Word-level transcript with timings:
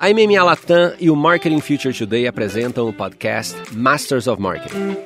A 0.00 0.10
MMA 0.10 0.44
Latam 0.44 0.94
e 1.00 1.10
o 1.10 1.16
Marketing 1.16 1.58
Future 1.58 1.92
Today 1.92 2.28
apresentam 2.28 2.88
o 2.88 2.92
podcast 2.92 3.56
Masters 3.74 4.28
of 4.28 4.40
Marketing. 4.40 4.96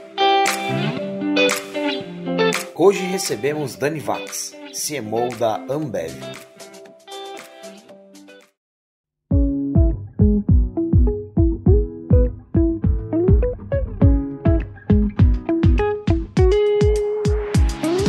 Hoje 2.75 3.03
recebemos 3.07 3.75
Dani 3.75 3.99
Vax, 3.99 4.55
CMO 4.75 5.35
da 5.39 5.57
Ambev. 5.73 6.13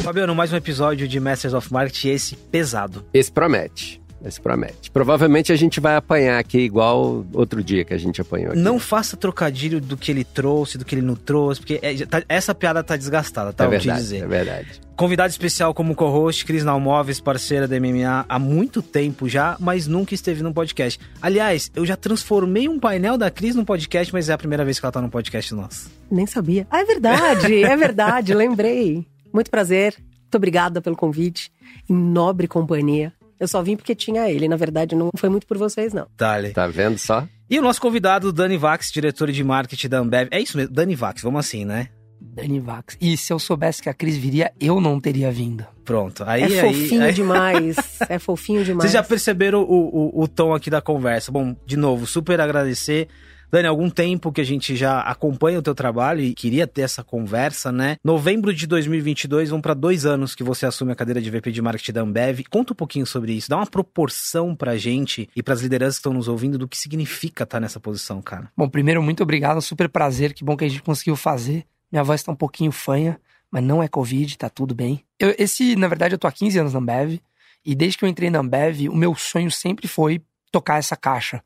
Fabiano, 0.03 0.35
mais 0.35 0.51
um 0.51 0.57
episódio 0.57 1.07
de 1.07 1.17
Masters 1.21 1.53
of 1.53 1.71
Marketing, 1.71 2.09
esse 2.09 2.35
pesado. 2.35 3.05
Esse 3.13 3.31
promete. 3.31 4.02
Esse 4.23 4.39
promete. 4.39 4.89
Provavelmente 4.89 5.51
a 5.51 5.55
gente 5.55 5.79
vai 5.79 5.95
apanhar 5.95 6.39
aqui 6.39 6.59
igual 6.59 7.25
outro 7.33 7.61
dia 7.63 7.83
que 7.83 7.93
a 7.93 7.97
gente 7.97 8.21
apanhou 8.21 8.51
aqui. 8.51 8.59
Não 8.59 8.79
faça 8.79 9.17
trocadilho 9.17 9.81
do 9.81 9.97
que 9.97 10.11
ele 10.11 10.23
trouxe, 10.23 10.77
do 10.77 10.85
que 10.85 10.95
ele 10.95 11.01
não 11.01 11.15
trouxe, 11.15 11.59
porque 11.59 11.79
é, 11.81 12.05
tá, 12.05 12.23
essa 12.29 12.55
piada 12.55 12.81
tá 12.81 12.95
desgastada, 12.95 13.51
tá? 13.51 13.65
É 13.65 13.67
verdade, 13.67 14.01
dizer. 14.01 14.23
é 14.23 14.27
verdade. 14.27 14.81
Convidado 14.95 15.29
especial 15.29 15.73
como 15.73 15.95
co-host, 15.95 16.45
Cris 16.45 16.63
Nalmóveis, 16.63 17.19
parceira 17.19 17.67
da 17.67 17.77
MMA 17.79 18.25
há 18.29 18.39
muito 18.39 18.81
tempo 18.81 19.27
já, 19.27 19.57
mas 19.59 19.87
nunca 19.87 20.13
esteve 20.13 20.41
num 20.41 20.53
podcast. 20.53 20.99
Aliás, 21.21 21.69
eu 21.75 21.85
já 21.85 21.97
transformei 21.97 22.69
um 22.69 22.79
painel 22.79 23.17
da 23.17 23.29
Cris 23.29 23.55
num 23.55 23.65
podcast, 23.65 24.13
mas 24.13 24.29
é 24.29 24.33
a 24.33 24.37
primeira 24.37 24.63
vez 24.63 24.79
que 24.79 24.85
ela 24.85 24.91
tá 24.91 25.01
num 25.01 25.09
podcast 25.09 25.53
nosso. 25.53 25.91
Nem 26.09 26.25
sabia. 26.25 26.65
Ah, 26.69 26.81
é 26.81 26.85
verdade, 26.85 27.63
é 27.63 27.75
verdade, 27.75 28.33
lembrei. 28.35 29.05
Muito 29.33 29.49
prazer, 29.49 29.95
muito 29.97 30.35
obrigada 30.35 30.81
pelo 30.81 30.95
convite. 30.95 31.51
Em 31.89 31.93
nobre 31.93 32.47
companhia. 32.47 33.11
Eu 33.43 33.47
só 33.47 33.61
vim 33.61 33.75
porque 33.75 33.93
tinha 33.93 34.29
ele, 34.31 34.47
na 34.47 34.55
verdade 34.55 34.95
não 34.95 35.09
foi 35.17 35.27
muito 35.27 35.45
por 35.45 35.57
vocês, 35.57 35.93
não. 35.93 36.07
Dale. 36.17 36.51
Tá 36.51 36.65
vendo 36.65 36.97
só? 36.97 37.27
E 37.49 37.59
o 37.59 37.61
nosso 37.61 37.81
convidado, 37.81 38.31
Dani 38.31 38.55
Vax, 38.57 38.89
diretor 38.89 39.29
de 39.31 39.43
marketing 39.43 39.89
da 39.89 39.99
Ambev. 39.99 40.29
É 40.31 40.39
isso 40.39 40.55
mesmo, 40.57 40.73
Dani 40.73 40.95
Vax, 40.95 41.21
vamos 41.21 41.41
assim, 41.41 41.65
né? 41.65 41.89
Dani 42.21 42.61
Vax. 42.61 42.97
E 43.01 43.17
se 43.17 43.33
eu 43.33 43.37
soubesse 43.37 43.81
que 43.81 43.89
a 43.89 43.93
Cris 43.93 44.15
viria, 44.15 44.51
eu 44.61 44.79
não 44.79 44.97
teria 44.97 45.29
vindo. 45.29 45.65
Pronto. 45.83 46.23
Aí, 46.25 46.41
é 46.41 46.61
aí- 46.61 46.73
fofinho 46.73 47.03
aí- 47.03 47.13
demais, 47.13 47.75
é 48.07 48.17
fofinho 48.17 48.63
demais. 48.63 48.83
Vocês 48.83 48.93
já 48.93 49.03
perceberam 49.03 49.61
o, 49.61 50.19
o, 50.19 50.23
o 50.23 50.27
tom 50.27 50.53
aqui 50.55 50.69
da 50.69 50.81
conversa. 50.81 51.29
Bom, 51.31 51.53
de 51.65 51.75
novo, 51.75 52.07
super 52.07 52.39
agradecer. 52.39 53.09
Dani, 53.53 53.67
algum 53.67 53.87
tempo 53.87 54.31
que 54.31 54.41
a 54.41 54.43
gente 54.43 54.75
já 54.75 55.01
acompanha 55.01 55.59
o 55.59 55.61
teu 55.61 55.75
trabalho 55.75 56.21
e 56.21 56.33
queria 56.33 56.65
ter 56.65 56.81
essa 56.81 57.03
conversa, 57.03 57.71
né? 57.71 57.97
Novembro 58.03 58.51
de 58.51 58.65
2022, 58.65 59.51
vão 59.51 59.61
para 59.61 59.75
dois 59.75 60.07
anos 60.07 60.33
que 60.33 60.43
você 60.43 60.65
assume 60.65 60.91
a 60.91 60.95
cadeira 60.95 61.21
de 61.21 61.29
VP 61.29 61.51
de 61.51 61.61
Marketing 61.61 61.91
da 61.91 62.01
Ambev. 62.01 62.39
Conta 62.49 62.73
um 62.73 62.75
pouquinho 62.75 63.05
sobre 63.05 63.31
isso, 63.33 63.47
dá 63.47 63.57
uma 63.57 63.67
proporção 63.67 64.55
pra 64.55 64.75
gente 64.75 65.29
e 65.35 65.43
pras 65.43 65.61
lideranças 65.61 65.97
que 65.97 65.99
estão 65.99 66.13
nos 66.13 66.27
ouvindo 66.27 66.57
do 66.57 66.67
que 66.67 66.75
significa 66.75 67.43
estar 67.43 67.59
nessa 67.59 67.79
posição, 67.79 68.23
cara. 68.23 68.51
Bom, 68.57 68.67
primeiro, 68.67 69.03
muito 69.03 69.21
obrigado, 69.21 69.61
super 69.61 69.87
prazer, 69.87 70.33
que 70.33 70.43
bom 70.43 70.57
que 70.57 70.65
a 70.65 70.67
gente 70.67 70.81
conseguiu 70.81 71.15
fazer. 71.15 71.63
Minha 71.91 72.03
voz 72.03 72.23
tá 72.23 72.31
um 72.31 72.35
pouquinho 72.35 72.71
fanha, 72.71 73.19
mas 73.51 73.63
não 73.63 73.83
é 73.83 73.87
Covid, 73.87 74.35
tá 74.35 74.49
tudo 74.49 74.73
bem. 74.73 75.03
Eu- 75.19 75.35
esse, 75.37 75.75
na 75.75 75.87
verdade, 75.87 76.15
eu 76.15 76.17
tô 76.17 76.25
há 76.25 76.31
15 76.31 76.57
anos 76.57 76.73
na 76.73 76.79
Ambev, 76.79 77.19
e 77.63 77.75
desde 77.75 77.99
que 77.99 78.03
eu 78.03 78.09
entrei 78.09 78.31
na 78.31 78.39
Ambev, 78.39 78.89
o 78.89 78.95
meu 78.95 79.13
sonho 79.13 79.51
sempre 79.51 79.87
foi 79.87 80.23
tocar 80.51 80.79
essa 80.79 80.95
caixa. 80.95 81.43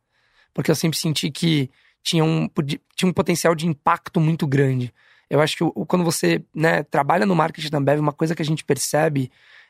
Porque 0.53 0.71
eu 0.71 0.75
sempre 0.75 0.97
senti 0.97 1.29
que 1.29 1.69
tinha 2.03 2.23
um, 2.23 2.49
tinha 2.95 3.09
um 3.09 3.13
potencial 3.13 3.53
de 3.55 3.67
impacto 3.67 4.19
muito 4.19 4.47
grande. 4.47 4.93
Eu 5.29 5.41
acho 5.41 5.57
que 5.57 5.63
quando 5.87 6.05
você 6.05 6.43
né, 6.55 6.83
trabalha 6.83 7.25
no 7.25 7.35
marketing 7.35 7.69
da 7.69 7.77
Ambev, 7.77 7.99
uma 7.99 8.13
coisa 8.13 8.33
que 8.33 8.41
a 8.41 8.45
gente 8.45 8.63
percebe 8.63 9.29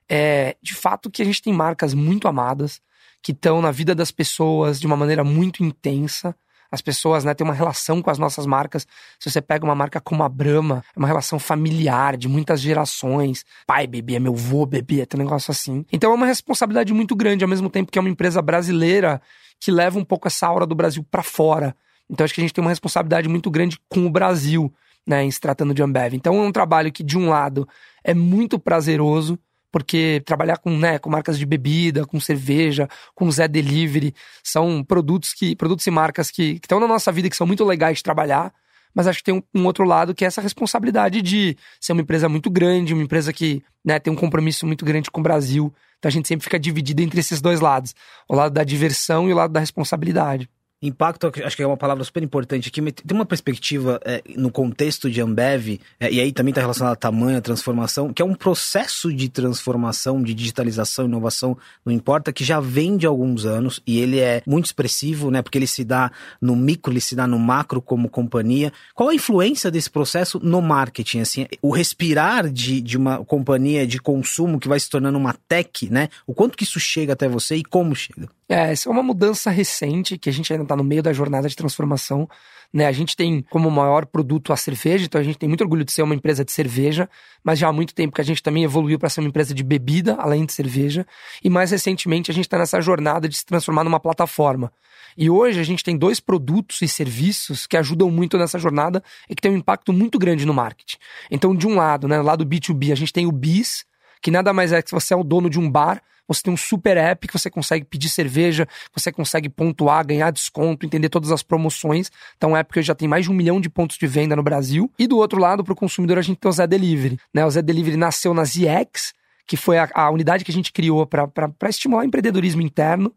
é, 0.09 0.55
de 0.61 0.73
fato, 0.73 1.09
que 1.09 1.22
a 1.22 1.25
gente 1.25 1.42
tem 1.42 1.53
marcas 1.53 1.94
muito 1.94 2.28
amadas, 2.28 2.81
que 3.22 3.31
estão 3.31 3.61
na 3.61 3.72
vida 3.72 3.94
das 3.94 4.11
pessoas 4.11 4.80
de 4.80 4.88
uma 4.88 4.95
maneira 4.95 5.23
muito 5.23 5.64
intensa. 5.64 6.36
As 6.72 6.81
pessoas 6.81 7.23
né, 7.23 7.33
têm 7.33 7.45
uma 7.45 7.53
relação 7.53 8.02
com 8.02 8.09
as 8.09 8.17
nossas 8.17 8.45
marcas. 8.45 8.86
Se 9.20 9.31
você 9.31 9.42
pega 9.42 9.66
uma 9.66 9.75
marca 9.75 10.00
como 10.00 10.23
a 10.23 10.30
Brahma, 10.30 10.83
é 10.95 11.00
uma 11.00 11.08
relação 11.08 11.39
familiar, 11.39 12.17
de 12.17 12.28
muitas 12.28 12.61
gerações. 12.61 13.43
Pai 13.66 13.87
bebia, 13.87 14.20
meu 14.20 14.36
vô 14.36 14.66
bebia, 14.66 15.05
tem 15.05 15.20
um 15.20 15.23
negócio 15.23 15.52
assim. 15.52 15.86
Então 15.92 16.11
é 16.11 16.16
uma 16.16 16.26
responsabilidade 16.26 16.93
muito 16.93 17.16
grande, 17.16 17.43
ao 17.43 17.49
mesmo 17.49 17.70
tempo 17.70 17.92
que 17.92 17.98
é 17.98 18.02
uma 18.02 18.10
empresa 18.10 18.42
brasileira 18.42 19.21
que 19.60 19.71
leva 19.71 19.98
um 19.98 20.04
pouco 20.04 20.27
essa 20.27 20.45
aura 20.45 20.66
do 20.66 20.76
Brasil 20.76 21.04
para 21.10 21.23
fora. 21.23 21.76
Então 22.09 22.23
acho 22.23 22.33
que 22.33 22.41
a 22.41 22.43
gente 22.43 22.53
tem 22.53 22.63
uma 22.63 22.71
responsabilidade 22.71 23.27
muito 23.27 23.49
grande 23.51 23.77
com 23.89 24.05
o 24.05 24.09
Brasil, 24.09 24.73
né, 25.05 25.23
em 25.23 25.31
se 25.31 25.39
tratando 25.39 25.73
de 25.73 25.81
Ambev. 25.81 26.13
Então 26.13 26.35
é 26.35 26.41
um 26.41 26.51
trabalho 26.51 26.91
que, 26.91 27.03
de 27.03 27.17
um 27.17 27.29
lado, 27.29 27.67
é 28.03 28.13
muito 28.13 28.59
prazeroso, 28.59 29.39
porque 29.71 30.21
trabalhar 30.25 30.57
com, 30.57 30.75
né, 30.77 30.97
com 30.97 31.09
marcas 31.09 31.37
de 31.37 31.45
bebida, 31.45 32.05
com 32.05 32.19
cerveja, 32.19 32.87
com 33.13 33.29
Zé 33.29 33.47
Delivery, 33.47 34.13
são 34.43 34.83
produtos 34.83 35.33
que 35.33 35.55
produtos 35.55 35.85
e 35.85 35.91
marcas 35.91 36.31
que 36.31 36.59
estão 36.61 36.79
na 36.79 36.87
nossa 36.87 37.11
vida 37.11 37.29
que 37.29 37.35
são 37.35 37.47
muito 37.47 37.63
legais 37.63 37.97
de 37.97 38.03
trabalhar, 38.03 38.53
mas 38.93 39.07
acho 39.07 39.19
que 39.19 39.25
tem 39.25 39.35
um, 39.35 39.43
um 39.53 39.65
outro 39.65 39.85
lado 39.85 40.15
que 40.15 40.25
é 40.25 40.27
essa 40.27 40.41
responsabilidade 40.41 41.21
de 41.21 41.55
ser 41.79 41.93
uma 41.93 42.01
empresa 42.01 42.27
muito 42.27 42.49
grande, 42.49 42.93
uma 42.93 43.03
empresa 43.03 43.31
que 43.31 43.61
né, 43.85 43.99
tem 43.99 44.11
um 44.11 44.15
compromisso 44.15 44.65
muito 44.65 44.83
grande 44.83 45.11
com 45.11 45.19
o 45.19 45.23
Brasil. 45.23 45.73
Então 45.99 46.09
a 46.09 46.11
gente 46.11 46.27
sempre 46.27 46.43
fica 46.43 46.59
dividido 46.59 47.01
entre 47.01 47.19
esses 47.19 47.41
dois 47.41 47.59
lados, 47.59 47.93
o 48.27 48.35
lado 48.35 48.53
da 48.53 48.63
diversão 48.63 49.29
e 49.29 49.33
o 49.33 49.35
lado 49.35 49.51
da 49.51 49.59
responsabilidade. 49.59 50.49
Impacto, 50.80 51.32
acho 51.43 51.55
que 51.55 51.64
é 51.64 51.65
uma 51.65 51.76
palavra 51.76 52.04
super 52.04 52.21
importante 52.21 52.70
aqui, 52.70 52.82
mas 52.82 52.93
tem 52.93 53.17
uma 53.17 53.26
perspectiva 53.26 53.99
é, 54.05 54.21
no 54.36 54.52
contexto 54.52 55.10
de 55.10 55.20
Ambev, 55.20 55.80
é, 55.99 56.11
e 56.11 56.20
aí 56.20 56.32
também 56.32 56.52
está 56.52 56.61
relacionado 56.61 56.93
a 56.93 56.95
tamanho, 56.95 57.36
a 57.36 57.42
transformação, 57.42 58.14
que 58.14 58.21
é 58.21 58.26
um 58.26 58.36
processo 58.36 59.11
de 59.11 59.27
transformação, 59.27 60.21
de 60.21 60.36
digitalização, 60.36 61.05
inovação, 61.05 61.58
não 61.83 61.92
importa, 61.92 62.32
que 62.32 62.43
já 62.43 62.60
vem 62.60 62.95
de 62.95 63.08
alguns 63.08 63.43
anos, 63.43 63.82
e 63.87 63.99
ele 63.99 64.20
é 64.20 64.43
muito 64.45 64.66
expressivo, 64.66 65.32
né, 65.32 65.42
porque 65.42 65.58
ele 65.58 65.66
se 65.66 65.83
dá 65.83 66.11
no 66.39 66.55
micro, 66.55 66.93
ele 66.93 67.02
se 67.02 67.16
dá 67.16 67.26
no 67.26 67.39
macro 67.39 67.82
como 67.82 68.08
companhia. 68.08 68.71
Qual 68.93 69.10
a 69.10 69.16
influência 69.16 69.71
desse 69.71 69.89
processo 69.89 70.39
no 70.43 70.61
marketing, 70.61 71.21
assim, 71.21 71.48
o 71.60 71.71
respirar 71.71 72.52
de, 72.52 72.82
de 72.82 72.98
uma 72.98 73.26
companhia 73.26 73.87
de 73.87 73.99
consumo 73.99 74.60
que 74.60 74.67
vai 74.67 74.80
se 74.80 74.92
tornando 74.92 75.17
uma 75.17 75.33
tech, 75.48 75.89
né, 75.89 76.10
o 76.27 76.36
quanto 76.36 76.55
que 76.55 76.66
isso 76.66 76.80
chega 76.80 77.14
até 77.14 77.27
você 77.27 77.55
e 77.55 77.64
como 77.64 77.95
chega? 77.95 78.30
É, 78.49 78.71
essa 78.71 78.87
é 78.87 78.92
uma 78.92 79.04
mudança 79.04 79.49
recente 79.49 80.17
que 80.17 80.30
a 80.30 80.33
gente 80.33 80.54
ainda 80.54 80.64
está 80.67 80.76
no 80.76 80.83
meio 80.83 81.02
da 81.02 81.11
jornada 81.11 81.50
de 81.50 81.55
transformação. 81.55 82.30
Né? 82.72 82.86
A 82.86 82.92
gente 82.92 83.16
tem 83.16 83.42
como 83.50 83.72
maior 83.72 84.05
produto 84.05 84.54
a 84.54 84.58
cerveja, 84.58 85.05
então 85.05 85.20
a 85.20 85.23
gente 85.23 85.38
tem 85.38 85.48
muito 85.48 85.61
orgulho 85.61 85.86
de 85.86 85.92
ser 85.92 86.02
uma 86.02 86.14
empresa 86.14 86.44
de 86.44 86.52
cerveja, 86.52 87.10
mas 87.44 87.58
já 87.58 87.67
há 87.67 87.73
muito 87.73 87.95
tempo 87.95 88.14
que 88.14 88.22
a 88.22 88.23
gente 88.23 88.44
também 88.44 88.64
evoluiu 88.64 89.00
para 89.00 89.10
ser 89.10 89.22
uma 89.22 89.30
empresa 89.30 89.54
de 89.54 89.64
bebida, 89.64 90.16
além 90.20 90.45
de 90.45 90.54
cerveja. 90.54 91.05
E 91.44 91.50
mais 91.50 91.72
recentemente 91.72 92.30
a 92.30 92.33
gente 92.33 92.45
está 92.45 92.58
nessa 92.58 92.80
jornada 92.82 93.28
de 93.28 93.38
se 93.38 93.45
transformar 93.45 93.83
numa 93.83 94.00
plataforma. 94.00 94.72
E 95.17 95.30
hoje 95.30 95.60
a 95.60 95.64
gente 95.64 95.83
tem 95.83 95.98
dois 95.98 96.20
produtos 96.20 96.82
e 96.82 96.88
serviços 96.88 97.66
que 97.66 97.76
ajudam 97.76 98.11
muito 98.11 98.38
nessa 98.38 98.60
jornada 98.60 99.04
e 99.28 99.34
que 99.34 99.42
tem 99.42 99.52
um 99.52 99.58
impacto 99.58 99.92
muito 99.92 100.20
grande 100.20 100.45
no 100.45 100.54
marketing. 100.54 100.98
Então, 101.32 101.55
de 101.55 101.66
um 101.67 101.76
lado, 101.76 102.08
né, 102.08 102.22
lado 102.22 102.45
B2B, 102.45 102.92
a 102.92 102.95
gente 102.95 103.11
tem 103.11 103.26
o 103.26 103.32
BIS, 103.32 103.84
que 104.22 104.30
nada 104.30 104.54
mais 104.54 104.72
é 104.72 104.82
que 104.82 104.92
você 104.92 105.14
é 105.14 105.17
o 105.17 105.23
dono 105.23 105.49
de 105.49 105.60
um 105.60 105.70
bar, 105.70 106.02
você 106.27 106.42
tem 106.42 106.54
um 106.54 106.58
super 106.58 106.98
app 106.98 107.27
que 107.27 107.33
você 107.33 107.49
consegue 107.49 107.86
pedir 107.86 108.10
cerveja, 108.10 108.67
você 108.93 109.11
consegue 109.11 109.49
pontuar, 109.49 110.05
ganhar 110.05 110.32
desconto, 110.32 110.86
entender 110.86 111.10
todas 111.10 111.32
as 111.32 111.42
promoções. 111.42 112.11
Então, 112.38 112.55
é 112.55 112.64
porque 112.64 112.82
já 112.82 112.93
tem 112.93 113.08
mais 113.08 113.26
de 113.26 113.32
um 113.32 113.33
milhão 113.33 113.61
de 113.61 113.70
pontos 113.70 113.98
de 113.98 114.08
venda 114.08 114.36
no 114.36 114.43
Brasil. 114.43 114.92
E 114.99 115.08
do 115.08 115.17
outro 115.17 115.39
lado, 115.39 115.64
para 115.64 115.73
o 115.73 115.76
consumidor, 115.76 116.17
a 116.17 116.21
gente 116.21 116.37
tem 116.37 116.49
o 116.49 116.52
Zé 116.52 116.67
Delivery. 116.67 117.20
Né? 117.33 117.45
O 117.45 117.49
Zé 117.49 117.61
Delivery 117.61 117.98
nasceu 117.98 118.33
na 118.33 118.43
ZX, 118.43 119.14
que 119.45 119.55
foi 119.55 119.77
a, 119.77 119.89
a 119.93 120.10
unidade 120.10 120.43
que 120.43 120.52
a 120.52 120.54
gente 120.54 120.73
criou 120.73 121.05
para 121.05 121.70
estimular 121.70 122.02
o 122.02 122.05
empreendedorismo 122.05 122.61
interno. 122.61 123.14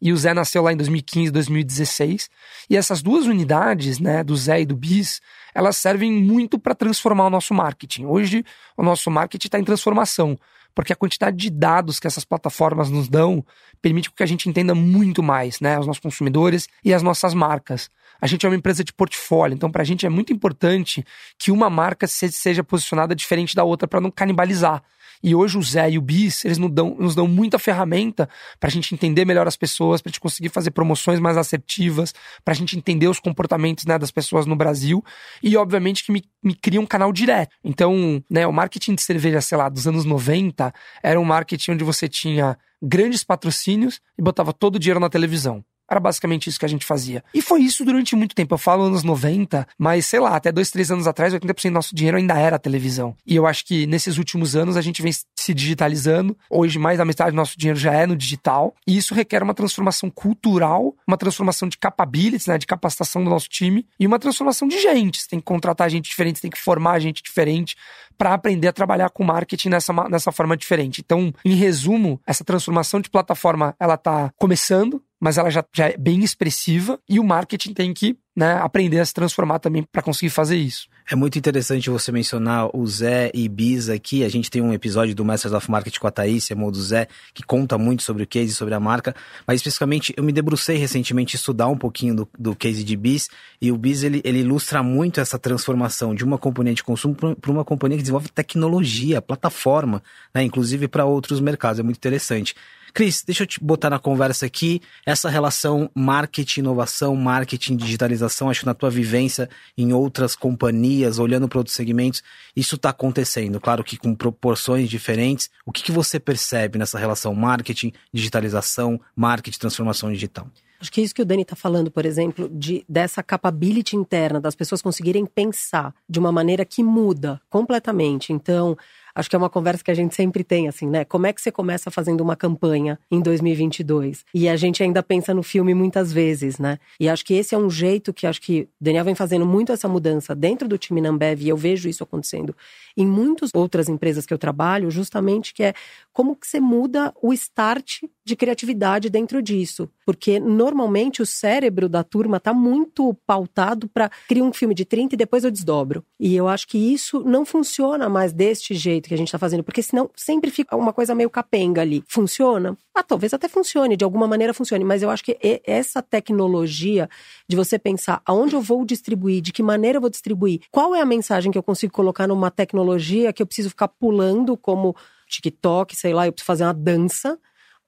E 0.00 0.12
o 0.12 0.16
Zé 0.16 0.34
nasceu 0.34 0.62
lá 0.62 0.72
em 0.72 0.76
2015, 0.76 1.30
2016. 1.30 2.28
E 2.68 2.76
essas 2.76 3.02
duas 3.02 3.26
unidades, 3.26 4.00
né, 4.00 4.24
do 4.24 4.36
Zé 4.36 4.62
e 4.62 4.66
do 4.66 4.74
Bis, 4.74 5.20
elas 5.54 5.76
servem 5.76 6.12
muito 6.12 6.58
para 6.58 6.74
transformar 6.74 7.26
o 7.26 7.30
nosso 7.30 7.54
marketing. 7.54 8.06
Hoje, 8.06 8.44
o 8.76 8.82
nosso 8.82 9.10
marketing 9.10 9.46
está 9.46 9.60
em 9.60 9.64
transformação, 9.64 10.36
porque 10.74 10.92
a 10.92 10.96
quantidade 10.96 11.36
de 11.36 11.50
dados 11.50 11.98
que 12.00 12.06
essas 12.06 12.24
plataformas 12.24 12.90
nos 12.90 13.08
dão 13.08 13.44
permite 13.80 14.10
que 14.10 14.22
a 14.22 14.26
gente 14.26 14.48
entenda 14.48 14.74
muito 14.74 15.22
mais, 15.22 15.60
né, 15.60 15.78
os 15.78 15.86
nossos 15.86 16.00
consumidores 16.00 16.68
e 16.84 16.92
as 16.94 17.02
nossas 17.02 17.34
marcas. 17.34 17.90
A 18.20 18.26
gente 18.26 18.46
é 18.46 18.48
uma 18.48 18.54
empresa 18.56 18.84
de 18.84 18.92
portfólio, 18.92 19.54
então 19.54 19.70
para 19.70 19.82
a 19.82 19.84
gente 19.84 20.06
é 20.06 20.08
muito 20.08 20.32
importante 20.32 21.04
que 21.38 21.50
uma 21.50 21.68
marca 21.68 22.06
se- 22.06 22.30
seja 22.30 22.62
posicionada 22.62 23.14
diferente 23.14 23.54
da 23.56 23.64
outra 23.64 23.88
para 23.88 24.00
não 24.00 24.10
canibalizar. 24.10 24.82
E 25.22 25.34
hoje 25.34 25.56
o 25.56 25.62
Zé 25.62 25.90
e 25.90 25.98
o 25.98 26.02
Bis, 26.02 26.44
eles 26.44 26.58
nos 26.58 26.70
dão, 26.70 26.96
nos 26.98 27.14
dão 27.14 27.28
muita 27.28 27.58
ferramenta 27.58 28.28
para 28.58 28.68
a 28.68 28.70
gente 28.70 28.94
entender 28.94 29.24
melhor 29.24 29.46
as 29.46 29.56
pessoas, 29.56 30.02
para 30.02 30.10
a 30.10 30.12
gente 30.12 30.20
conseguir 30.20 30.48
fazer 30.48 30.70
promoções 30.72 31.20
mais 31.20 31.36
assertivas, 31.36 32.12
para 32.44 32.52
a 32.52 32.56
gente 32.56 32.76
entender 32.76 33.08
os 33.08 33.20
comportamentos 33.20 33.84
né, 33.84 33.98
das 33.98 34.10
pessoas 34.10 34.46
no 34.46 34.56
Brasil 34.56 35.04
e, 35.42 35.56
obviamente, 35.56 36.04
que 36.04 36.12
me, 36.12 36.24
me 36.42 36.54
cria 36.54 36.80
um 36.80 36.86
canal 36.86 37.12
direto. 37.12 37.54
Então, 37.62 38.22
né, 38.28 38.46
o 38.46 38.52
marketing 38.52 38.94
de 38.94 39.02
cerveja, 39.02 39.40
sei 39.40 39.56
lá, 39.58 39.68
dos 39.68 39.86
anos 39.86 40.04
90, 40.04 40.72
era 41.02 41.20
um 41.20 41.24
marketing 41.24 41.72
onde 41.72 41.84
você 41.84 42.08
tinha 42.08 42.58
grandes 42.82 43.22
patrocínios 43.22 44.00
e 44.18 44.22
botava 44.22 44.52
todo 44.52 44.76
o 44.76 44.78
dinheiro 44.78 44.98
na 44.98 45.08
televisão. 45.08 45.64
Era 45.92 46.00
basicamente 46.00 46.48
isso 46.48 46.58
que 46.58 46.64
a 46.64 46.68
gente 46.68 46.86
fazia. 46.86 47.22
E 47.34 47.42
foi 47.42 47.60
isso 47.60 47.84
durante 47.84 48.16
muito 48.16 48.34
tempo. 48.34 48.54
Eu 48.54 48.58
falo 48.58 48.84
anos 48.84 49.02
90, 49.02 49.66
mas 49.78 50.06
sei 50.06 50.20
lá, 50.20 50.34
até 50.34 50.50
dois, 50.50 50.70
três 50.70 50.90
anos 50.90 51.06
atrás, 51.06 51.34
80% 51.34 51.64
do 51.64 51.74
nosso 51.74 51.94
dinheiro 51.94 52.16
ainda 52.16 52.38
era 52.38 52.58
televisão. 52.58 53.14
E 53.26 53.36
eu 53.36 53.46
acho 53.46 53.66
que 53.66 53.86
nesses 53.86 54.16
últimos 54.16 54.56
anos 54.56 54.76
a 54.76 54.80
gente 54.80 55.02
vem 55.02 55.12
se 55.12 55.52
digitalizando. 55.52 56.36
Hoje, 56.48 56.78
mais 56.78 56.96
da 56.96 57.04
metade 57.04 57.32
do 57.32 57.36
nosso 57.36 57.58
dinheiro 57.58 57.78
já 57.78 57.92
é 57.92 58.06
no 58.06 58.16
digital. 58.16 58.74
E 58.86 58.96
isso 58.96 59.14
requer 59.14 59.42
uma 59.42 59.52
transformação 59.52 60.08
cultural, 60.08 60.94
uma 61.06 61.18
transformação 61.18 61.68
de 61.68 61.76
capabilities, 61.76 62.46
né, 62.46 62.56
de 62.56 62.66
capacitação 62.66 63.22
do 63.22 63.28
nosso 63.28 63.48
time 63.48 63.86
e 64.00 64.06
uma 64.06 64.18
transformação 64.18 64.66
de 64.66 64.80
gente. 64.80 65.20
Você 65.20 65.28
tem 65.28 65.40
que 65.40 65.44
contratar 65.44 65.90
gente 65.90 66.08
diferente, 66.08 66.38
você 66.38 66.42
tem 66.42 66.50
que 66.50 66.58
formar 66.58 66.98
gente 67.00 67.22
diferente 67.22 67.76
para 68.16 68.34
aprender 68.34 68.68
a 68.68 68.72
trabalhar 68.72 69.10
com 69.10 69.24
marketing 69.24 69.70
nessa, 69.70 69.92
nessa 70.08 70.30
forma 70.30 70.56
diferente. 70.56 71.00
Então, 71.04 71.34
em 71.44 71.54
resumo, 71.54 72.20
essa 72.26 72.44
transformação 72.44 73.00
de 73.00 73.10
plataforma 73.10 73.74
ela 73.80 73.94
está 73.94 74.32
começando, 74.38 75.02
mas 75.22 75.38
ela 75.38 75.50
já, 75.50 75.64
já 75.72 75.88
é 75.88 75.96
bem 75.96 76.24
expressiva 76.24 76.98
e 77.08 77.20
o 77.20 77.24
marketing 77.24 77.72
tem 77.72 77.94
que 77.94 78.18
né, 78.34 78.54
aprender 78.54 78.98
a 78.98 79.06
se 79.06 79.14
transformar 79.14 79.60
também 79.60 79.84
para 79.84 80.02
conseguir 80.02 80.30
fazer 80.30 80.56
isso. 80.56 80.88
É 81.08 81.14
muito 81.14 81.38
interessante 81.38 81.88
você 81.88 82.10
mencionar 82.10 82.74
o 82.74 82.84
Zé 82.84 83.30
e 83.32 83.48
Biz 83.48 83.88
aqui. 83.88 84.24
A 84.24 84.28
gente 84.28 84.50
tem 84.50 84.60
um 84.60 84.72
episódio 84.72 85.14
do 85.14 85.24
Masters 85.24 85.54
of 85.54 85.70
Marketing 85.70 86.00
com 86.00 86.08
a 86.08 86.10
Thaís, 86.10 86.50
a 86.50 86.54
do 86.54 86.82
Zé, 86.82 87.06
que 87.32 87.44
conta 87.44 87.78
muito 87.78 88.02
sobre 88.02 88.24
o 88.24 88.26
case, 88.26 88.52
sobre 88.52 88.74
a 88.74 88.80
marca. 88.80 89.14
Mas 89.46 89.56
especificamente, 89.60 90.12
eu 90.16 90.24
me 90.24 90.32
debrucei 90.32 90.76
recentemente 90.76 91.36
estudar 91.36 91.68
um 91.68 91.78
pouquinho 91.78 92.16
do, 92.16 92.28
do 92.36 92.56
case 92.56 92.82
de 92.82 92.96
Biz. 92.96 93.28
E 93.60 93.70
o 93.70 93.78
Biz, 93.78 94.02
ele, 94.02 94.20
ele 94.24 94.40
ilustra 94.40 94.82
muito 94.82 95.20
essa 95.20 95.38
transformação 95.38 96.16
de 96.16 96.24
uma 96.24 96.38
companhia 96.38 96.74
de 96.74 96.82
consumo 96.82 97.14
para 97.14 97.50
uma 97.50 97.64
companhia 97.64 97.96
que 97.96 98.02
desenvolve 98.02 98.28
tecnologia, 98.28 99.22
plataforma, 99.22 100.02
né, 100.34 100.42
inclusive 100.42 100.88
para 100.88 101.04
outros 101.04 101.38
mercados. 101.38 101.78
É 101.78 101.82
muito 101.84 101.98
interessante. 101.98 102.56
Cris, 102.92 103.24
deixa 103.24 103.44
eu 103.44 103.46
te 103.46 103.58
botar 103.58 103.88
na 103.88 103.98
conversa 103.98 104.44
aqui 104.44 104.80
essa 105.06 105.30
relação 105.30 105.90
marketing, 105.94 106.60
inovação, 106.60 107.16
marketing, 107.16 107.76
digitalização. 107.76 108.50
Acho 108.50 108.60
que 108.60 108.66
na 108.66 108.74
tua 108.74 108.90
vivência 108.90 109.48
em 109.76 109.92
outras 109.92 110.36
companhias, 110.36 111.18
olhando 111.18 111.48
para 111.48 111.58
outros 111.58 111.74
segmentos, 111.74 112.22
isso 112.54 112.76
está 112.76 112.90
acontecendo. 112.90 113.58
Claro 113.60 113.82
que 113.82 113.96
com 113.96 114.14
proporções 114.14 114.90
diferentes. 114.90 115.48
O 115.64 115.72
que, 115.72 115.82
que 115.82 115.92
você 115.92 116.20
percebe 116.20 116.78
nessa 116.78 116.98
relação 116.98 117.34
marketing, 117.34 117.92
digitalização, 118.12 119.00
marketing, 119.16 119.58
transformação 119.58 120.12
digital? 120.12 120.46
Acho 120.82 120.90
que 120.90 121.00
é 121.00 121.04
isso 121.04 121.14
que 121.14 121.22
o 121.22 121.24
Dani 121.24 121.42
está 121.42 121.54
falando, 121.54 121.92
por 121.92 122.04
exemplo, 122.04 122.48
de 122.48 122.84
dessa 122.88 123.22
capability 123.22 123.94
interna 123.94 124.40
das 124.40 124.56
pessoas 124.56 124.82
conseguirem 124.82 125.24
pensar 125.24 125.94
de 126.08 126.18
uma 126.18 126.32
maneira 126.32 126.64
que 126.64 126.82
muda 126.82 127.40
completamente. 127.48 128.32
Então, 128.32 128.76
Acho 129.14 129.28
que 129.28 129.36
é 129.36 129.38
uma 129.38 129.50
conversa 129.50 129.84
que 129.84 129.90
a 129.90 129.94
gente 129.94 130.14
sempre 130.14 130.42
tem, 130.42 130.68
assim, 130.68 130.86
né? 130.86 131.04
Como 131.04 131.26
é 131.26 131.32
que 131.32 131.40
você 131.40 131.52
começa 131.52 131.90
fazendo 131.90 132.20
uma 132.20 132.36
campanha 132.36 132.98
em 133.10 133.20
2022? 133.20 134.24
E 134.34 134.48
a 134.48 134.56
gente 134.56 134.82
ainda 134.82 135.02
pensa 135.02 135.34
no 135.34 135.42
filme 135.42 135.74
muitas 135.74 136.12
vezes, 136.12 136.58
né? 136.58 136.78
E 136.98 137.08
acho 137.08 137.24
que 137.24 137.34
esse 137.34 137.54
é 137.54 137.58
um 137.58 137.70
jeito 137.70 138.12
que 138.12 138.26
acho 138.26 138.40
que 138.40 138.68
Daniel 138.80 139.04
vem 139.04 139.14
fazendo 139.14 139.44
muito 139.44 139.72
essa 139.72 139.88
mudança 139.88 140.34
dentro 140.34 140.66
do 140.66 140.78
time 140.78 141.00
Nambev, 141.00 141.42
e 141.42 141.48
eu 141.48 141.56
vejo 141.56 141.88
isso 141.88 142.02
acontecendo 142.02 142.54
em 142.96 143.06
muitas 143.06 143.50
outras 143.54 143.88
empresas 143.88 144.26
que 144.26 144.32
eu 144.32 144.38
trabalho, 144.38 144.90
justamente 144.90 145.52
que 145.54 145.62
é 145.62 145.74
como 146.12 146.36
que 146.36 146.46
você 146.46 146.60
muda 146.60 147.12
o 147.22 147.32
start 147.32 148.02
de 148.24 148.36
criatividade 148.36 149.10
dentro 149.10 149.42
disso. 149.42 149.88
Porque 150.04 150.38
normalmente 150.38 151.22
o 151.22 151.26
cérebro 151.26 151.88
da 151.88 152.04
turma 152.04 152.36
está 152.36 152.52
muito 152.52 153.14
pautado 153.26 153.88
para 153.88 154.10
criar 154.28 154.44
um 154.44 154.52
filme 154.52 154.74
de 154.74 154.84
30 154.84 155.14
e 155.14 155.18
depois 155.18 155.44
eu 155.44 155.50
desdobro. 155.50 156.04
E 156.18 156.34
eu 156.34 156.48
acho 156.48 156.66
que 156.68 156.78
isso 156.78 157.22
não 157.24 157.44
funciona 157.44 158.08
mais 158.08 158.32
deste 158.32 158.74
jeito 158.74 159.08
que 159.08 159.14
a 159.14 159.18
gente 159.18 159.28
está 159.28 159.38
fazendo, 159.38 159.62
porque 159.62 159.82
senão 159.82 160.10
sempre 160.16 160.50
fica 160.50 160.76
uma 160.76 160.92
coisa 160.92 161.14
meio 161.14 161.30
capenga 161.30 161.82
ali. 161.82 162.02
Funciona? 162.06 162.76
Ah, 162.94 163.02
talvez 163.02 163.32
até 163.32 163.48
funcione, 163.48 163.96
de 163.96 164.04
alguma 164.04 164.26
maneira 164.26 164.52
funcione, 164.52 164.84
mas 164.84 165.02
eu 165.02 165.08
acho 165.08 165.24
que 165.24 165.38
essa 165.64 166.02
tecnologia 166.02 167.08
de 167.48 167.56
você 167.56 167.78
pensar 167.78 168.20
aonde 168.26 168.54
eu 168.54 168.60
vou 168.60 168.84
distribuir, 168.84 169.40
de 169.40 169.52
que 169.52 169.62
maneira 169.62 169.96
eu 169.96 170.00
vou 170.00 170.10
distribuir, 170.10 170.60
qual 170.70 170.94
é 170.94 171.00
a 171.00 171.06
mensagem 171.06 171.50
que 171.50 171.56
eu 171.56 171.62
consigo 171.62 171.92
colocar 171.92 172.26
numa 172.26 172.50
tecnologia 172.50 173.32
que 173.32 173.42
eu 173.42 173.46
preciso 173.46 173.70
ficar 173.70 173.88
pulando 173.88 174.56
como 174.56 174.94
TikTok, 175.26 175.96
sei 175.96 176.12
lá, 176.12 176.26
eu 176.26 176.32
preciso 176.32 176.46
fazer 176.46 176.64
uma 176.64 176.74
dança 176.74 177.38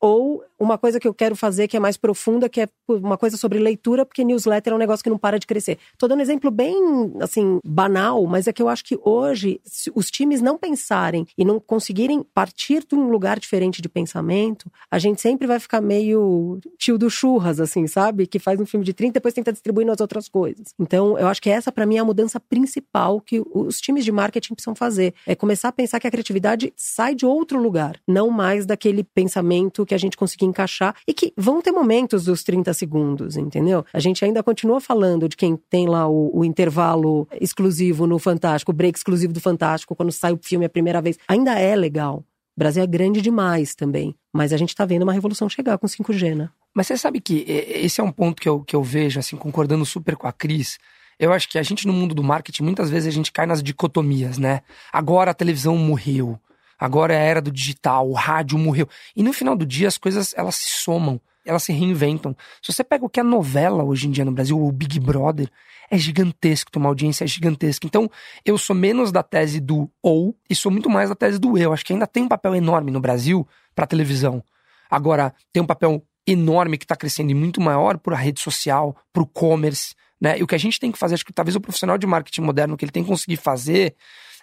ou 0.05 0.45
uma 0.59 0.77
coisa 0.77 1.01
que 1.01 1.09
eu 1.09 1.15
quero 1.15 1.35
fazer 1.35 1.67
que 1.67 1.79
é 1.79 1.81
mais 1.81 1.97
profunda, 1.97 2.47
que 2.47 2.61
é 2.61 2.69
uma 2.87 3.17
coisa 3.17 3.39
sobre 3.39 3.59
leitura, 3.59 4.05
porque 4.05 4.23
newsletter 4.23 4.75
é 4.75 4.77
um 4.77 4.79
negócio 4.79 5.03
que 5.03 5.09
não 5.09 5.17
para 5.17 5.39
de 5.39 5.47
crescer. 5.47 5.79
Tô 5.97 6.07
dando 6.07 6.19
um 6.19 6.23
exemplo 6.23 6.51
bem, 6.51 6.77
assim, 7.21 7.59
banal, 7.65 8.27
mas 8.27 8.47
é 8.47 8.53
que 8.53 8.61
eu 8.61 8.69
acho 8.69 8.85
que 8.85 8.99
hoje, 9.03 9.63
se 9.65 9.91
os 9.95 10.11
times 10.11 10.43
não 10.43 10.59
pensarem 10.59 11.27
e 11.39 11.45
não 11.45 11.59
conseguirem 11.59 12.23
partir 12.35 12.85
de 12.87 12.95
um 12.95 13.09
lugar 13.09 13.41
diferente 13.41 13.81
de 13.81 13.89
pensamento, 13.89 14.71
a 14.91 14.99
gente 14.99 15.23
sempre 15.23 15.47
vai 15.47 15.59
ficar 15.59 15.81
meio 15.81 16.61
tio 16.77 16.99
do 16.99 17.09
churras, 17.09 17.59
assim, 17.59 17.87
sabe? 17.87 18.27
Que 18.27 18.39
faz 18.39 18.61
um 18.61 18.67
filme 18.67 18.85
de 18.85 18.93
30 18.93 19.09
e 19.09 19.13
depois 19.15 19.33
tenta 19.33 19.53
distribuir 19.53 19.87
nas 19.87 20.03
outras 20.03 20.29
coisas. 20.29 20.75
Então, 20.79 21.19
eu 21.19 21.29
acho 21.29 21.41
que 21.41 21.49
essa, 21.49 21.73
para 21.73 21.87
mim, 21.87 21.97
é 21.97 22.01
a 22.01 22.05
mudança 22.05 22.39
principal 22.39 23.23
que 23.23 23.43
os 23.55 23.81
times 23.81 24.05
de 24.05 24.13
marketing 24.13 24.53
precisam 24.53 24.75
fazer. 24.75 25.15
É 25.27 25.35
começar 25.35 25.69
a 25.69 25.73
pensar 25.73 25.99
que 25.99 26.07
a 26.07 26.11
criatividade 26.11 26.75
sai 26.77 27.15
de 27.15 27.25
outro 27.25 27.59
lugar, 27.59 27.99
não 28.07 28.29
mais 28.29 28.67
daquele 28.67 29.03
pensamento 29.03 29.87
que 29.87 29.94
que 29.95 29.97
a 29.97 29.99
gente 29.99 30.17
conseguir 30.17 30.45
encaixar 30.45 30.97
e 31.07 31.15
que 31.15 31.33
vão 31.37 31.63
ter 31.63 31.71
momentos 31.71 32.25
dos 32.25 32.43
30 32.43 32.75
segundos, 32.75 33.37
entendeu? 33.37 33.85
A 33.93 34.01
gente 34.01 34.25
ainda 34.25 34.43
continua 34.43 34.81
falando 34.81 35.29
de 35.29 35.37
quem 35.37 35.57
tem 35.57 35.87
lá 35.87 36.09
o, 36.09 36.37
o 36.37 36.45
intervalo 36.45 37.29
exclusivo 37.41 38.07
no 38.07 38.19
Fantástico, 38.19 38.73
o 38.73 38.75
break 38.75 38.99
exclusivo 38.99 39.33
do 39.33 39.41
Fantástico, 39.41 39.95
quando 39.95 40.11
sai 40.11 40.33
o 40.33 40.41
filme 40.43 40.67
a 40.67 40.69
primeira 40.69 41.01
vez. 41.01 41.17
Ainda 41.29 41.59
é 41.59 41.77
legal. 41.77 42.25
O 42.57 42.59
Brasil 42.59 42.83
é 42.83 42.87
grande 42.87 43.21
demais 43.21 43.75
também. 43.75 44.15
Mas 44.33 44.53
a 44.53 44.57
gente 44.57 44.71
está 44.71 44.85
vendo 44.85 45.05
uma 45.05 45.13
revolução 45.13 45.49
chegar 45.49 45.79
com 45.79 45.87
5G, 45.87 46.35
né? 46.35 46.51
Mas 46.75 46.89
você 46.89 46.97
sabe 46.97 47.21
que 47.21 47.45
esse 47.47 48.01
é 48.01 48.05
um 48.05 48.11
ponto 48.11 48.43
que 48.43 48.49
eu, 48.49 48.61
que 48.61 48.75
eu 48.75 48.83
vejo, 48.83 49.21
assim, 49.21 49.37
concordando 49.37 49.87
super 49.87 50.17
com 50.17 50.27
a 50.27 50.33
Cris. 50.33 50.79
Eu 51.19 51.33
acho 51.33 51.49
que 51.49 51.57
a 51.57 51.63
gente, 51.63 51.87
no 51.87 51.93
mundo 51.93 52.15
do 52.15 52.25
marketing, 52.25 52.65
muitas 52.65 52.91
vezes 52.91 53.09
a 53.09 53.13
gente 53.13 53.31
cai 53.31 53.47
nas 53.47 53.63
dicotomias, 53.63 54.39
né? 54.39 54.63
Agora 54.93 55.31
a 55.31 55.35
televisão 55.35 55.77
morreu. 55.77 56.39
Agora 56.79 57.15
é 57.15 57.19
a 57.19 57.21
era 57.21 57.41
do 57.41 57.51
digital, 57.51 58.09
o 58.09 58.13
rádio 58.13 58.59
morreu. 58.59 58.89
E 59.15 59.23
no 59.23 59.33
final 59.33 59.57
do 59.57 59.67
dia 59.67 59.89
as 59.89 59.99
coisas 59.99 60.35
elas 60.37 60.57
se 60.57 60.83
somam, 60.83 61.21
elas 61.45 61.63
se 61.63 61.73
reinventam. 61.73 62.37
Se 62.63 62.73
você 62.73 62.83
pega 62.83 63.05
o 63.05 63.09
que 63.09 63.21
é 63.21 63.23
novela 63.23 63.85
hoje 63.85 64.09
em 64.09 64.11
dia 64.11 64.25
no 64.25 64.33
Brasil, 64.33 64.61
o 64.61 64.73
Big 64.73 64.99
Brother, 64.99 65.51
é 65.91 65.99
gigantesco, 65.99 66.71
tem 66.71 66.81
uma 66.81 66.89
audiência 66.89 67.27
gigantesca. 67.27 67.87
Então, 67.87 68.11
eu 68.45 68.57
sou 68.57 68.75
menos 68.75 69.13
da 69.13 69.23
tese 69.23 69.61
do 69.61 69.91
ou 70.03 70.37
e 70.49 70.55
sou 70.55 70.73
muito 70.73 70.89
mais 70.89 71.09
da 71.09 71.15
tese 71.15 71.39
do 71.39 71.59
eu. 71.59 71.73
Acho 71.73 71.85
que 71.85 71.93
ainda 71.93 72.07
tem 72.07 72.25
um 72.25 72.29
papel 72.29 72.55
enorme 72.55 72.91
no 72.91 73.01
Brasil 73.01 73.47
para 73.75 73.87
televisão. 73.87 74.43
Agora, 74.91 75.35
tem 75.53 75.63
um 75.63 75.67
papel 75.67 76.03
enorme 76.27 76.79
que 76.79 76.85
está 76.85 76.97
crescendo 76.97 77.31
e 77.31 77.35
muito 77.35 77.61
maior 77.61 77.99
para 77.99 78.17
a 78.17 78.19
rede 78.19 78.41
social, 78.41 78.97
para 79.13 79.23
o 79.23 79.27
commerce. 79.27 79.95
Né? 80.21 80.39
E 80.39 80.43
o 80.43 80.47
que 80.47 80.55
a 80.55 80.59
gente 80.59 80.81
tem 80.81 80.91
que 80.91 80.99
fazer, 80.99 81.15
acho 81.15 81.25
que 81.25 81.33
talvez 81.33 81.55
o 81.55 81.61
profissional 81.61 81.99
de 81.99 82.07
marketing 82.07 82.41
moderno, 82.41 82.77
que 82.77 82.85
ele 82.85 82.93
tem 82.93 83.03
que 83.03 83.09
conseguir 83.09 83.37
fazer 83.37 83.95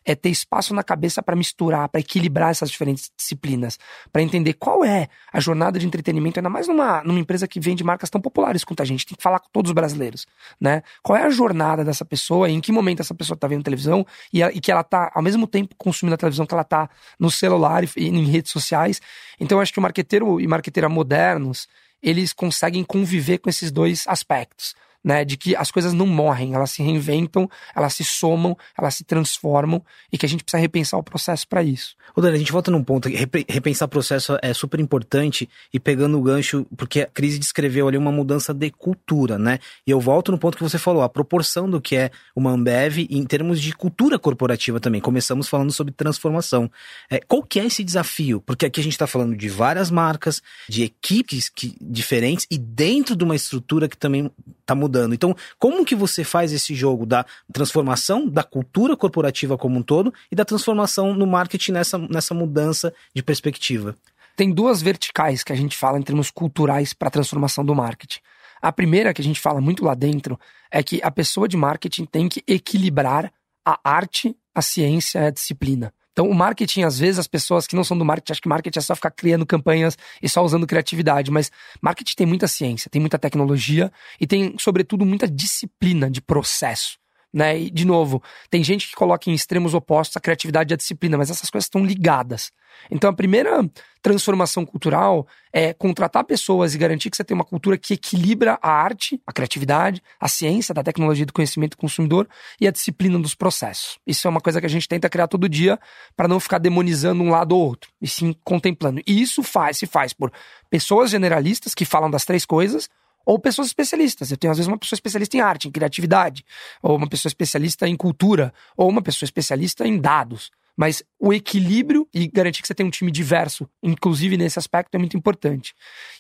é 0.05 0.15
ter 0.15 0.29
espaço 0.29 0.73
na 0.73 0.83
cabeça 0.83 1.21
para 1.21 1.35
misturar, 1.35 1.87
para 1.89 2.01
equilibrar 2.01 2.51
essas 2.51 2.69
diferentes 2.69 3.11
disciplinas, 3.15 3.77
para 4.11 4.21
entender 4.21 4.53
qual 4.53 4.83
é 4.83 5.07
a 5.31 5.39
jornada 5.39 5.77
de 5.77 5.85
entretenimento, 5.85 6.39
ainda 6.39 6.49
mais 6.49 6.67
numa, 6.67 7.03
numa 7.03 7.19
empresa 7.19 7.47
que 7.47 7.59
vende 7.59 7.83
marcas 7.83 8.09
tão 8.09 8.19
populares 8.19 8.63
quanto 8.63 8.81
a 8.81 8.85
gente, 8.85 9.05
tem 9.05 9.15
que 9.15 9.23
falar 9.23 9.39
com 9.39 9.49
todos 9.51 9.69
os 9.69 9.73
brasileiros, 9.73 10.25
né? 10.59 10.81
Qual 11.03 11.17
é 11.17 11.23
a 11.23 11.29
jornada 11.29 11.83
dessa 11.83 12.03
pessoa, 12.03 12.49
em 12.49 12.59
que 12.59 12.71
momento 12.71 13.01
essa 13.01 13.13
pessoa 13.13 13.35
está 13.35 13.47
vendo 13.47 13.63
televisão 13.63 14.05
e, 14.33 14.41
e, 14.41 14.59
que 14.59 14.71
ela 14.71 14.81
está 14.81 15.11
ao 15.13 15.21
mesmo 15.21 15.45
tempo 15.45 15.75
consumindo 15.77 16.15
a 16.15 16.17
televisão 16.17 16.45
que 16.45 16.53
ela 16.53 16.63
está 16.63 16.89
no 17.19 17.29
celular 17.29 17.83
e, 17.83 17.89
e 17.97 18.07
em 18.07 18.25
redes 18.25 18.51
sociais. 18.51 19.01
Então 19.39 19.57
eu 19.57 19.61
acho 19.61 19.73
que 19.73 19.79
o 19.79 19.81
marqueteiro 19.81 20.39
e 20.39 20.47
marqueteira 20.47 20.89
modernos, 20.89 21.67
eles 22.01 22.33
conseguem 22.33 22.83
conviver 22.83 23.37
com 23.37 23.49
esses 23.49 23.71
dois 23.71 24.05
aspectos 24.07 24.75
né? 25.03 25.25
De 25.25 25.37
que 25.37 25.55
as 25.55 25.71
coisas 25.71 25.93
não 25.93 26.05
morrem, 26.05 26.53
elas 26.53 26.71
se 26.71 26.83
reinventam, 26.83 27.49
elas 27.75 27.93
se 27.93 28.03
somam, 28.03 28.57
elas 28.77 28.95
se 28.95 29.03
transformam 29.03 29.83
e 30.11 30.17
que 30.17 30.25
a 30.25 30.29
gente 30.29 30.43
precisa 30.43 30.61
repensar 30.61 30.97
o 30.97 31.03
processo 31.03 31.47
para 31.47 31.63
isso. 31.63 31.95
Ô 32.15 32.21
Dani, 32.21 32.35
a 32.35 32.39
gente 32.39 32.51
volta 32.51 32.69
num 32.69 32.83
ponto, 32.83 33.09
repensar 33.47 33.85
o 33.85 33.89
processo 33.89 34.37
é 34.41 34.53
super 34.53 34.79
importante 34.79 35.49
e 35.73 35.79
pegando 35.79 36.17
o 36.17 36.21
gancho, 36.21 36.65
porque 36.75 37.01
a 37.01 37.07
crise 37.07 37.39
descreveu 37.39 37.87
ali 37.87 37.97
uma 37.97 38.11
mudança 38.11 38.53
de 38.53 38.69
cultura, 38.69 39.37
né? 39.37 39.59
E 39.87 39.91
eu 39.91 39.99
volto 39.99 40.31
no 40.31 40.37
ponto 40.37 40.57
que 40.57 40.63
você 40.63 40.77
falou, 40.77 41.01
a 41.01 41.09
proporção 41.09 41.69
do 41.69 41.79
que 41.79 41.95
é 41.95 42.11
uma 42.35 42.51
Ambev 42.51 43.07
em 43.09 43.23
termos 43.25 43.61
de 43.61 43.73
cultura 43.73 44.19
corporativa 44.19 44.79
também. 44.79 44.99
Começamos 44.99 45.47
falando 45.47 45.71
sobre 45.71 45.93
transformação. 45.93 46.69
É, 47.09 47.19
qual 47.19 47.41
que 47.43 47.59
é 47.59 47.65
esse 47.65 47.83
desafio? 47.83 48.41
Porque 48.41 48.65
aqui 48.65 48.79
a 48.79 48.83
gente 48.83 48.93
está 48.93 49.07
falando 49.07 49.35
de 49.35 49.49
várias 49.49 49.89
marcas, 49.89 50.41
de 50.67 50.83
equipes 50.83 51.49
que, 51.49 51.75
diferentes 51.81 52.45
e 52.51 52.57
dentro 52.57 53.15
de 53.15 53.23
uma 53.23 53.35
estrutura 53.35 53.87
que 53.87 53.97
também 53.97 54.29
está 54.61 54.75
mudando 54.75 54.90
mudando. 54.91 55.13
Então, 55.13 55.33
como 55.57 55.85
que 55.85 55.95
você 55.95 56.23
faz 56.23 56.51
esse 56.51 56.75
jogo 56.75 57.05
da 57.05 57.25
transformação 57.53 58.27
da 58.27 58.43
cultura 58.43 58.97
corporativa 58.97 59.57
como 59.57 59.79
um 59.79 59.81
todo 59.81 60.13
e 60.29 60.35
da 60.35 60.43
transformação 60.43 61.13
no 61.13 61.25
marketing 61.25 61.71
nessa, 61.71 61.97
nessa 61.97 62.33
mudança 62.33 62.93
de 63.15 63.23
perspectiva? 63.23 63.95
Tem 64.35 64.51
duas 64.51 64.81
verticais 64.81 65.43
que 65.43 65.53
a 65.53 65.55
gente 65.55 65.77
fala 65.77 65.97
em 65.97 66.01
termos 66.01 66.29
culturais 66.29 66.93
para 66.93 67.07
a 67.07 67.11
transformação 67.11 67.63
do 67.63 67.73
marketing. 67.73 68.19
A 68.61 68.71
primeira 68.71 69.13
que 69.13 69.21
a 69.21 69.23
gente 69.23 69.39
fala 69.39 69.61
muito 69.61 69.83
lá 69.83 69.95
dentro 69.95 70.39
é 70.69 70.83
que 70.83 70.99
a 71.01 71.09
pessoa 71.09 71.47
de 71.47 71.57
marketing 71.57 72.05
tem 72.05 72.27
que 72.27 72.43
equilibrar 72.45 73.31
a 73.65 73.79
arte, 73.83 74.35
a 74.53 74.61
ciência 74.61 75.19
e 75.19 75.25
a 75.27 75.31
disciplina. 75.31 75.93
Então, 76.11 76.29
o 76.29 76.35
marketing, 76.35 76.83
às 76.83 76.99
vezes, 76.99 77.19
as 77.19 77.27
pessoas 77.27 77.65
que 77.65 77.75
não 77.75 77.83
são 77.83 77.97
do 77.97 78.03
marketing 78.03 78.33
acham 78.33 78.41
que 78.41 78.49
marketing 78.49 78.79
é 78.79 78.81
só 78.81 78.95
ficar 78.95 79.11
criando 79.11 79.45
campanhas 79.45 79.97
e 80.21 80.27
só 80.27 80.43
usando 80.43 80.67
criatividade. 80.67 81.31
Mas 81.31 81.49
marketing 81.81 82.15
tem 82.15 82.27
muita 82.27 82.47
ciência, 82.47 82.89
tem 82.89 82.99
muita 82.99 83.17
tecnologia 83.17 83.91
e 84.19 84.27
tem, 84.27 84.55
sobretudo, 84.59 85.05
muita 85.05 85.27
disciplina 85.27 86.09
de 86.09 86.21
processo. 86.21 87.00
Né? 87.33 87.59
E, 87.59 87.69
de 87.69 87.85
novo, 87.85 88.21
tem 88.49 88.63
gente 88.63 88.87
que 88.87 88.95
coloca 88.95 89.29
em 89.29 89.33
extremos 89.33 89.73
opostos 89.73 90.17
a 90.17 90.19
criatividade 90.19 90.73
e 90.73 90.75
a 90.75 90.77
disciplina, 90.77 91.17
mas 91.17 91.29
essas 91.29 91.49
coisas 91.49 91.65
estão 91.65 91.85
ligadas. 91.85 92.51
Então, 92.89 93.09
a 93.09 93.13
primeira 93.13 93.69
transformação 94.01 94.65
cultural 94.65 95.27
é 95.53 95.73
contratar 95.73 96.23
pessoas 96.23 96.73
e 96.73 96.77
garantir 96.77 97.09
que 97.09 97.15
você 97.15 97.23
tem 97.23 97.35
uma 97.35 97.43
cultura 97.43 97.77
que 97.77 97.93
equilibra 97.93 98.57
a 98.61 98.69
arte, 98.69 99.21
a 99.25 99.31
criatividade, 99.31 100.01
a 100.19 100.27
ciência 100.27 100.73
da 100.73 100.83
tecnologia 100.83 101.25
do 101.25 101.33
conhecimento 101.33 101.71
do 101.71 101.77
consumidor 101.77 102.27
e 102.59 102.67
a 102.67 102.71
disciplina 102.71 103.19
dos 103.19 103.35
processos. 103.35 103.99
Isso 104.05 104.27
é 104.27 104.29
uma 104.29 104.41
coisa 104.41 104.59
que 104.59 104.65
a 104.65 104.69
gente 104.69 104.87
tenta 104.87 105.09
criar 105.09 105.27
todo 105.27 105.47
dia 105.47 105.79
para 106.15 106.27
não 106.27 106.39
ficar 106.39 106.57
demonizando 106.57 107.21
um 107.21 107.29
lado 107.29 107.55
ou 107.55 107.61
outro, 107.61 107.91
e 108.01 108.07
sim 108.07 108.35
contemplando. 108.43 109.01
E 109.05 109.21
isso 109.21 109.43
faz, 109.43 109.77
se 109.77 109.85
faz 109.85 110.13
por 110.13 110.31
pessoas 110.69 111.11
generalistas 111.11 111.75
que 111.75 111.85
falam 111.85 112.09
das 112.09 112.25
três 112.25 112.45
coisas, 112.45 112.89
ou 113.25 113.39
pessoas 113.39 113.67
especialistas. 113.67 114.31
Eu 114.31 114.37
tenho, 114.37 114.51
às 114.51 114.57
vezes, 114.57 114.67
uma 114.67 114.77
pessoa 114.77 114.97
especialista 114.97 115.37
em 115.37 115.41
arte, 115.41 115.67
em 115.67 115.71
criatividade, 115.71 116.45
ou 116.81 116.95
uma 116.95 117.07
pessoa 117.07 117.29
especialista 117.29 117.87
em 117.87 117.95
cultura, 117.95 118.53
ou 118.75 118.89
uma 118.89 119.01
pessoa 119.01 119.25
especialista 119.27 119.87
em 119.87 119.99
dados. 119.99 120.51
Mas 120.75 121.03
o 121.19 121.33
equilíbrio 121.33 122.07
e 122.13 122.27
garantir 122.27 122.61
que 122.61 122.67
você 122.67 122.73
tem 122.73 122.85
um 122.85 122.89
time 122.89 123.11
diverso, 123.11 123.69
inclusive 123.83 124.37
nesse 124.37 124.57
aspecto, 124.57 124.95
é 124.95 124.97
muito 124.97 125.15
importante. 125.15 125.73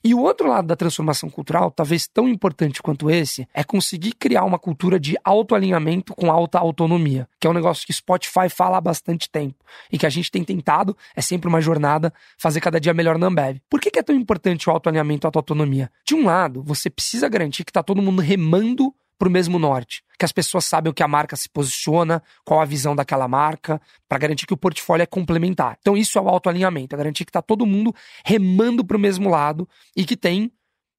E 0.03 0.13
o 0.13 0.19
outro 0.19 0.47
lado 0.47 0.67
da 0.67 0.75
transformação 0.75 1.29
cultural, 1.29 1.71
talvez 1.71 2.07
tão 2.07 2.27
importante 2.27 2.81
quanto 2.81 3.09
esse, 3.09 3.47
é 3.53 3.63
conseguir 3.63 4.13
criar 4.13 4.43
uma 4.43 4.59
cultura 4.59 4.99
de 4.99 5.17
autoalinhamento 5.23 6.13
com 6.13 6.31
alta 6.31 6.59
autonomia, 6.59 7.27
que 7.39 7.47
é 7.47 7.49
um 7.49 7.53
negócio 7.53 7.85
que 7.85 7.93
Spotify 7.93 8.49
fala 8.49 8.77
há 8.77 8.81
bastante 8.81 9.29
tempo 9.29 9.63
e 9.91 9.97
que 9.97 10.05
a 10.05 10.09
gente 10.09 10.31
tem 10.31 10.43
tentado, 10.43 10.95
é 11.15 11.21
sempre 11.21 11.47
uma 11.47 11.61
jornada, 11.61 12.13
fazer 12.37 12.61
cada 12.61 12.79
dia 12.79 12.93
melhor 12.93 13.17
na 13.17 13.27
Ambev. 13.27 13.57
Por 13.69 13.79
que, 13.79 13.97
é 13.97 14.03
tão 14.03 14.15
importante 14.15 14.69
o 14.69 14.71
autoalinhamento 14.71 15.25
e 15.25 15.27
a 15.27 15.29
autoautonomia? 15.29 15.91
De 16.05 16.15
um 16.15 16.25
lado, 16.25 16.63
você 16.63 16.89
precisa 16.89 17.27
garantir 17.29 17.63
que 17.63 17.71
está 17.71 17.83
todo 17.83 18.01
mundo 18.01 18.21
remando 18.21 18.93
para 19.21 19.29
o 19.29 19.31
mesmo 19.31 19.59
norte. 19.59 20.03
Que 20.17 20.25
as 20.25 20.31
pessoas 20.31 20.65
sabem 20.65 20.89
o 20.89 20.93
que 20.95 21.03
a 21.03 21.07
marca 21.07 21.35
se 21.35 21.47
posiciona, 21.47 22.23
qual 22.43 22.59
a 22.59 22.65
visão 22.65 22.95
daquela 22.95 23.27
marca, 23.27 23.79
para 24.09 24.17
garantir 24.17 24.47
que 24.47 24.53
o 24.53 24.57
portfólio 24.57 25.03
é 25.03 25.05
complementar. 25.05 25.77
Então, 25.79 25.95
isso 25.95 26.17
é 26.17 26.21
o 26.21 26.27
autoalinhamento, 26.27 26.95
é 26.95 26.97
garantir 26.97 27.23
que 27.23 27.29
está 27.29 27.39
todo 27.39 27.63
mundo 27.63 27.93
remando 28.25 28.83
para 28.83 28.97
o 28.97 28.99
mesmo 28.99 29.29
lado 29.29 29.69
e 29.95 30.05
que 30.05 30.17
tem 30.17 30.51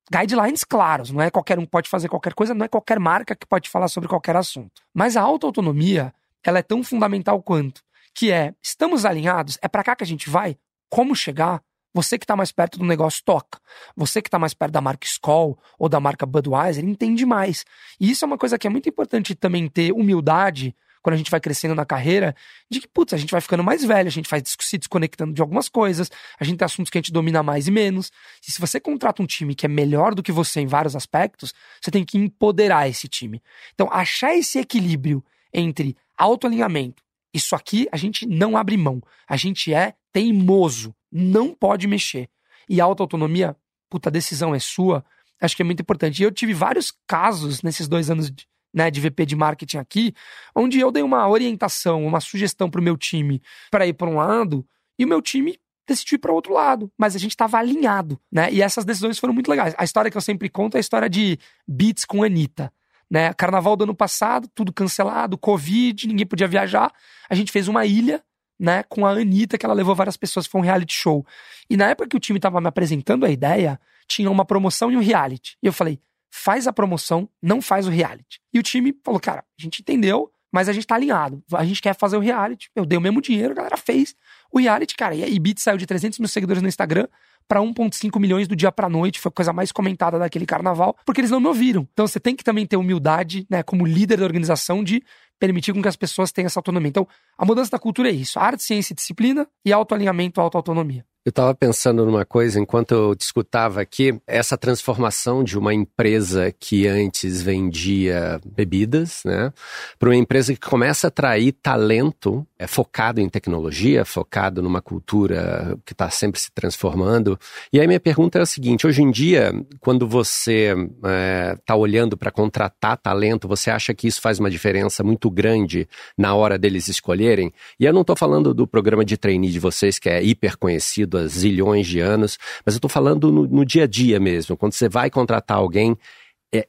guidelines 0.08 0.62
claros. 0.62 1.10
Não 1.10 1.20
é 1.20 1.32
qualquer 1.32 1.58
um 1.58 1.66
pode 1.66 1.88
fazer 1.88 2.08
qualquer 2.08 2.32
coisa, 2.32 2.54
não 2.54 2.64
é 2.64 2.68
qualquer 2.68 3.00
marca 3.00 3.34
que 3.34 3.44
pode 3.44 3.68
falar 3.68 3.88
sobre 3.88 4.08
qualquer 4.08 4.36
assunto. 4.36 4.82
Mas 4.94 5.16
a 5.16 5.20
autoautonomia, 5.20 6.14
ela 6.44 6.60
é 6.60 6.62
tão 6.62 6.84
fundamental 6.84 7.42
quanto. 7.42 7.82
Que 8.14 8.30
é, 8.30 8.54
estamos 8.62 9.04
alinhados? 9.04 9.58
É 9.60 9.66
para 9.66 9.82
cá 9.82 9.96
que 9.96 10.04
a 10.04 10.06
gente 10.06 10.30
vai? 10.30 10.56
Como 10.88 11.16
chegar? 11.16 11.60
Você 11.94 12.18
que 12.18 12.24
está 12.24 12.34
mais 12.34 12.50
perto 12.50 12.78
do 12.78 12.84
negócio 12.84 13.22
toca. 13.24 13.60
Você 13.96 14.22
que 14.22 14.28
está 14.28 14.38
mais 14.38 14.54
perto 14.54 14.72
da 14.72 14.80
marca 14.80 15.06
Skoll 15.06 15.58
ou 15.78 15.88
da 15.88 16.00
marca 16.00 16.24
Budweiser 16.24 16.84
entende 16.84 17.26
mais. 17.26 17.64
E 18.00 18.10
isso 18.10 18.24
é 18.24 18.26
uma 18.26 18.38
coisa 18.38 18.58
que 18.58 18.66
é 18.66 18.70
muito 18.70 18.88
importante 18.88 19.34
também 19.34 19.68
ter 19.68 19.92
humildade 19.92 20.74
quando 21.02 21.14
a 21.14 21.16
gente 21.18 21.30
vai 21.30 21.40
crescendo 21.40 21.74
na 21.74 21.84
carreira, 21.84 22.34
de 22.70 22.80
que, 22.80 22.86
putz, 22.86 23.12
a 23.12 23.16
gente 23.16 23.32
vai 23.32 23.40
ficando 23.40 23.62
mais 23.62 23.84
velho, 23.84 24.06
a 24.06 24.10
gente 24.10 24.30
vai 24.30 24.40
se 24.44 24.78
desconectando 24.78 25.34
de 25.34 25.42
algumas 25.42 25.68
coisas, 25.68 26.08
a 26.38 26.44
gente 26.44 26.58
tem 26.58 26.64
assuntos 26.64 26.90
que 26.90 26.96
a 26.96 27.00
gente 27.00 27.12
domina 27.12 27.42
mais 27.42 27.66
e 27.66 27.72
menos. 27.72 28.12
E 28.46 28.52
se 28.52 28.60
você 28.60 28.78
contrata 28.78 29.20
um 29.20 29.26
time 29.26 29.54
que 29.54 29.66
é 29.66 29.68
melhor 29.68 30.14
do 30.14 30.22
que 30.22 30.30
você 30.30 30.60
em 30.60 30.66
vários 30.66 30.94
aspectos, 30.94 31.52
você 31.80 31.90
tem 31.90 32.04
que 32.04 32.16
empoderar 32.16 32.88
esse 32.88 33.08
time. 33.08 33.42
Então, 33.74 33.88
achar 33.90 34.34
esse 34.34 34.58
equilíbrio 34.58 35.24
entre 35.52 35.96
autoalinhamento, 36.16 37.02
isso 37.34 37.56
aqui 37.56 37.88
a 37.90 37.96
gente 37.96 38.24
não 38.24 38.56
abre 38.56 38.76
mão, 38.76 39.02
a 39.26 39.36
gente 39.36 39.74
é 39.74 39.94
teimoso 40.12 40.94
não 41.12 41.54
pode 41.54 41.86
mexer. 41.86 42.28
E 42.68 42.80
a 42.80 42.84
autonomia, 42.84 43.56
puta, 43.90 44.08
a 44.08 44.12
decisão 44.12 44.54
é 44.54 44.58
sua, 44.58 45.04
acho 45.40 45.54
que 45.54 45.62
é 45.62 45.64
muito 45.64 45.80
importante. 45.80 46.20
E 46.20 46.24
eu 46.24 46.32
tive 46.32 46.54
vários 46.54 46.92
casos 47.06 47.62
nesses 47.62 47.86
dois 47.86 48.10
anos 48.10 48.30
de, 48.30 48.46
né, 48.72 48.90
de 48.90 49.00
VP 49.00 49.26
de 49.26 49.36
marketing 49.36 49.78
aqui, 49.78 50.14
onde 50.54 50.80
eu 50.80 50.90
dei 50.90 51.02
uma 51.02 51.28
orientação, 51.28 52.06
uma 52.06 52.20
sugestão 52.20 52.70
pro 52.70 52.82
meu 52.82 52.96
time 52.96 53.42
para 53.70 53.86
ir 53.86 53.92
para 53.92 54.08
um 54.08 54.16
lado, 54.16 54.66
e 54.98 55.04
o 55.04 55.08
meu 55.08 55.20
time 55.20 55.58
decidiu 55.86 56.16
ir 56.16 56.18
para 56.18 56.32
outro 56.32 56.52
lado, 56.52 56.90
mas 56.96 57.14
a 57.16 57.18
gente 57.18 57.32
estava 57.32 57.58
alinhado, 57.58 58.18
né? 58.30 58.52
E 58.52 58.62
essas 58.62 58.84
decisões 58.84 59.18
foram 59.18 59.34
muito 59.34 59.50
legais. 59.50 59.74
A 59.76 59.84
história 59.84 60.10
que 60.10 60.16
eu 60.16 60.20
sempre 60.20 60.48
conto 60.48 60.76
é 60.76 60.78
a 60.78 60.80
história 60.80 61.10
de 61.10 61.38
Beats 61.66 62.04
com 62.04 62.22
Anitta. 62.22 62.72
Né? 63.10 63.34
Carnaval 63.34 63.76
do 63.76 63.84
ano 63.84 63.94
passado, 63.94 64.48
tudo 64.54 64.72
cancelado, 64.72 65.36
Covid, 65.36 66.08
ninguém 66.08 66.24
podia 66.24 66.48
viajar. 66.48 66.90
A 67.28 67.34
gente 67.34 67.52
fez 67.52 67.68
uma 67.68 67.84
ilha 67.84 68.22
né, 68.62 68.84
com 68.84 69.04
a 69.04 69.10
Anitta, 69.10 69.58
que 69.58 69.66
ela 69.66 69.74
levou 69.74 69.92
várias 69.92 70.16
pessoas, 70.16 70.46
foi 70.46 70.60
um 70.60 70.64
reality 70.64 70.94
show. 70.94 71.26
E 71.68 71.76
na 71.76 71.88
época 71.90 72.10
que 72.10 72.16
o 72.16 72.20
time 72.20 72.38
tava 72.38 72.60
me 72.60 72.68
apresentando 72.68 73.26
a 73.26 73.28
ideia, 73.28 73.78
tinha 74.06 74.30
uma 74.30 74.44
promoção 74.44 74.92
e 74.92 74.96
um 74.96 75.00
reality. 75.00 75.56
E 75.60 75.66
eu 75.66 75.72
falei, 75.72 75.98
faz 76.30 76.68
a 76.68 76.72
promoção, 76.72 77.28
não 77.42 77.60
faz 77.60 77.88
o 77.88 77.90
reality. 77.90 78.40
E 78.54 78.60
o 78.60 78.62
time 78.62 78.96
falou, 79.04 79.18
cara, 79.18 79.44
a 79.58 79.60
gente 79.60 79.80
entendeu, 79.80 80.30
mas 80.52 80.68
a 80.68 80.72
gente 80.72 80.86
tá 80.86 80.94
alinhado. 80.94 81.42
A 81.52 81.64
gente 81.64 81.82
quer 81.82 81.96
fazer 81.96 82.16
o 82.16 82.20
reality. 82.20 82.70
Eu 82.76 82.86
dei 82.86 82.96
o 82.96 83.00
mesmo 83.00 83.20
dinheiro, 83.20 83.50
a 83.50 83.56
galera 83.56 83.76
fez 83.76 84.14
o 84.52 84.60
reality, 84.60 84.94
cara. 84.94 85.16
E 85.16 85.24
a 85.24 85.28
Ibit 85.28 85.60
saiu 85.60 85.76
de 85.76 85.84
300 85.84 86.20
mil 86.20 86.28
seguidores 86.28 86.62
no 86.62 86.68
Instagram 86.68 87.08
para 87.48 87.60
1,5 87.60 88.20
milhões 88.20 88.46
do 88.46 88.54
dia 88.54 88.70
pra 88.70 88.88
noite. 88.88 89.18
Foi 89.18 89.28
a 89.28 89.32
coisa 89.32 89.52
mais 89.52 89.72
comentada 89.72 90.20
daquele 90.20 90.46
carnaval, 90.46 90.96
porque 91.04 91.20
eles 91.20 91.32
não 91.32 91.40
me 91.40 91.48
ouviram. 91.48 91.88
Então 91.92 92.06
você 92.06 92.20
tem 92.20 92.36
que 92.36 92.44
também 92.44 92.64
ter 92.64 92.76
humildade, 92.76 93.44
né, 93.50 93.64
como 93.64 93.84
líder 93.84 94.18
da 94.18 94.24
organização, 94.24 94.84
de 94.84 95.02
permitir 95.42 95.72
com 95.72 95.82
que 95.82 95.88
as 95.88 95.96
pessoas 95.96 96.30
tenham 96.30 96.46
essa 96.46 96.60
autonomia. 96.60 96.88
Então, 96.88 97.08
a 97.36 97.44
mudança 97.44 97.72
da 97.72 97.78
cultura 97.78 98.08
é 98.08 98.12
isso: 98.12 98.38
arte, 98.38 98.62
ciência 98.62 98.92
e 98.92 98.96
disciplina 98.96 99.44
e 99.64 99.72
autoalinhamento, 99.72 100.40
autoautonomia. 100.40 101.04
Eu 101.24 101.30
estava 101.30 101.54
pensando 101.54 102.04
numa 102.04 102.24
coisa 102.24 102.58
enquanto 102.58 102.92
eu 102.92 103.14
te 103.14 103.20
escutava 103.20 103.80
aqui, 103.80 104.20
essa 104.26 104.58
transformação 104.58 105.44
de 105.44 105.56
uma 105.56 105.72
empresa 105.72 106.52
que 106.58 106.88
antes 106.88 107.40
vendia 107.40 108.40
bebidas, 108.44 109.22
né, 109.24 109.52
para 110.00 110.08
uma 110.08 110.16
empresa 110.16 110.52
que 110.52 110.58
começa 110.58 111.06
a 111.06 111.08
atrair 111.08 111.52
talento 111.52 112.44
é, 112.58 112.66
focado 112.66 113.20
em 113.20 113.28
tecnologia, 113.28 114.04
focado 114.04 114.60
numa 114.60 114.82
cultura 114.82 115.78
que 115.86 115.92
está 115.92 116.10
sempre 116.10 116.40
se 116.40 116.50
transformando. 116.50 117.38
E 117.72 117.78
aí 117.78 117.86
minha 117.86 118.00
pergunta 118.00 118.40
é 118.40 118.42
a 118.42 118.46
seguinte: 118.46 118.84
hoje 118.84 119.02
em 119.02 119.10
dia, 119.12 119.52
quando 119.78 120.08
você 120.08 120.74
está 120.74 121.08
é, 121.08 121.56
tá 121.64 121.76
olhando 121.76 122.16
para 122.16 122.32
contratar 122.32 122.96
talento, 122.96 123.46
você 123.46 123.70
acha 123.70 123.94
que 123.94 124.08
isso 124.08 124.20
faz 124.20 124.40
uma 124.40 124.50
diferença 124.50 125.04
muito 125.04 125.30
grande 125.30 125.88
na 126.18 126.34
hora 126.34 126.58
deles 126.58 126.88
escolherem? 126.88 127.52
E 127.78 127.84
eu 127.84 127.92
não 127.92 128.00
estou 128.00 128.16
falando 128.16 128.52
do 128.52 128.66
programa 128.66 129.04
de 129.04 129.16
trainee 129.16 129.52
de 129.52 129.60
vocês 129.60 130.00
que 130.00 130.08
é 130.08 130.20
hiper 130.20 130.58
conhecido 130.58 131.11
há 131.16 131.26
zilhões 131.26 131.86
de 131.86 132.00
anos, 132.00 132.38
mas 132.64 132.74
eu 132.74 132.78
estou 132.78 132.90
falando 132.90 133.30
no, 133.30 133.46
no 133.46 133.64
dia 133.64 133.84
a 133.84 133.86
dia 133.86 134.18
mesmo. 134.18 134.56
Quando 134.56 134.72
você 134.72 134.88
vai 134.88 135.10
contratar 135.10 135.58
alguém, 135.58 135.96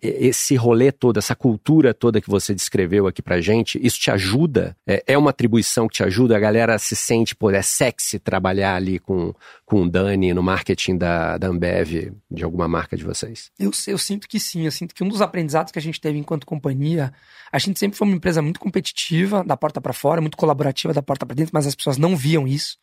esse 0.01 0.55
rolê 0.55 0.91
todo, 0.91 1.17
essa 1.17 1.35
cultura 1.35 1.93
toda 1.93 2.21
que 2.21 2.29
você 2.29 2.55
descreveu 2.55 3.05
aqui 3.05 3.21
pra 3.21 3.41
gente, 3.41 3.77
isso 3.85 3.99
te 3.99 4.09
ajuda? 4.09 4.77
É, 4.87 5.03
é, 5.07 5.17
uma 5.17 5.31
atribuição 5.31 5.87
que 5.87 5.95
te 5.95 6.03
ajuda? 6.03 6.37
A 6.37 6.39
galera 6.39 6.77
se 6.79 6.95
sente, 6.95 7.35
pô, 7.35 7.51
é 7.51 7.61
sexy 7.61 8.17
trabalhar 8.17 8.75
ali 8.75 8.97
com, 8.97 9.33
com 9.65 9.83
o 9.83 9.89
Dani 9.89 10.33
no 10.33 10.41
marketing 10.41 10.97
da, 10.97 11.37
da 11.37 11.47
Ambev, 11.47 12.13
de 12.31 12.43
alguma 12.43 12.67
marca 12.67 12.95
de 12.95 13.03
vocês? 13.03 13.51
Eu, 13.59 13.71
eu 13.87 13.97
sinto 13.97 14.27
que 14.27 14.39
sim, 14.39 14.65
eu 14.65 14.71
sinto 14.71 14.95
que 14.95 15.03
um 15.03 15.09
dos 15.09 15.21
aprendizados 15.21 15.71
que 15.71 15.79
a 15.79 15.81
gente 15.81 15.99
teve 15.99 16.17
enquanto 16.17 16.45
companhia, 16.45 17.11
a 17.51 17.59
gente 17.59 17.77
sempre 17.77 17.97
foi 17.97 18.07
uma 18.07 18.15
empresa 18.15 18.41
muito 18.41 18.61
competitiva, 18.61 19.43
da 19.43 19.57
porta 19.57 19.81
para 19.81 19.91
fora, 19.91 20.21
muito 20.21 20.37
colaborativa 20.37 20.93
da 20.93 21.03
porta 21.03 21.25
para 21.25 21.35
dentro, 21.35 21.51
mas 21.53 21.67
as 21.67 21.75
pessoas 21.75 21.97
não 21.97 22.15
viam 22.15 22.47
isso. 22.47 22.77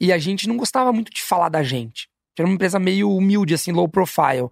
E 0.00 0.12
a 0.12 0.18
gente 0.18 0.46
não 0.48 0.56
gostava 0.56 0.92
muito 0.92 1.12
de 1.12 1.22
falar 1.22 1.48
da 1.48 1.62
gente. 1.62 2.08
Era 2.38 2.48
uma 2.48 2.54
empresa 2.54 2.78
meio 2.78 3.10
humilde, 3.10 3.54
assim, 3.54 3.72
low 3.72 3.88
profile. 3.88 4.48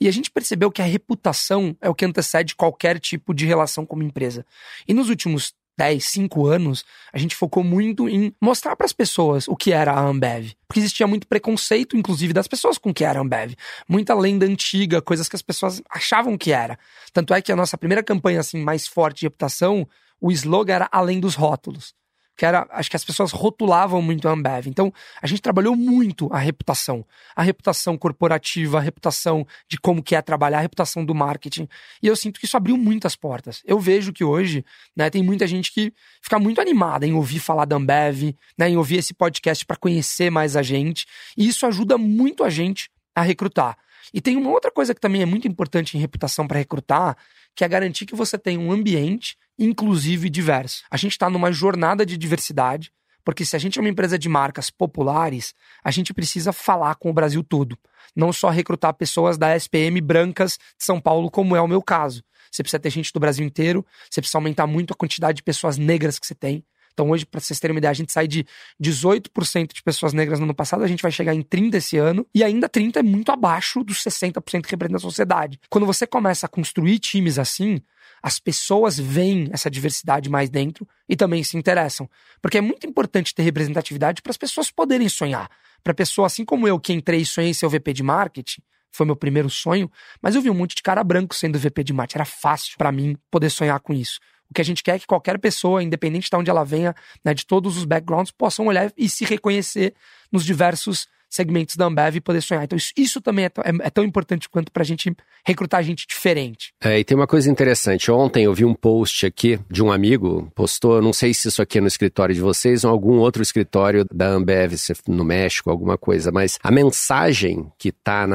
E 0.00 0.08
a 0.08 0.10
gente 0.10 0.30
percebeu 0.30 0.70
que 0.70 0.82
a 0.82 0.84
reputação 0.84 1.76
é 1.80 1.88
o 1.88 1.94
que 1.94 2.04
antecede 2.04 2.54
qualquer 2.54 2.98
tipo 2.98 3.34
de 3.34 3.46
relação 3.46 3.84
como 3.84 4.02
empresa. 4.02 4.44
E 4.86 4.94
nos 4.94 5.08
últimos 5.08 5.54
10, 5.76 6.02
5 6.04 6.46
anos, 6.46 6.84
a 7.12 7.18
gente 7.18 7.36
focou 7.36 7.62
muito 7.62 8.08
em 8.08 8.34
mostrar 8.40 8.74
para 8.74 8.86
as 8.86 8.92
pessoas 8.92 9.46
o 9.46 9.54
que 9.54 9.72
era 9.72 9.92
a 9.92 10.00
Ambev. 10.00 10.52
Porque 10.66 10.80
existia 10.80 11.06
muito 11.06 11.26
preconceito, 11.26 11.96
inclusive, 11.96 12.32
das 12.32 12.48
pessoas 12.48 12.78
com 12.78 12.90
o 12.90 12.94
que 12.94 13.04
era 13.04 13.18
a 13.18 13.22
Ambev. 13.22 13.54
Muita 13.86 14.14
lenda 14.14 14.46
antiga, 14.46 15.02
coisas 15.02 15.28
que 15.28 15.36
as 15.36 15.42
pessoas 15.42 15.82
achavam 15.90 16.38
que 16.38 16.52
era. 16.52 16.78
Tanto 17.12 17.34
é 17.34 17.42
que 17.42 17.52
a 17.52 17.56
nossa 17.56 17.76
primeira 17.76 18.02
campanha, 18.02 18.40
assim, 18.40 18.62
mais 18.62 18.86
forte 18.86 19.20
de 19.20 19.26
reputação, 19.26 19.86
o 20.20 20.32
slogan 20.32 20.74
era 20.74 20.88
Além 20.90 21.20
dos 21.20 21.34
Rótulos 21.34 21.94
que 22.36 22.44
era, 22.44 22.66
acho 22.70 22.90
que 22.90 22.96
as 22.96 23.04
pessoas 23.04 23.32
rotulavam 23.32 24.02
muito 24.02 24.28
a 24.28 24.32
Ambev. 24.32 24.66
Então, 24.66 24.92
a 25.22 25.26
gente 25.26 25.40
trabalhou 25.40 25.74
muito 25.74 26.28
a 26.32 26.38
reputação, 26.38 27.04
a 27.34 27.42
reputação 27.42 27.96
corporativa, 27.96 28.78
a 28.78 28.80
reputação 28.80 29.46
de 29.68 29.78
como 29.78 30.02
que 30.02 30.14
é 30.14 30.20
trabalhar, 30.20 30.58
a 30.58 30.62
reputação 30.62 31.04
do 31.04 31.14
marketing. 31.14 31.66
E 32.02 32.06
eu 32.06 32.14
sinto 32.14 32.38
que 32.38 32.46
isso 32.46 32.56
abriu 32.56 32.76
muitas 32.76 33.16
portas. 33.16 33.62
Eu 33.64 33.80
vejo 33.80 34.12
que 34.12 34.22
hoje, 34.22 34.64
né, 34.94 35.08
tem 35.08 35.22
muita 35.22 35.46
gente 35.46 35.72
que 35.72 35.92
fica 36.20 36.38
muito 36.38 36.60
animada 36.60 37.06
em 37.06 37.14
ouvir 37.14 37.38
falar 37.38 37.64
da 37.64 37.76
Ambev, 37.76 38.34
né, 38.58 38.68
em 38.68 38.76
ouvir 38.76 38.98
esse 38.98 39.14
podcast 39.14 39.64
para 39.64 39.76
conhecer 39.76 40.30
mais 40.30 40.56
a 40.56 40.62
gente, 40.62 41.06
e 41.36 41.48
isso 41.48 41.64
ajuda 41.66 41.96
muito 41.96 42.44
a 42.44 42.50
gente 42.50 42.90
a 43.14 43.22
recrutar. 43.22 43.78
E 44.12 44.20
tem 44.20 44.36
uma 44.36 44.50
outra 44.50 44.70
coisa 44.70 44.94
que 44.94 45.00
também 45.00 45.22
é 45.22 45.26
muito 45.26 45.48
importante 45.48 45.96
em 45.96 46.00
reputação 46.00 46.46
para 46.46 46.58
recrutar, 46.58 47.16
que 47.56 47.64
é 47.64 47.68
garantir 47.68 48.04
que 48.04 48.14
você 48.14 48.38
tem 48.38 48.58
um 48.58 48.70
ambiente 48.70 49.36
inclusivo 49.58 50.26
e 50.26 50.30
diverso. 50.30 50.84
A 50.90 50.96
gente 50.98 51.12
está 51.12 51.30
numa 51.30 51.50
jornada 51.50 52.04
de 52.04 52.16
diversidade 52.16 52.92
Porque 53.24 53.44
se 53.44 53.56
a 53.56 53.58
gente 53.58 53.76
é 53.76 53.82
uma 53.82 53.88
empresa 53.88 54.16
de 54.16 54.28
marcas 54.28 54.70
populares, 54.70 55.52
a 55.82 55.90
gente 55.90 56.14
precisa 56.14 56.52
falar 56.52 56.94
com 56.94 57.10
o 57.10 57.12
Brasil 57.12 57.42
todo. 57.42 57.76
Não 58.14 58.32
só 58.32 58.50
recrutar 58.50 58.94
pessoas 58.94 59.36
da 59.36 59.56
SPM 59.56 60.00
brancas 60.00 60.52
de 60.78 60.84
São 60.84 61.00
Paulo, 61.00 61.28
como 61.28 61.56
é 61.56 61.60
o 61.60 61.66
meu 61.66 61.82
caso. 61.82 62.22
Você 62.52 62.62
precisa 62.62 62.78
ter 62.78 62.90
gente 62.90 63.12
do 63.12 63.18
Brasil 63.18 63.44
inteiro, 63.44 63.84
você 64.08 64.20
precisa 64.20 64.38
aumentar 64.38 64.68
muito 64.68 64.92
a 64.92 64.96
quantidade 64.96 65.38
de 65.38 65.42
pessoas 65.42 65.76
negras 65.76 66.20
que 66.20 66.26
você 66.26 66.36
tem. 66.36 66.64
Então, 66.96 67.10
hoje, 67.10 67.26
para 67.26 67.38
vocês 67.40 67.60
terem 67.60 67.74
uma 67.74 67.78
ideia, 67.78 67.90
a 67.90 67.94
gente 67.94 68.10
sai 68.10 68.26
de 68.26 68.46
18% 68.82 69.74
de 69.74 69.82
pessoas 69.82 70.14
negras 70.14 70.38
no 70.38 70.46
ano 70.46 70.54
passado, 70.54 70.82
a 70.82 70.86
gente 70.86 71.02
vai 71.02 71.12
chegar 71.12 71.34
em 71.34 71.42
30% 71.42 71.74
esse 71.74 71.98
ano, 71.98 72.26
e 72.34 72.42
ainda 72.42 72.70
30% 72.70 72.96
é 72.96 73.02
muito 73.02 73.30
abaixo 73.30 73.84
dos 73.84 73.98
60% 74.02 74.62
que 74.62 74.70
representa 74.70 74.96
a 74.96 75.00
sociedade. 75.00 75.60
Quando 75.68 75.84
você 75.84 76.06
começa 76.06 76.46
a 76.46 76.48
construir 76.48 76.98
times 76.98 77.38
assim, 77.38 77.82
as 78.22 78.38
pessoas 78.38 78.98
veem 78.98 79.50
essa 79.52 79.70
diversidade 79.70 80.30
mais 80.30 80.48
dentro 80.48 80.88
e 81.06 81.14
também 81.14 81.44
se 81.44 81.58
interessam. 81.58 82.08
Porque 82.40 82.56
é 82.56 82.62
muito 82.62 82.86
importante 82.86 83.34
ter 83.34 83.42
representatividade 83.42 84.22
para 84.22 84.30
as 84.30 84.38
pessoas 84.38 84.70
poderem 84.70 85.10
sonhar. 85.10 85.50
Para 85.84 85.92
pessoa, 85.92 86.26
assim 86.26 86.46
como 86.46 86.66
eu, 86.66 86.80
que 86.80 86.94
entrei 86.94 87.20
e 87.20 87.26
sonhei 87.26 87.52
ser 87.52 87.66
o 87.66 87.70
VP 87.70 87.92
de 87.92 88.02
marketing, 88.02 88.62
foi 88.90 89.04
meu 89.04 89.16
primeiro 89.16 89.50
sonho, 89.50 89.90
mas 90.22 90.34
eu 90.34 90.40
vi 90.40 90.48
um 90.48 90.54
monte 90.54 90.74
de 90.74 90.82
cara 90.82 91.04
branco 91.04 91.34
sendo 91.34 91.58
VP 91.58 91.84
de 91.84 91.92
marketing. 91.92 92.16
Era 92.16 92.24
fácil 92.24 92.78
para 92.78 92.90
mim 92.90 93.14
poder 93.30 93.50
sonhar 93.50 93.78
com 93.80 93.92
isso. 93.92 94.18
O 94.50 94.54
que 94.54 94.60
a 94.60 94.64
gente 94.64 94.82
quer 94.82 94.96
é 94.96 94.98
que 94.98 95.06
qualquer 95.06 95.38
pessoa, 95.38 95.82
independente 95.82 96.30
de 96.30 96.36
onde 96.36 96.50
ela 96.50 96.64
venha, 96.64 96.94
né, 97.24 97.34
de 97.34 97.46
todos 97.46 97.76
os 97.76 97.84
backgrounds, 97.84 98.30
possam 98.30 98.66
olhar 98.66 98.92
e 98.96 99.08
se 99.08 99.24
reconhecer 99.24 99.94
nos 100.30 100.44
diversos 100.44 101.08
segmentos 101.28 101.76
da 101.76 101.86
Ambev 101.86 102.16
e 102.16 102.20
poder 102.20 102.40
sonhar. 102.40 102.64
Então, 102.64 102.76
isso, 102.76 102.92
isso 102.96 103.20
também 103.20 103.46
é, 103.46 103.48
é, 103.48 103.86
é, 103.86 103.90
tão 103.90 104.04
importante 104.04 104.48
quanto 104.48 104.70
para 104.72 104.82
a 104.82 104.86
gente 104.86 105.14
recrutar 105.44 105.82
gente 105.82 106.06
diferente. 106.06 106.72
É, 106.82 106.98
e 106.98 107.04
tem 107.04 107.16
uma 107.16 107.26
coisa 107.26 107.50
interessante. 107.50 108.10
Ontem 108.10 108.44
eu 108.44 108.54
vi 108.54 108.64
um 108.64 108.74
post 108.74 109.26
aqui 109.26 109.58
de 109.70 109.82
um 109.82 109.90
amigo, 109.90 110.50
postou, 110.54 111.02
não 111.02 111.12
sei 111.12 111.34
se 111.34 111.48
isso 111.48 111.60
aqui 111.60 111.78
é 111.78 111.80
no 111.80 111.86
escritório 111.86 112.34
de 112.34 112.40
vocês 112.40 112.84
ou 112.84 112.90
algum 112.90 113.18
outro 113.18 113.42
escritório 113.42 114.04
da 114.12 114.28
Ambev, 114.28 114.74
no 115.08 115.24
México, 115.24 115.70
alguma 115.70 115.98
coisa, 115.98 116.30
mas 116.32 116.58
a 116.62 116.70
mensagem 116.70 117.70
que 117.78 117.88
está 117.88 118.26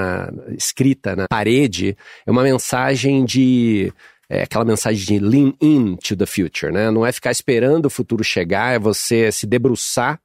escrita 0.57 1.15
na 1.15 1.27
parede 1.27 1.97
é 2.25 2.31
uma 2.31 2.43
mensagem 2.43 3.25
de 3.25 3.91
é 4.33 4.43
aquela 4.43 4.63
mensagem 4.63 5.05
de 5.05 5.19
lean 5.19 5.53
in 5.59 5.97
to 5.97 6.15
the 6.15 6.25
future, 6.25 6.71
né? 6.71 6.89
Não 6.89 7.05
é 7.05 7.11
ficar 7.11 7.31
esperando 7.31 7.87
o 7.87 7.89
futuro 7.89 8.23
chegar, 8.23 8.73
é 8.73 8.79
você 8.79 9.29
se 9.29 9.45
debruçar 9.45 10.21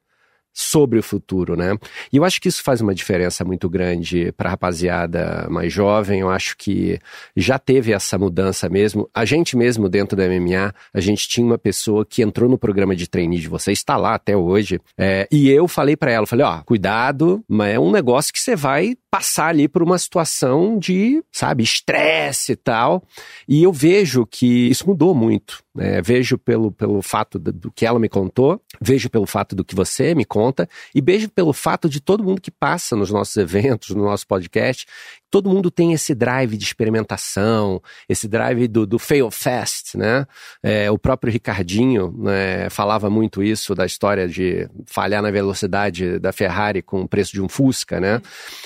sobre 0.57 0.97
o 0.97 1.03
futuro, 1.03 1.55
né? 1.55 1.77
E 2.11 2.17
eu 2.17 2.25
acho 2.25 2.41
que 2.41 2.47
isso 2.47 2.63
faz 2.63 2.81
uma 2.81 2.95
diferença 2.95 3.45
muito 3.45 3.69
grande 3.69 4.31
para 4.31 4.49
a 4.49 4.51
rapaziada 4.51 5.47
mais 5.51 5.71
jovem. 5.71 6.21
Eu 6.21 6.31
acho 6.31 6.57
que 6.57 6.99
já 7.35 7.59
teve 7.59 7.93
essa 7.93 8.17
mudança 8.17 8.67
mesmo. 8.67 9.07
A 9.13 9.23
gente 9.23 9.55
mesmo 9.55 9.87
dentro 9.87 10.17
da 10.17 10.27
MMA, 10.27 10.73
a 10.91 10.99
gente 10.99 11.29
tinha 11.29 11.45
uma 11.45 11.59
pessoa 11.59 12.03
que 12.03 12.23
entrou 12.23 12.49
no 12.49 12.57
programa 12.57 12.95
de 12.95 13.07
trainee 13.07 13.39
de 13.39 13.47
vocês, 13.47 13.77
está 13.77 13.97
lá 13.97 14.15
até 14.15 14.35
hoje. 14.35 14.79
É, 14.97 15.27
e 15.31 15.47
eu 15.47 15.67
falei 15.67 15.95
para 15.95 16.11
ela, 16.11 16.25
falei, 16.25 16.45
ó, 16.45 16.63
cuidado, 16.63 17.43
mas 17.47 17.75
é 17.75 17.79
um 17.79 17.91
negócio 17.91 18.33
que 18.33 18.39
você 18.39 18.55
vai 18.55 18.95
passar 19.11 19.49
ali 19.49 19.67
por 19.67 19.83
uma 19.83 19.97
situação 19.97 20.77
de, 20.79 21.23
sabe, 21.31 21.63
estresse 21.63 22.53
e 22.53 22.55
tal. 22.55 23.03
E 23.47 23.61
eu 23.61 23.71
vejo 23.71 24.25
que 24.25 24.69
isso 24.69 24.87
mudou 24.87 25.13
muito. 25.13 25.63
Né? 25.77 26.01
Vejo 26.01 26.37
pelo, 26.37 26.71
pelo 26.71 27.01
fato 27.01 27.37
do 27.37 27.71
que 27.71 27.85
ela 27.85 27.99
me 27.99 28.09
contou, 28.09 28.59
vejo 28.81 29.09
pelo 29.09 29.27
fato 29.27 29.55
do 29.55 29.63
que 29.63 29.75
você 29.75 30.15
me 30.15 30.25
conta, 30.25 30.46
e 30.93 31.01
vejo 31.01 31.29
pelo 31.29 31.53
fato 31.53 31.89
de 31.89 31.99
todo 31.99 32.23
mundo 32.23 32.41
que 32.41 32.51
passa 32.51 32.95
nos 32.95 33.09
nossos 33.11 33.35
eventos, 33.37 33.95
no 33.95 34.03
nosso 34.03 34.27
podcast, 34.27 34.85
todo 35.29 35.49
mundo 35.49 35.69
tem 35.69 35.93
esse 35.93 36.15
drive 36.15 36.57
de 36.57 36.63
experimentação, 36.63 37.81
esse 38.07 38.27
drive 38.27 38.67
do, 38.67 38.85
do 38.85 38.97
fail 38.97 39.29
fast, 39.29 39.97
né? 39.97 40.25
É, 40.63 40.89
o 40.89 40.97
próprio 40.97 41.31
Ricardinho 41.31 42.13
né, 42.17 42.69
falava 42.69 43.09
muito 43.09 43.43
isso 43.43 43.75
da 43.75 43.85
história 43.85 44.27
de 44.27 44.69
falhar 44.85 45.21
na 45.21 45.29
velocidade 45.29 46.17
da 46.19 46.31
Ferrari 46.31 46.81
com 46.81 47.01
o 47.01 47.07
preço 47.07 47.33
de 47.33 47.41
um 47.41 47.49
Fusca, 47.49 47.99
né? 47.99 48.21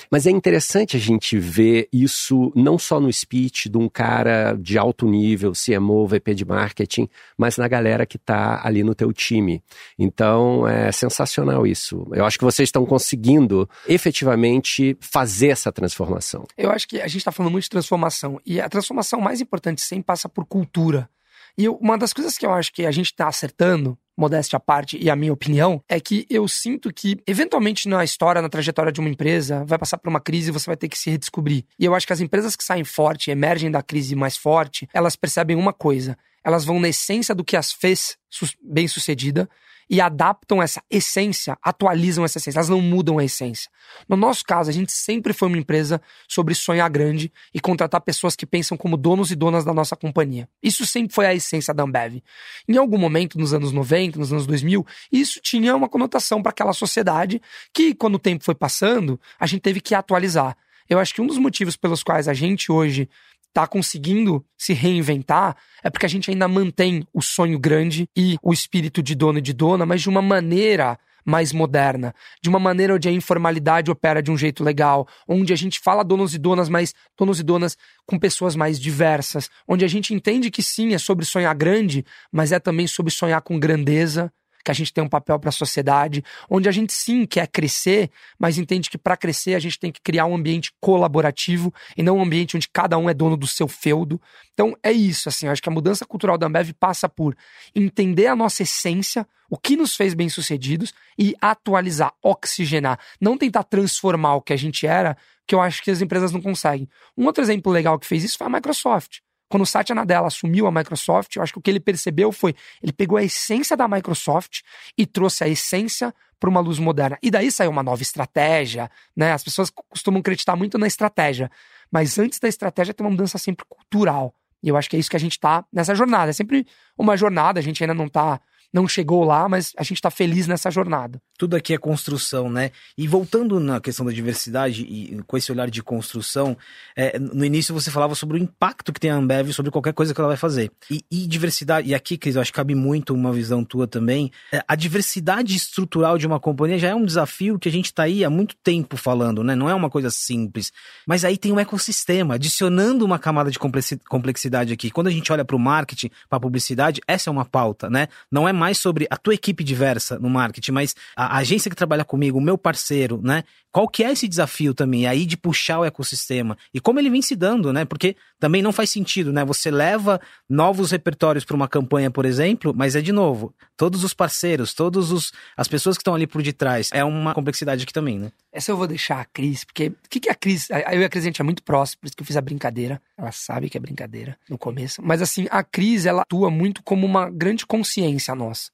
Mas 0.09 0.27
é 0.27 0.31
interessante 0.31 0.95
a 0.95 0.99
gente 0.99 1.37
ver 1.37 1.87
isso 1.91 2.51
não 2.55 2.77
só 2.77 2.99
no 2.99 3.11
speech 3.11 3.69
de 3.69 3.77
um 3.77 3.89
cara 3.89 4.53
de 4.53 4.77
alto 4.77 5.07
nível, 5.07 5.53
CMO, 5.53 6.07
VP 6.07 6.35
de 6.35 6.45
marketing, 6.45 7.09
mas 7.37 7.57
na 7.57 7.67
galera 7.67 8.05
que 8.05 8.17
está 8.17 8.61
ali 8.63 8.83
no 8.83 8.93
teu 8.93 9.11
time. 9.11 9.63
Então, 9.97 10.67
é 10.67 10.91
sensacional 10.91 11.65
isso. 11.65 11.70
Eu 12.13 12.25
acho 12.25 12.37
que 12.37 12.43
vocês 12.43 12.67
estão 12.67 12.85
conseguindo 12.85 13.69
efetivamente 13.87 14.97
fazer 14.99 15.49
essa 15.49 15.71
transformação. 15.71 16.45
Eu 16.57 16.71
acho 16.71 16.87
que 16.87 17.01
a 17.01 17.07
gente 17.07 17.17
está 17.17 17.31
falando 17.31 17.51
muito 17.51 17.63
de 17.63 17.69
transformação. 17.69 18.39
E 18.45 18.59
a 18.59 18.69
transformação 18.69 19.19
mais 19.19 19.41
importante 19.41 19.81
sempre 19.81 20.05
passa 20.05 20.29
por 20.29 20.45
cultura. 20.45 21.09
E 21.57 21.65
eu, 21.65 21.75
uma 21.75 21.97
das 21.97 22.13
coisas 22.13 22.37
que 22.37 22.45
eu 22.45 22.53
acho 22.53 22.71
que 22.71 22.85
a 22.85 22.91
gente 22.91 23.07
está 23.07 23.27
acertando, 23.27 23.97
modéstia 24.17 24.57
à 24.57 24.59
parte, 24.59 24.97
e 24.97 25.09
a 25.09 25.15
minha 25.15 25.33
opinião, 25.33 25.83
é 25.87 25.99
que 25.99 26.25
eu 26.29 26.47
sinto 26.47 26.93
que, 26.93 27.17
eventualmente, 27.27 27.87
na 27.87 28.03
história, 28.03 28.41
na 28.41 28.49
trajetória 28.49 28.91
de 28.91 28.99
uma 28.99 29.09
empresa, 29.09 29.63
vai 29.65 29.77
passar 29.77 29.97
por 29.97 30.09
uma 30.09 30.19
crise 30.19 30.49
e 30.49 30.53
você 30.53 30.67
vai 30.67 30.77
ter 30.77 30.87
que 30.87 30.97
se 30.97 31.09
redescobrir. 31.09 31.65
E 31.77 31.85
eu 31.85 31.95
acho 31.95 32.07
que 32.07 32.13
as 32.13 32.21
empresas 32.21 32.55
que 32.55 32.63
saem 32.63 32.83
forte, 32.83 33.31
emergem 33.31 33.69
da 33.69 33.81
crise 33.81 34.15
mais 34.15 34.37
forte, 34.37 34.87
elas 34.93 35.15
percebem 35.15 35.55
uma 35.55 35.73
coisa. 35.73 36.17
Elas 36.43 36.65
vão 36.65 36.79
na 36.79 36.89
essência 36.89 37.35
do 37.35 37.43
que 37.43 37.55
as 37.55 37.71
fez 37.71 38.17
bem 38.63 38.87
sucedida 38.87 39.49
e 39.91 39.99
adaptam 39.99 40.63
essa 40.63 40.81
essência, 40.89 41.57
atualizam 41.61 42.23
essa 42.23 42.37
essência, 42.37 42.59
elas 42.59 42.69
não 42.69 42.79
mudam 42.79 43.19
a 43.19 43.25
essência. 43.25 43.69
No 44.07 44.15
nosso 44.15 44.41
caso, 44.45 44.69
a 44.69 44.73
gente 44.73 44.93
sempre 44.93 45.33
foi 45.33 45.49
uma 45.49 45.57
empresa 45.57 46.01
sobre 46.29 46.55
sonhar 46.55 46.89
grande 46.89 47.29
e 47.53 47.59
contratar 47.59 47.99
pessoas 47.99 48.33
que 48.33 48.45
pensam 48.45 48.77
como 48.77 48.95
donos 48.95 49.31
e 49.31 49.35
donas 49.35 49.65
da 49.65 49.73
nossa 49.73 49.97
companhia. 49.97 50.47
Isso 50.63 50.85
sempre 50.85 51.13
foi 51.13 51.25
a 51.25 51.35
essência 51.35 51.73
da 51.73 51.83
Ambev. 51.83 52.23
Em 52.69 52.77
algum 52.77 52.97
momento, 52.97 53.37
nos 53.37 53.53
anos 53.53 53.73
90, 53.73 54.17
nos 54.17 54.31
anos 54.31 54.47
2000, 54.47 54.87
isso 55.11 55.41
tinha 55.41 55.75
uma 55.75 55.89
conotação 55.89 56.41
para 56.41 56.51
aquela 56.51 56.71
sociedade 56.71 57.41
que, 57.73 57.93
quando 57.93 58.15
o 58.15 58.19
tempo 58.19 58.45
foi 58.45 58.55
passando, 58.55 59.19
a 59.37 59.45
gente 59.45 59.59
teve 59.59 59.81
que 59.81 59.93
atualizar. 59.93 60.55
Eu 60.89 60.99
acho 60.99 61.13
que 61.13 61.21
um 61.21 61.27
dos 61.27 61.37
motivos 61.37 61.75
pelos 61.75 62.01
quais 62.01 62.29
a 62.29 62.33
gente 62.33 62.71
hoje 62.71 63.09
está 63.51 63.67
conseguindo 63.67 64.43
se 64.57 64.73
reinventar 64.73 65.55
é 65.83 65.89
porque 65.89 66.05
a 66.05 66.09
gente 66.09 66.31
ainda 66.31 66.47
mantém 66.47 67.05
o 67.13 67.21
sonho 67.21 67.59
grande 67.59 68.07
e 68.15 68.37
o 68.41 68.53
espírito 68.53 69.03
de 69.03 69.13
dono 69.13 69.39
e 69.39 69.41
de 69.41 69.53
dona, 69.53 69.85
mas 69.85 70.01
de 70.01 70.09
uma 70.09 70.21
maneira 70.21 70.97
mais 71.23 71.53
moderna, 71.53 72.15
de 72.41 72.49
uma 72.49 72.59
maneira 72.59 72.95
onde 72.95 73.07
a 73.07 73.11
informalidade 73.11 73.91
opera 73.91 74.23
de 74.23 74.31
um 74.31 74.37
jeito 74.37 74.63
legal, 74.63 75.07
onde 75.27 75.53
a 75.53 75.55
gente 75.55 75.79
fala 75.79 76.03
donos 76.03 76.33
e 76.33 76.39
donas, 76.39 76.67
mas 76.67 76.95
donos 77.17 77.39
e 77.39 77.43
donas 77.43 77.77
com 78.07 78.17
pessoas 78.17 78.55
mais 78.55 78.79
diversas, 78.79 79.49
onde 79.67 79.85
a 79.85 79.87
gente 79.87 80.13
entende 80.13 80.49
que 80.49 80.63
sim, 80.63 80.93
é 80.93 80.97
sobre 80.97 81.25
sonhar 81.25 81.53
grande, 81.53 82.03
mas 82.31 82.51
é 82.51 82.59
também 82.59 82.87
sobre 82.87 83.11
sonhar 83.11 83.41
com 83.41 83.59
grandeza, 83.59 84.31
que 84.63 84.71
a 84.71 84.73
gente 84.73 84.93
tem 84.93 85.03
um 85.03 85.09
papel 85.09 85.39
para 85.39 85.49
a 85.49 85.51
sociedade, 85.51 86.23
onde 86.49 86.67
a 86.67 86.71
gente 86.71 86.93
sim 86.93 87.25
quer 87.25 87.47
crescer, 87.47 88.09
mas 88.37 88.57
entende 88.57 88.89
que 88.89 88.97
para 88.97 89.17
crescer 89.17 89.55
a 89.55 89.59
gente 89.59 89.79
tem 89.79 89.91
que 89.91 90.01
criar 90.01 90.25
um 90.25 90.35
ambiente 90.35 90.71
colaborativo 90.79 91.73
e 91.95 92.03
não 92.03 92.17
um 92.17 92.23
ambiente 92.23 92.55
onde 92.55 92.67
cada 92.69 92.97
um 92.97 93.09
é 93.09 93.13
dono 93.13 93.37
do 93.37 93.47
seu 93.47 93.67
feudo. 93.67 94.21
Então 94.53 94.75
é 94.83 94.91
isso, 94.91 95.29
assim, 95.29 95.47
acho 95.47 95.61
que 95.61 95.69
a 95.69 95.71
mudança 95.71 96.05
cultural 96.05 96.37
da 96.37 96.47
Ambev 96.47 96.71
passa 96.79 97.09
por 97.09 97.35
entender 97.75 98.27
a 98.27 98.35
nossa 98.35 98.63
essência, 98.63 99.27
o 99.49 99.57
que 99.57 99.75
nos 99.75 99.95
fez 99.95 100.13
bem-sucedidos 100.13 100.93
e 101.17 101.35
atualizar, 101.41 102.13
oxigenar, 102.23 102.99
não 103.19 103.37
tentar 103.37 103.63
transformar 103.63 104.35
o 104.35 104.41
que 104.41 104.53
a 104.53 104.57
gente 104.57 104.85
era, 104.85 105.17
que 105.47 105.55
eu 105.55 105.61
acho 105.61 105.83
que 105.83 105.91
as 105.91 106.01
empresas 106.01 106.31
não 106.31 106.41
conseguem. 106.41 106.87
Um 107.17 107.25
outro 107.25 107.43
exemplo 107.43 107.71
legal 107.71 107.99
que 107.99 108.07
fez 108.07 108.23
isso 108.23 108.37
foi 108.37 108.47
a 108.47 108.49
Microsoft. 108.49 109.19
Quando 109.51 109.63
o 109.63 109.65
Satya 109.65 109.93
Nadella 109.93 110.27
assumiu 110.27 110.65
a 110.65 110.71
Microsoft, 110.71 111.35
eu 111.35 111.43
acho 111.43 111.51
que 111.51 111.59
o 111.59 111.61
que 111.61 111.69
ele 111.69 111.81
percebeu 111.81 112.31
foi, 112.31 112.55
ele 112.81 112.93
pegou 112.93 113.17
a 113.17 113.23
essência 113.23 113.75
da 113.75 113.85
Microsoft 113.85 114.61
e 114.97 115.05
trouxe 115.05 115.43
a 115.43 115.49
essência 115.49 116.15
para 116.39 116.49
uma 116.49 116.61
luz 116.61 116.79
moderna. 116.79 117.17
E 117.21 117.29
daí 117.29 117.51
saiu 117.51 117.69
uma 117.69 117.83
nova 117.83 118.01
estratégia, 118.01 118.89
né? 119.13 119.33
As 119.33 119.43
pessoas 119.43 119.69
costumam 119.69 120.21
acreditar 120.21 120.55
muito 120.55 120.77
na 120.77 120.87
estratégia, 120.87 121.51
mas 121.91 122.17
antes 122.17 122.39
da 122.39 122.47
estratégia 122.47 122.93
tem 122.93 123.05
uma 123.05 123.11
mudança 123.11 123.37
sempre 123.37 123.65
cultural. 123.67 124.33
E 124.63 124.69
eu 124.69 124.77
acho 124.77 124.89
que 124.89 124.95
é 124.95 124.99
isso 124.99 125.09
que 125.09 125.17
a 125.17 125.19
gente 125.19 125.33
está 125.33 125.65
nessa 125.71 125.93
jornada. 125.93 126.29
É 126.29 126.33
sempre 126.33 126.65
uma 126.97 127.17
jornada, 127.17 127.59
a 127.59 127.63
gente 127.63 127.83
ainda 127.83 127.93
não 127.93 128.05
está 128.05 128.39
não 128.73 128.87
chegou 128.87 129.23
lá, 129.25 129.49
mas 129.49 129.73
a 129.77 129.83
gente 129.83 129.97
está 129.97 130.09
feliz 130.09 130.47
nessa 130.47 130.71
jornada. 130.71 131.21
Tudo 131.41 131.55
aqui 131.55 131.73
é 131.73 131.77
construção, 131.79 132.51
né? 132.51 132.69
E 132.95 133.07
voltando 133.07 133.59
na 133.59 133.81
questão 133.81 134.05
da 134.05 134.11
diversidade 134.11 134.83
e 134.83 135.19
com 135.25 135.35
esse 135.35 135.51
olhar 135.51 135.71
de 135.71 135.81
construção, 135.81 136.55
é, 136.95 137.17
no 137.17 137.43
início 137.43 137.73
você 137.73 137.89
falava 137.89 138.13
sobre 138.13 138.37
o 138.37 138.39
impacto 138.39 138.93
que 138.93 138.99
tem 138.99 139.09
a 139.09 139.15
Ambev 139.15 139.51
sobre 139.51 139.71
qualquer 139.71 139.91
coisa 139.91 140.13
que 140.13 140.21
ela 140.21 140.27
vai 140.27 140.37
fazer. 140.37 140.69
E, 140.87 141.03
e 141.09 141.25
diversidade, 141.25 141.89
e 141.89 141.95
aqui, 141.95 142.15
Cris, 142.15 142.35
eu 142.35 142.43
acho 142.43 142.51
que 142.51 142.57
cabe 142.57 142.75
muito 142.75 143.11
uma 143.11 143.33
visão 143.33 143.63
tua 143.63 143.87
também. 143.87 144.31
É, 144.51 144.63
a 144.67 144.75
diversidade 144.75 145.55
estrutural 145.55 146.15
de 146.15 146.27
uma 146.27 146.39
companhia 146.39 146.77
já 146.77 146.89
é 146.89 146.93
um 146.93 147.05
desafio 147.05 147.57
que 147.57 147.67
a 147.67 147.71
gente 147.71 147.85
está 147.85 148.03
aí 148.03 148.23
há 148.23 148.29
muito 148.29 148.55
tempo 148.63 148.95
falando, 148.95 149.43
né? 149.43 149.55
Não 149.55 149.67
é 149.67 149.73
uma 149.73 149.89
coisa 149.89 150.11
simples. 150.11 150.71
Mas 151.07 151.25
aí 151.25 151.39
tem 151.39 151.51
um 151.51 151.59
ecossistema, 151.59 152.35
adicionando 152.35 153.03
uma 153.03 153.17
camada 153.17 153.49
de 153.49 153.57
complexidade 153.57 154.71
aqui. 154.71 154.91
Quando 154.91 155.07
a 155.07 155.11
gente 155.11 155.31
olha 155.31 155.43
para 155.43 155.55
o 155.55 155.59
marketing, 155.59 156.11
para 156.29 156.37
a 156.37 156.39
publicidade, 156.39 157.01
essa 157.07 157.31
é 157.31 157.33
uma 157.33 157.45
pauta, 157.45 157.89
né? 157.89 158.09
Não 158.31 158.47
é 158.47 158.53
mais 158.53 158.77
sobre 158.77 159.07
a 159.09 159.17
tua 159.17 159.33
equipe 159.33 159.63
diversa 159.63 160.19
no 160.19 160.29
marketing, 160.29 160.71
mas 160.71 160.95
a, 161.15 161.30
a 161.31 161.37
agência 161.37 161.69
que 161.69 161.75
trabalha 161.77 162.03
comigo, 162.03 162.37
o 162.37 162.41
meu 162.41 162.57
parceiro, 162.57 163.21
né? 163.23 163.45
Qual 163.71 163.87
que 163.87 164.03
é 164.03 164.11
esse 164.11 164.27
desafio 164.27 164.73
também 164.73 165.07
aí 165.07 165.25
de 165.25 165.37
puxar 165.37 165.79
o 165.79 165.85
ecossistema 165.85 166.57
e 166.73 166.81
como 166.81 166.99
ele 166.99 167.09
vem 167.09 167.21
se 167.21 167.37
dando, 167.37 167.71
né? 167.71 167.85
Porque 167.85 168.17
também 168.37 168.61
não 168.61 168.73
faz 168.73 168.89
sentido, 168.89 169.31
né? 169.31 169.45
Você 169.45 169.71
leva 169.71 170.19
novos 170.49 170.91
repertórios 170.91 171.45
para 171.45 171.55
uma 171.55 171.69
campanha, 171.69 172.11
por 172.11 172.25
exemplo, 172.25 172.73
mas 172.75 172.97
é 172.97 173.01
de 173.01 173.13
novo, 173.13 173.55
todos 173.77 174.03
os 174.03 174.13
parceiros, 174.13 174.73
todos 174.73 175.09
os 175.09 175.31
as 175.55 175.69
pessoas 175.69 175.95
que 175.95 176.01
estão 176.01 176.13
ali 176.13 176.27
por 176.27 176.43
detrás, 176.43 176.89
é 176.91 177.01
uma 177.01 177.33
complexidade 177.33 177.83
aqui 177.83 177.93
também, 177.93 178.19
né? 178.19 178.33
Essa 178.51 178.73
eu 178.73 178.75
vou 178.75 178.85
deixar 178.85 179.21
a 179.21 179.25
Cris, 179.25 179.63
porque 179.63 179.87
o 179.87 180.09
que, 180.09 180.19
que 180.19 180.29
a 180.29 180.35
Cris. 180.35 180.69
Eu 180.69 180.99
e 180.99 181.05
a 181.05 181.09
Cris 181.09 181.23
a 181.23 181.27
gente 181.27 181.39
é 181.39 181.45
muito 181.45 181.63
próximo, 181.63 182.01
por 182.01 182.07
isso 182.07 182.17
que 182.17 182.23
eu 182.23 182.27
fiz 182.27 182.35
a 182.35 182.41
brincadeira. 182.41 183.01
Ela 183.17 183.31
sabe 183.31 183.69
que 183.69 183.77
é 183.77 183.79
brincadeira 183.79 184.37
no 184.49 184.57
começo. 184.57 185.01
Mas 185.01 185.21
assim, 185.21 185.47
a 185.49 185.63
Cris, 185.63 186.05
ela 186.05 186.23
atua 186.23 186.51
muito 186.51 186.83
como 186.83 187.05
uma 187.05 187.29
grande 187.29 187.65
consciência 187.65 188.35
nossa. 188.35 188.69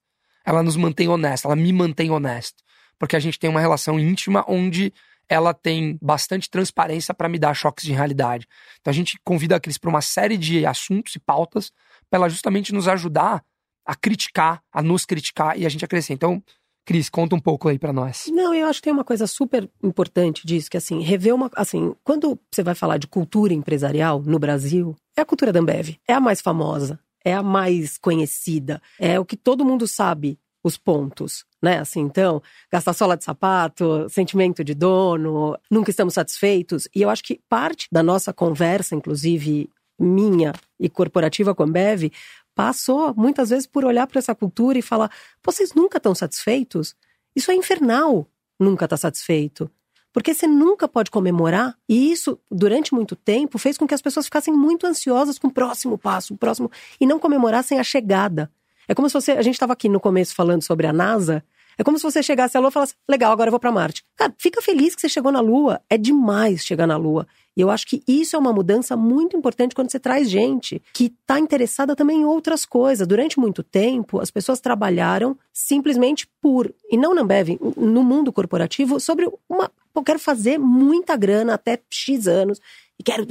Ela 0.48 0.64
nos 0.64 0.78
mantém 0.78 1.10
honesta, 1.10 1.48
ela 1.48 1.56
me 1.58 1.74
mantém 1.74 2.10
honesto. 2.10 2.64
Porque 2.98 3.18
a 3.18 3.20
gente 3.20 3.38
tem 3.38 3.50
uma 3.50 3.60
relação 3.60 4.00
íntima 4.00 4.46
onde 4.48 4.94
ela 5.28 5.54
tem 5.54 6.00
bastante 6.02 6.50
transparência 6.50 7.14
para 7.14 7.28
me 7.28 7.38
dar 7.38 7.54
choques 7.54 7.84
de 7.84 7.92
realidade. 7.92 8.48
Então 8.80 8.90
a 8.90 8.94
gente 8.94 9.20
convida 9.26 9.58
a 9.58 9.60
Cris 9.60 9.78
para 9.78 9.90
uma 9.90 10.02
série 10.02 10.38
de 10.38 10.66
assuntos 10.66 11.14
e 11.16 11.20
pautas 11.20 11.70
para 12.10 12.20
ela 12.20 12.30
justamente 12.30 12.74
nos 12.74 12.88
ajudar 12.88 13.44
a 13.86 13.94
criticar, 13.94 14.64
a 14.72 14.82
nos 14.82 15.06
criticar 15.06 15.60
e 15.60 15.66
a 15.66 15.70
gente 15.70 15.84
a 15.84 15.88
crescer. 15.88 16.14
Então, 16.14 16.42
Cris, 16.86 17.10
conta 17.10 17.36
um 17.36 17.40
pouco 17.40 17.68
aí 17.68 17.78
para 17.78 17.92
nós. 17.92 18.28
Não, 18.30 18.54
eu 18.54 18.68
acho 18.68 18.80
que 18.80 18.86
tem 18.86 18.94
uma 18.94 19.04
coisa 19.04 19.28
super 19.28 19.70
importante 19.84 20.48
disso, 20.48 20.70
que 20.70 20.78
assim, 20.78 21.02
rever 21.02 21.36
uma. 21.36 21.52
Assim, 21.58 21.94
quando 22.02 22.40
você 22.50 22.64
vai 22.64 22.74
falar 22.74 22.98
de 22.98 23.08
cultura 23.08 23.54
empresarial 23.54 24.22
no 24.22 24.40
Brasil, 24.40 24.96
é 25.18 25.22
a 25.22 25.26
cultura 25.26 25.52
da 25.52 25.60
Ambev. 25.60 25.98
É 26.08 26.14
a 26.14 26.22
mais 26.22 26.40
famosa, 26.40 26.98
é 27.28 27.34
a 27.34 27.44
mais 27.44 27.98
conhecida, 27.98 28.82
é 28.98 29.20
o 29.20 29.26
que 29.26 29.36
todo 29.36 29.66
mundo 29.66 29.88
sabe 29.88 30.40
os 30.63 30.78
pontos, 30.78 31.46
né? 31.62 31.80
Assim, 31.80 32.02
então, 32.02 32.42
gastar 32.72 32.94
sola 32.94 33.18
de 33.18 33.24
sapato, 33.24 34.08
sentimento 34.10 34.63
de 34.63 34.74
dono, 34.74 35.58
nunca 35.70 35.90
estamos 35.90 36.13
satisfeitos. 36.13 36.88
E 36.96 37.02
eu 37.02 37.10
acho 37.10 37.24
que 37.24 37.42
parte 37.50 37.88
da 37.92 38.02
nossa 38.02 38.34
conversa, 38.34 38.96
inclusive 38.96 39.70
minha 40.00 40.54
e 40.80 40.90
corporativa 40.90 41.56
com 41.56 41.63
a 41.63 41.66
Ambev, 41.66 42.12
passou 42.56 43.13
muitas 43.16 43.50
vezes 43.50 43.68
por 43.68 43.84
olhar 43.84 44.08
para 44.08 44.20
essa 44.20 44.36
cultura 44.36 44.78
e 44.78 44.82
falar: 44.82 45.12
vocês 45.44 45.74
nunca 45.74 45.98
estão 45.98 46.16
satisfeitos? 46.16 46.96
Isso 47.36 47.52
é 47.52 47.56
infernal, 47.56 48.28
nunca 48.60 48.86
estar 48.86 48.96
tá 48.96 49.02
satisfeito. 49.02 49.70
Porque 50.13 50.34
você 50.34 50.48
nunca 50.48 50.88
pode 50.88 51.12
comemorar, 51.12 51.78
e 51.88 52.12
isso, 52.12 52.39
durante 52.50 52.93
muito 52.93 53.15
tempo, 53.15 53.58
fez 53.58 53.78
com 53.78 53.88
que 53.88 53.93
as 53.93 54.02
pessoas 54.02 54.26
ficassem 54.26 54.54
muito 54.54 54.88
ansiosas 54.88 55.38
com 55.38 55.48
o 55.48 55.52
próximo 55.52 55.98
passo, 55.98 56.34
o 56.34 56.38
próximo, 56.38 56.72
e 57.00 57.06
não 57.06 57.20
comemorassem 57.20 57.80
a 57.80 57.84
chegada. 57.84 58.52
É 58.88 58.96
como 58.96 59.10
se 59.10 59.13
você. 59.13 59.34
A 59.34 59.41
gente 59.41 59.56
estava 59.56 59.74
aqui 59.74 59.89
no 59.89 60.00
começo 60.00 60.34
falando 60.34 60.63
sobre 60.63 60.88
a 60.88 60.93
NASA. 60.93 61.43
É 61.78 61.84
como 61.84 61.98
se 61.98 62.04
você 62.04 62.24
chegasse 62.24 62.58
à 62.58 62.60
Lua 62.60 62.70
e 62.70 62.74
falasse: 62.74 62.96
legal, 63.08 63.32
agora 63.32 63.50
eu 63.50 63.52
vou 63.52 63.60
para 63.60 63.72
Marte. 63.72 64.04
Cara, 64.15 64.34
fica 64.38 64.62
feliz 64.62 64.96
que 64.96 65.02
você 65.02 65.10
chegou 65.10 65.32
na 65.32 65.41
Lua. 65.41 65.82
É 65.89 65.98
demais 65.98 66.65
chegar 66.65 66.88
na 66.88 66.98
Lua. 66.98 67.28
E 67.56 67.62
eu 67.62 67.72
acho 67.72 67.88
que 67.88 68.04
isso 68.08 68.36
é 68.36 68.39
uma 68.39 68.54
mudança 68.54 68.96
muito 68.96 69.36
importante 69.36 69.74
quando 69.74 69.91
você 69.91 70.00
traz 70.00 70.30
gente 70.30 70.82
que 70.93 71.06
está 71.06 71.39
interessada 71.39 71.96
também 71.96 72.22
em 72.22 72.26
outras 72.26 72.65
coisas. 72.65 73.08
Durante 73.08 73.39
muito 73.39 73.63
tempo, 73.63 74.20
as 74.20 74.30
pessoas 74.30 74.60
trabalharam 74.60 75.36
simplesmente 75.52 76.28
por, 76.39 76.72
e 76.89 76.96
não 76.96 77.15
na 77.15 77.22
Ambev, 77.22 77.60
no 77.76 78.04
mundo 78.04 78.32
corporativo, 78.32 79.00
sobre 79.00 79.28
uma. 79.50 79.72
Eu 80.00 80.04
quero 80.04 80.20
fazer 80.20 80.58
muita 80.58 81.16
grana 81.16 81.54
até 81.54 81.80
X 81.90 82.28
anos 82.28 82.60
e 83.00 83.04
quero. 83.04 83.26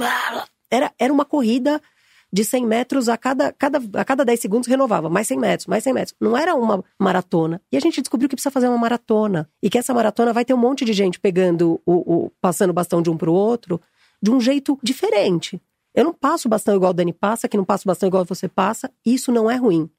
Era, 0.69 0.93
era 0.99 1.13
uma 1.13 1.25
corrida 1.25 1.81
de 2.31 2.43
100 2.43 2.65
metros 2.65 3.07
a 3.07 3.17
cada, 3.17 3.53
cada, 3.53 3.79
a 3.93 4.03
cada 4.03 4.25
10 4.25 4.39
segundos 4.39 4.67
renovava, 4.67 5.09
mais 5.09 5.27
100 5.27 5.39
metros, 5.39 5.67
mais 5.67 5.83
100 5.83 5.93
metros. 5.93 6.15
Não 6.19 6.35
era 6.35 6.53
uma 6.55 6.83
maratona. 6.99 7.61
E 7.71 7.77
a 7.77 7.79
gente 7.79 8.01
descobriu 8.01 8.27
que 8.27 8.35
precisa 8.35 8.51
fazer 8.51 8.67
uma 8.67 8.77
maratona. 8.77 9.49
E 9.63 9.69
que 9.69 9.77
essa 9.77 9.93
maratona 9.93 10.33
vai 10.33 10.43
ter 10.43 10.53
um 10.53 10.57
monte 10.57 10.83
de 10.83 10.93
gente 10.93 11.19
pegando 11.19 11.81
o, 11.85 12.25
o 12.25 12.31
passando 12.41 12.71
o 12.71 12.73
bastão 12.73 13.01
de 13.01 13.09
um 13.09 13.17
para 13.17 13.29
o 13.29 13.33
outro 13.33 13.79
de 14.21 14.31
um 14.31 14.41
jeito 14.41 14.77
diferente. 14.83 15.61
Eu 15.93 16.03
não 16.03 16.13
passo 16.13 16.49
bastão 16.49 16.75
igual 16.75 16.91
o 16.91 16.93
Dani 16.93 17.13
passa, 17.13 17.47
que 17.47 17.57
não 17.57 17.65
passo 17.65 17.87
bastão 17.87 18.07
igual 18.07 18.25
você 18.25 18.47
passa. 18.47 18.91
Isso 19.05 19.31
não 19.31 19.49
é 19.49 19.55
ruim. 19.55 19.89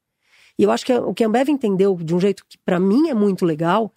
E 0.57 0.63
eu 0.63 0.71
acho 0.71 0.85
que 0.85 0.93
o 0.93 1.13
que 1.13 1.23
a 1.23 1.27
Ambev 1.27 1.49
entendeu 1.49 1.95
de 1.95 2.13
um 2.13 2.19
jeito 2.19 2.45
que 2.47 2.57
para 2.57 2.79
mim 2.79 3.09
é 3.09 3.13
muito 3.13 3.45
legal 3.45 3.93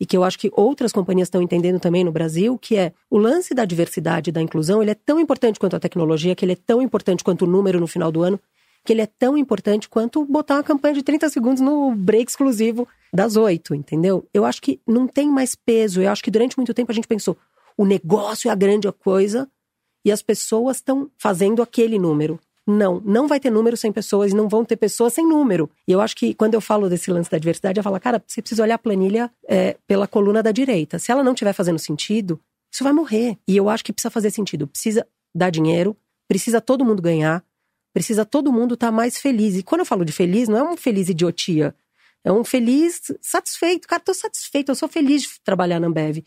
e 0.00 0.06
que 0.06 0.16
eu 0.16 0.24
acho 0.24 0.38
que 0.38 0.50
outras 0.56 0.92
companhias 0.92 1.26
estão 1.26 1.42
entendendo 1.42 1.78
também 1.78 2.02
no 2.02 2.10
Brasil, 2.10 2.58
que 2.58 2.74
é 2.74 2.94
o 3.10 3.18
lance 3.18 3.52
da 3.52 3.66
diversidade 3.66 4.30
e 4.30 4.32
da 4.32 4.40
inclusão, 4.40 4.80
ele 4.80 4.92
é 4.92 4.94
tão 4.94 5.20
importante 5.20 5.60
quanto 5.60 5.76
a 5.76 5.80
tecnologia, 5.80 6.34
que 6.34 6.42
ele 6.42 6.52
é 6.52 6.56
tão 6.56 6.80
importante 6.80 7.22
quanto 7.22 7.42
o 7.42 7.46
número 7.46 7.78
no 7.78 7.86
final 7.86 8.10
do 8.10 8.22
ano, 8.22 8.40
que 8.82 8.94
ele 8.94 9.02
é 9.02 9.06
tão 9.06 9.36
importante 9.36 9.90
quanto 9.90 10.24
botar 10.24 10.54
uma 10.54 10.62
campanha 10.62 10.94
de 10.94 11.02
30 11.02 11.28
segundos 11.28 11.60
no 11.60 11.94
break 11.94 12.30
exclusivo 12.30 12.88
das 13.12 13.36
oito, 13.36 13.74
entendeu? 13.74 14.26
Eu 14.32 14.46
acho 14.46 14.62
que 14.62 14.80
não 14.86 15.06
tem 15.06 15.28
mais 15.30 15.54
peso. 15.54 16.00
Eu 16.00 16.10
acho 16.10 16.24
que 16.24 16.30
durante 16.30 16.56
muito 16.56 16.72
tempo 16.72 16.90
a 16.90 16.94
gente 16.94 17.06
pensou, 17.06 17.36
o 17.76 17.84
negócio 17.84 18.48
é 18.48 18.52
a 18.52 18.54
grande 18.54 18.90
coisa 18.92 19.46
e 20.02 20.10
as 20.10 20.22
pessoas 20.22 20.78
estão 20.78 21.10
fazendo 21.18 21.60
aquele 21.60 21.98
número. 21.98 22.40
Não, 22.70 23.00
não 23.04 23.26
vai 23.26 23.40
ter 23.40 23.50
número 23.50 23.76
sem 23.76 23.90
pessoas 23.90 24.32
não 24.32 24.48
vão 24.48 24.64
ter 24.64 24.76
pessoas 24.76 25.12
sem 25.12 25.26
número. 25.26 25.68
E 25.88 25.92
eu 25.92 26.00
acho 26.00 26.14
que 26.14 26.34
quando 26.34 26.54
eu 26.54 26.60
falo 26.60 26.88
desse 26.88 27.10
lance 27.10 27.30
da 27.30 27.38
diversidade, 27.38 27.78
eu 27.78 27.84
falo, 27.84 27.98
cara, 27.98 28.22
você 28.26 28.40
precisa 28.40 28.62
olhar 28.62 28.76
a 28.76 28.78
planilha 28.78 29.30
é, 29.48 29.76
pela 29.86 30.06
coluna 30.06 30.42
da 30.42 30.52
direita. 30.52 30.98
Se 30.98 31.10
ela 31.10 31.24
não 31.24 31.32
estiver 31.32 31.52
fazendo 31.52 31.78
sentido, 31.78 32.40
isso 32.72 32.84
vai 32.84 32.92
morrer. 32.92 33.36
E 33.48 33.56
eu 33.56 33.68
acho 33.68 33.84
que 33.84 33.92
precisa 33.92 34.10
fazer 34.10 34.30
sentido. 34.30 34.66
Precisa 34.66 35.06
dar 35.34 35.50
dinheiro, 35.50 35.96
precisa 36.28 36.60
todo 36.60 36.84
mundo 36.84 37.02
ganhar, 37.02 37.42
precisa 37.92 38.24
todo 38.24 38.52
mundo 38.52 38.74
estar 38.74 38.88
tá 38.88 38.92
mais 38.92 39.18
feliz. 39.18 39.56
E 39.56 39.62
quando 39.62 39.80
eu 39.80 39.86
falo 39.86 40.04
de 40.04 40.12
feliz, 40.12 40.48
não 40.48 40.58
é 40.58 40.62
um 40.62 40.76
feliz 40.76 41.08
idiotia. 41.08 41.74
É 42.22 42.30
um 42.30 42.44
feliz 42.44 43.12
satisfeito. 43.20 43.88
Cara, 43.88 44.02
tô 44.02 44.14
satisfeito, 44.14 44.70
eu 44.70 44.74
sou 44.74 44.88
feliz 44.88 45.22
de 45.22 45.28
trabalhar 45.42 45.80
na 45.80 45.86
Ambev. 45.86 46.18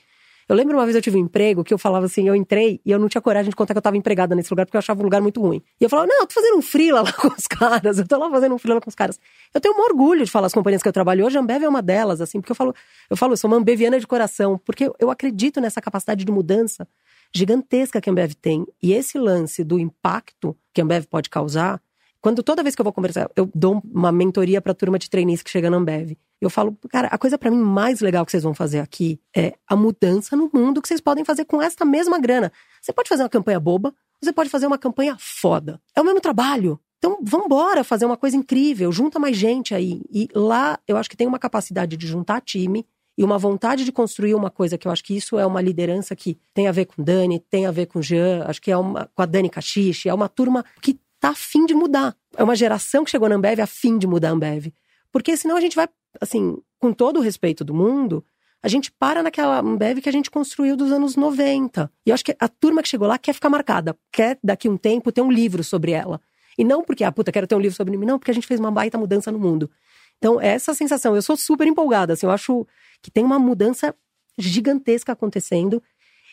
Eu 0.48 0.56
lembro 0.56 0.78
uma 0.78 0.84
vez 0.84 0.96
eu 0.96 1.02
tive 1.02 1.18
um 1.18 1.22
emprego 1.22 1.64
que 1.64 1.74
eu 1.74 1.78
falava 1.78 2.06
assim, 2.06 2.28
eu 2.28 2.36
entrei 2.36 2.82
e 2.86 2.92
eu 2.92 3.00
não 3.00 3.08
tinha 3.08 3.22
coragem 3.22 3.50
de 3.50 3.56
contar 3.56 3.74
que 3.74 3.78
eu 3.78 3.82
tava 3.82 3.98
empregada 3.98 4.36
nesse 4.36 4.52
lugar 4.52 4.66
porque 4.66 4.78
eu 4.78 4.80
achava 4.80 5.00
o 5.00 5.04
lugar 5.04 5.22
muito 5.22 5.42
ruim. 5.42 5.62
E 5.80 5.84
eu 5.84 5.90
falava, 5.90 6.08
não, 6.08 6.22
eu 6.22 6.28
tô 6.28 6.34
fazendo 6.34 6.58
um 6.58 6.62
freela 6.62 7.02
lá 7.02 7.12
com 7.14 7.28
os 7.28 7.48
caras, 7.48 7.98
eu 7.98 8.08
tô 8.08 8.18
lá 8.18 8.30
fazendo 8.30 8.56
um 8.56 8.58
freela 8.58 8.82
com 8.82 8.90
os 8.90 8.96
caras. 8.96 9.20
Eu 9.54 9.62
tenho 9.62 9.76
um 9.76 9.82
orgulho 9.82 10.26
de 10.26 10.32
falar 10.32 10.48
as 10.48 10.54
companhias 10.54 10.82
que 10.82 10.88
eu 10.88 10.94
trabalho 10.94 11.26
hoje, 11.26 11.38
a 11.38 11.42
Ambev 11.42 11.64
é 11.64 11.70
uma 11.70 11.82
delas, 11.82 12.22
assim, 12.22 12.40
porque 12.40 12.52
eu 12.52 12.56
falo, 12.56 12.74
eu 13.10 13.18
falo, 13.18 13.34
eu 13.34 13.38
sou 13.38 13.50
uma 13.50 13.58
ambeviana 13.58 14.00
de 14.00 14.08
coração, 14.08 14.60
porque 14.66 14.92
eu 15.00 15.10
acredito 15.10 15.62
nessa 15.62 15.82
capacidade 15.82 16.26
de 16.26 16.32
mudança 16.32 16.88
gigantesca 17.34 18.00
que 18.00 18.10
a 18.10 18.12
Ambev 18.12 18.34
tem. 18.36 18.66
E 18.82 18.94
esse 18.94 19.18
lance 19.18 19.64
do 19.64 19.80
impacto 19.80 20.56
que 20.74 20.82
a 20.82 20.84
Ambev 20.84 21.06
pode 21.06 21.30
causar, 21.30 21.82
quando 22.24 22.42
toda 22.42 22.64
vez 22.64 22.74
que 22.74 22.80
eu 22.80 22.86
vou 22.86 22.94
conversar, 22.94 23.30
eu 23.36 23.50
dou 23.54 23.84
uma 23.94 24.10
mentoria 24.10 24.62
para 24.62 24.72
a 24.72 24.76
turma 24.76 24.98
de 24.98 25.10
trainees 25.10 25.44
que 25.44 25.50
chega 25.50 25.70
na 25.70 25.76
Ambev. 25.76 26.14
Eu 26.40 26.50
falo, 26.50 26.78
cara, 26.90 27.10
a 27.10 27.18
coisa 27.18 27.38
para 27.38 27.52
mim 27.52 27.58
mais 27.58 28.00
legal 28.00 28.26
que 28.26 28.32
vocês 28.32 28.44
vão 28.44 28.54
fazer 28.54 28.80
aqui 28.80 29.20
é 29.36 29.56
a 29.68 29.76
mudança 29.76 30.34
no 30.34 30.50
mundo 30.54 30.82
que 30.82 30.88
vocês 30.88 31.02
podem 31.02 31.26
fazer 31.26 31.44
com 31.44 31.62
esta 31.62 31.84
mesma 31.84 32.18
grana. 32.18 32.50
Você 32.82 32.94
pode 32.94 33.10
fazer 33.10 33.24
uma 33.24 33.30
campanha 33.30 33.60
boba, 33.60 33.94
você 34.22 34.32
pode 34.32 34.50
fazer 34.50 34.66
uma 34.66 34.78
campanha 34.78 35.18
foda. 35.20 35.82
É 35.94 36.00
o 36.00 36.06
mesmo 36.06 36.22
trabalho. 36.22 36.80
Então, 36.98 37.20
vambora 37.22 37.84
fazer 37.84 38.06
uma 38.06 38.16
coisa 38.16 38.38
incrível, 38.38 38.90
junta 38.90 39.20
mais 39.20 39.36
gente 39.36 39.76
aí. 39.76 40.02
E 40.10 40.30
lá 40.34 40.80
eu 40.88 40.96
acho 40.96 41.10
que 41.10 41.18
tem 41.18 41.28
uma 41.28 41.38
capacidade 41.38 41.98
de 41.98 42.08
juntar 42.08 42.40
time 42.40 42.88
e 43.18 43.24
uma 43.26 43.38
vontade 43.38 43.84
de 43.84 43.92
construir 43.92 44.34
uma 44.34 44.50
coisa 44.50 44.78
que 44.78 44.88
eu 44.88 44.92
acho 44.94 45.04
que 45.04 45.14
isso 45.14 45.38
é 45.38 45.46
uma 45.46 45.62
liderança 45.62 46.16
que 46.16 46.38
tem 46.54 46.70
a 46.70 46.72
ver 46.72 46.86
com 46.86 47.04
Dani, 47.04 47.42
tem 47.50 47.66
a 47.66 47.72
ver 47.72 47.88
com 47.88 48.02
Jean, 48.02 48.46
acho 48.48 48.62
que 48.62 48.72
é 48.72 48.78
uma 48.78 49.10
com 49.14 49.22
a 49.22 49.26
Dani 49.26 49.50
Cachiche, 49.50 50.08
é 50.08 50.14
uma 50.14 50.30
turma 50.30 50.64
que 50.82 50.98
tá 51.24 51.30
afim 51.30 51.66
de 51.66 51.74
mudar. 51.74 52.14
É 52.36 52.44
uma 52.44 52.54
geração 52.54 53.06
que 53.06 53.10
chegou 53.10 53.30
na 53.30 53.36
Ambev 53.36 53.62
afim 53.62 53.98
de 53.98 54.06
mudar 54.06 54.28
a 54.28 54.32
Ambev. 54.34 54.74
Porque 55.10 55.38
senão 55.38 55.56
a 55.56 55.62
gente 55.62 55.74
vai, 55.74 55.88
assim, 56.20 56.58
com 56.78 56.92
todo 56.92 57.18
o 57.18 57.22
respeito 57.22 57.64
do 57.64 57.74
mundo, 57.74 58.26
a 58.62 58.68
gente 58.68 58.92
para 58.92 59.24
naquela 59.24 59.60
Ambev 59.60 60.02
que 60.02 60.10
a 60.10 60.12
gente 60.12 60.30
construiu 60.30 60.76
dos 60.76 60.92
anos 60.92 61.16
90. 61.16 61.90
E 62.06 62.10
eu 62.10 62.14
acho 62.14 62.26
que 62.26 62.36
a 62.38 62.50
turma 62.50 62.84
que 62.84 62.90
chegou 62.90 63.08
lá 63.08 63.18
quer 63.18 63.32
ficar 63.32 63.50
marcada, 63.50 63.98
quer 64.12 64.38
daqui 64.44 64.68
um 64.68 64.76
tempo 64.76 65.14
ter 65.14 65.22
um 65.22 65.32
livro 65.32 65.64
sobre 65.64 65.94
ela. 65.94 66.20
E 66.58 66.64
não 66.66 66.84
porque, 66.84 67.06
ah, 67.06 67.12
puta, 67.12 67.32
quero 67.32 67.48
ter 67.48 67.56
um 67.56 67.60
livro 67.60 67.78
sobre 67.78 67.96
mim, 67.96 68.06
não, 68.06 68.20
porque 68.20 68.32
a 68.32 68.34
gente 68.34 68.46
fez 68.46 68.60
uma 68.60 68.70
baita 68.70 68.98
mudança 68.98 69.32
no 69.32 69.40
mundo. 69.40 69.72
Então, 70.18 70.42
essa 70.42 70.74
sensação, 70.74 71.16
eu 71.16 71.22
sou 71.22 71.38
super 71.38 71.66
empolgada, 71.66 72.14
assim, 72.14 72.26
eu 72.26 72.32
acho 72.32 72.68
que 73.02 73.10
tem 73.10 73.24
uma 73.24 73.40
mudança 73.40 73.96
gigantesca 74.38 75.14
acontecendo 75.14 75.82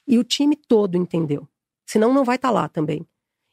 e 0.04 0.18
o 0.18 0.24
time 0.24 0.56
todo 0.56 0.96
entendeu. 0.96 1.46
Senão 1.86 2.12
não 2.12 2.24
vai 2.24 2.34
estar 2.34 2.48
tá 2.48 2.54
lá 2.54 2.68
também. 2.68 3.06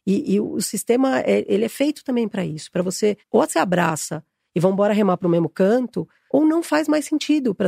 E, 0.08 0.36
e 0.36 0.40
o 0.40 0.62
sistema, 0.62 1.20
é, 1.20 1.44
ele 1.50 1.66
é 1.66 1.70
feito 1.70 2.02
também 2.02 2.30
para 2.30 2.46
isso, 2.46 2.72
para 2.72 2.82
você, 2.82 3.18
ou 3.30 3.46
você 3.46 3.60
abraça 3.60 4.24
e 4.56 4.60
vão 4.60 4.72
embora 4.72 4.94
remar 4.94 5.18
para 5.18 5.28
o 5.28 5.30
mesmo 5.30 5.50
canto, 5.50 6.08
ou 6.32 6.46
não 6.46 6.64
faz 6.64 6.88
mais 6.88 7.06
sentido 7.06 7.54
para 7.54 7.68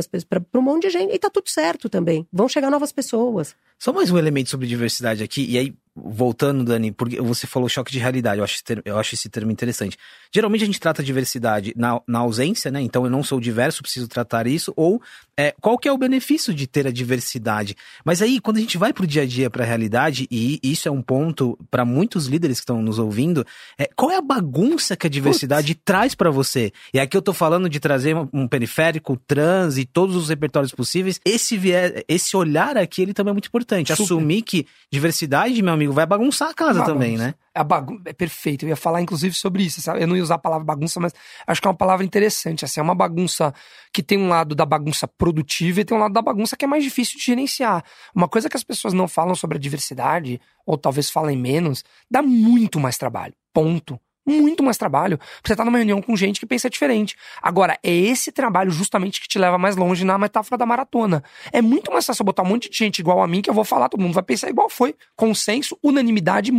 um 0.54 0.62
monte 0.62 0.84
de 0.84 0.90
gente. 0.90 1.14
E 1.14 1.18
tá 1.18 1.28
tudo 1.28 1.50
certo 1.50 1.88
também. 1.88 2.26
Vão 2.32 2.48
chegar 2.48 2.70
novas 2.70 2.92
pessoas. 2.92 3.54
Só 3.78 3.92
mais 3.92 4.10
um 4.10 4.18
elemento 4.18 4.48
sobre 4.48 4.66
diversidade 4.66 5.22
aqui, 5.22 5.44
e 5.48 5.58
aí 5.58 5.74
voltando, 6.04 6.64
Dani, 6.64 6.92
porque 6.92 7.20
você 7.20 7.46
falou 7.46 7.68
choque 7.68 7.92
de 7.92 7.98
realidade, 7.98 8.38
eu 8.38 8.44
acho, 8.44 8.62
eu 8.84 8.98
acho 8.98 9.14
esse 9.14 9.28
termo 9.28 9.50
interessante. 9.50 9.96
Geralmente 10.32 10.62
a 10.62 10.66
gente 10.66 10.80
trata 10.80 11.02
diversidade 11.02 11.72
na, 11.76 12.00
na 12.06 12.20
ausência, 12.20 12.70
né? 12.70 12.80
Então 12.80 13.04
eu 13.04 13.10
não 13.10 13.22
sou 13.22 13.40
diverso, 13.40 13.82
preciso 13.82 14.08
tratar 14.08 14.46
isso. 14.46 14.72
Ou 14.76 15.00
é, 15.36 15.54
qual 15.60 15.78
que 15.78 15.88
é 15.88 15.92
o 15.92 15.96
benefício 15.96 16.52
de 16.52 16.66
ter 16.66 16.86
a 16.86 16.90
diversidade? 16.90 17.74
Mas 18.04 18.20
aí, 18.20 18.40
quando 18.40 18.58
a 18.58 18.60
gente 18.60 18.76
vai 18.76 18.92
pro 18.92 19.06
dia 19.06 19.22
a 19.22 19.26
dia, 19.26 19.48
pra 19.48 19.64
realidade, 19.64 20.26
e 20.30 20.60
isso 20.62 20.86
é 20.86 20.90
um 20.90 21.00
ponto 21.00 21.58
para 21.70 21.84
muitos 21.84 22.26
líderes 22.26 22.58
que 22.58 22.64
estão 22.64 22.82
nos 22.82 22.98
ouvindo, 22.98 23.46
é, 23.78 23.88
qual 23.96 24.10
é 24.10 24.16
a 24.16 24.22
bagunça 24.22 24.96
que 24.96 25.06
a 25.06 25.10
diversidade 25.10 25.74
Putz. 25.74 25.82
traz 25.84 26.14
para 26.14 26.30
você? 26.30 26.72
E 26.92 27.00
aqui 27.00 27.16
eu 27.16 27.22
tô 27.22 27.32
falando 27.32 27.68
de 27.68 27.80
trazer 27.80 28.14
um 28.32 28.46
periférico, 28.46 29.16
trans 29.26 29.78
e 29.78 29.86
todos 29.86 30.14
os 30.14 30.28
repertórios 30.28 30.72
possíveis. 30.72 31.18
Esse, 31.24 31.56
viés, 31.56 32.02
esse 32.06 32.36
olhar 32.36 32.76
aqui, 32.76 33.02
ele 33.02 33.14
também 33.14 33.30
é 33.30 33.34
muito 33.34 33.48
importante. 33.48 33.88
Super. 33.96 34.02
Assumir 34.02 34.42
que 34.42 34.66
diversidade, 34.92 35.62
meu 35.62 35.72
amigo, 35.72 35.89
Vai 35.92 36.06
bagunçar 36.06 36.50
a 36.50 36.54
casa 36.54 36.80
Bagunça. 36.80 36.92
também, 36.92 37.16
né? 37.16 37.34
A 37.54 37.64
bagun... 37.64 38.00
É 38.04 38.12
perfeito. 38.12 38.64
Eu 38.64 38.68
ia 38.70 38.76
falar, 38.76 39.00
inclusive, 39.00 39.34
sobre 39.34 39.62
isso. 39.62 39.80
Sabe? 39.80 40.02
Eu 40.02 40.06
não 40.06 40.16
ia 40.16 40.22
usar 40.22 40.36
a 40.36 40.38
palavra 40.38 40.64
bagunça, 40.64 41.00
mas 41.00 41.12
acho 41.46 41.60
que 41.60 41.66
é 41.66 41.70
uma 41.70 41.76
palavra 41.76 42.04
interessante. 42.04 42.64
Assim, 42.64 42.80
é 42.80 42.82
uma 42.82 42.94
bagunça 42.94 43.52
que 43.92 44.02
tem 44.02 44.18
um 44.18 44.28
lado 44.28 44.54
da 44.54 44.64
bagunça 44.64 45.06
produtiva 45.06 45.80
e 45.80 45.84
tem 45.84 45.96
um 45.96 46.00
lado 46.00 46.12
da 46.12 46.22
bagunça 46.22 46.56
que 46.56 46.64
é 46.64 46.68
mais 46.68 46.84
difícil 46.84 47.18
de 47.18 47.24
gerenciar. 47.24 47.84
Uma 48.14 48.28
coisa 48.28 48.48
que 48.48 48.56
as 48.56 48.64
pessoas 48.64 48.94
não 48.94 49.08
falam 49.08 49.34
sobre 49.34 49.56
a 49.56 49.60
diversidade, 49.60 50.40
ou 50.66 50.78
talvez 50.78 51.10
falem 51.10 51.36
menos, 51.36 51.84
dá 52.10 52.22
muito 52.22 52.78
mais 52.78 52.96
trabalho. 52.96 53.34
Ponto. 53.52 53.98
Muito 54.26 54.62
mais 54.62 54.76
trabalho. 54.76 55.18
Porque 55.18 55.48
você 55.48 55.56
tá 55.56 55.64
numa 55.64 55.78
reunião 55.78 56.00
com 56.02 56.16
gente 56.16 56.38
que 56.38 56.46
pensa 56.46 56.68
diferente. 56.68 57.16
Agora, 57.42 57.78
é 57.82 57.90
esse 57.90 58.30
trabalho 58.30 58.70
justamente 58.70 59.20
que 59.20 59.28
te 59.28 59.38
leva 59.38 59.58
mais 59.58 59.76
longe 59.76 60.04
na 60.04 60.18
metáfora 60.18 60.58
da 60.58 60.66
maratona. 60.66 61.22
É 61.52 61.62
muito 61.62 61.90
mais 61.90 62.04
fácil 62.06 62.24
botar 62.24 62.42
um 62.42 62.46
monte 62.46 62.70
de 62.70 62.76
gente 62.76 62.98
igual 62.98 63.22
a 63.22 63.26
mim 63.26 63.42
que 63.42 63.50
eu 63.50 63.54
vou 63.54 63.64
falar, 63.64 63.88
todo 63.88 64.00
mundo 64.00 64.14
vai 64.14 64.22
pensar 64.22 64.48
igual 64.48 64.68
foi. 64.68 64.94
Consenso, 65.16 65.78
unanimidade. 65.82 66.52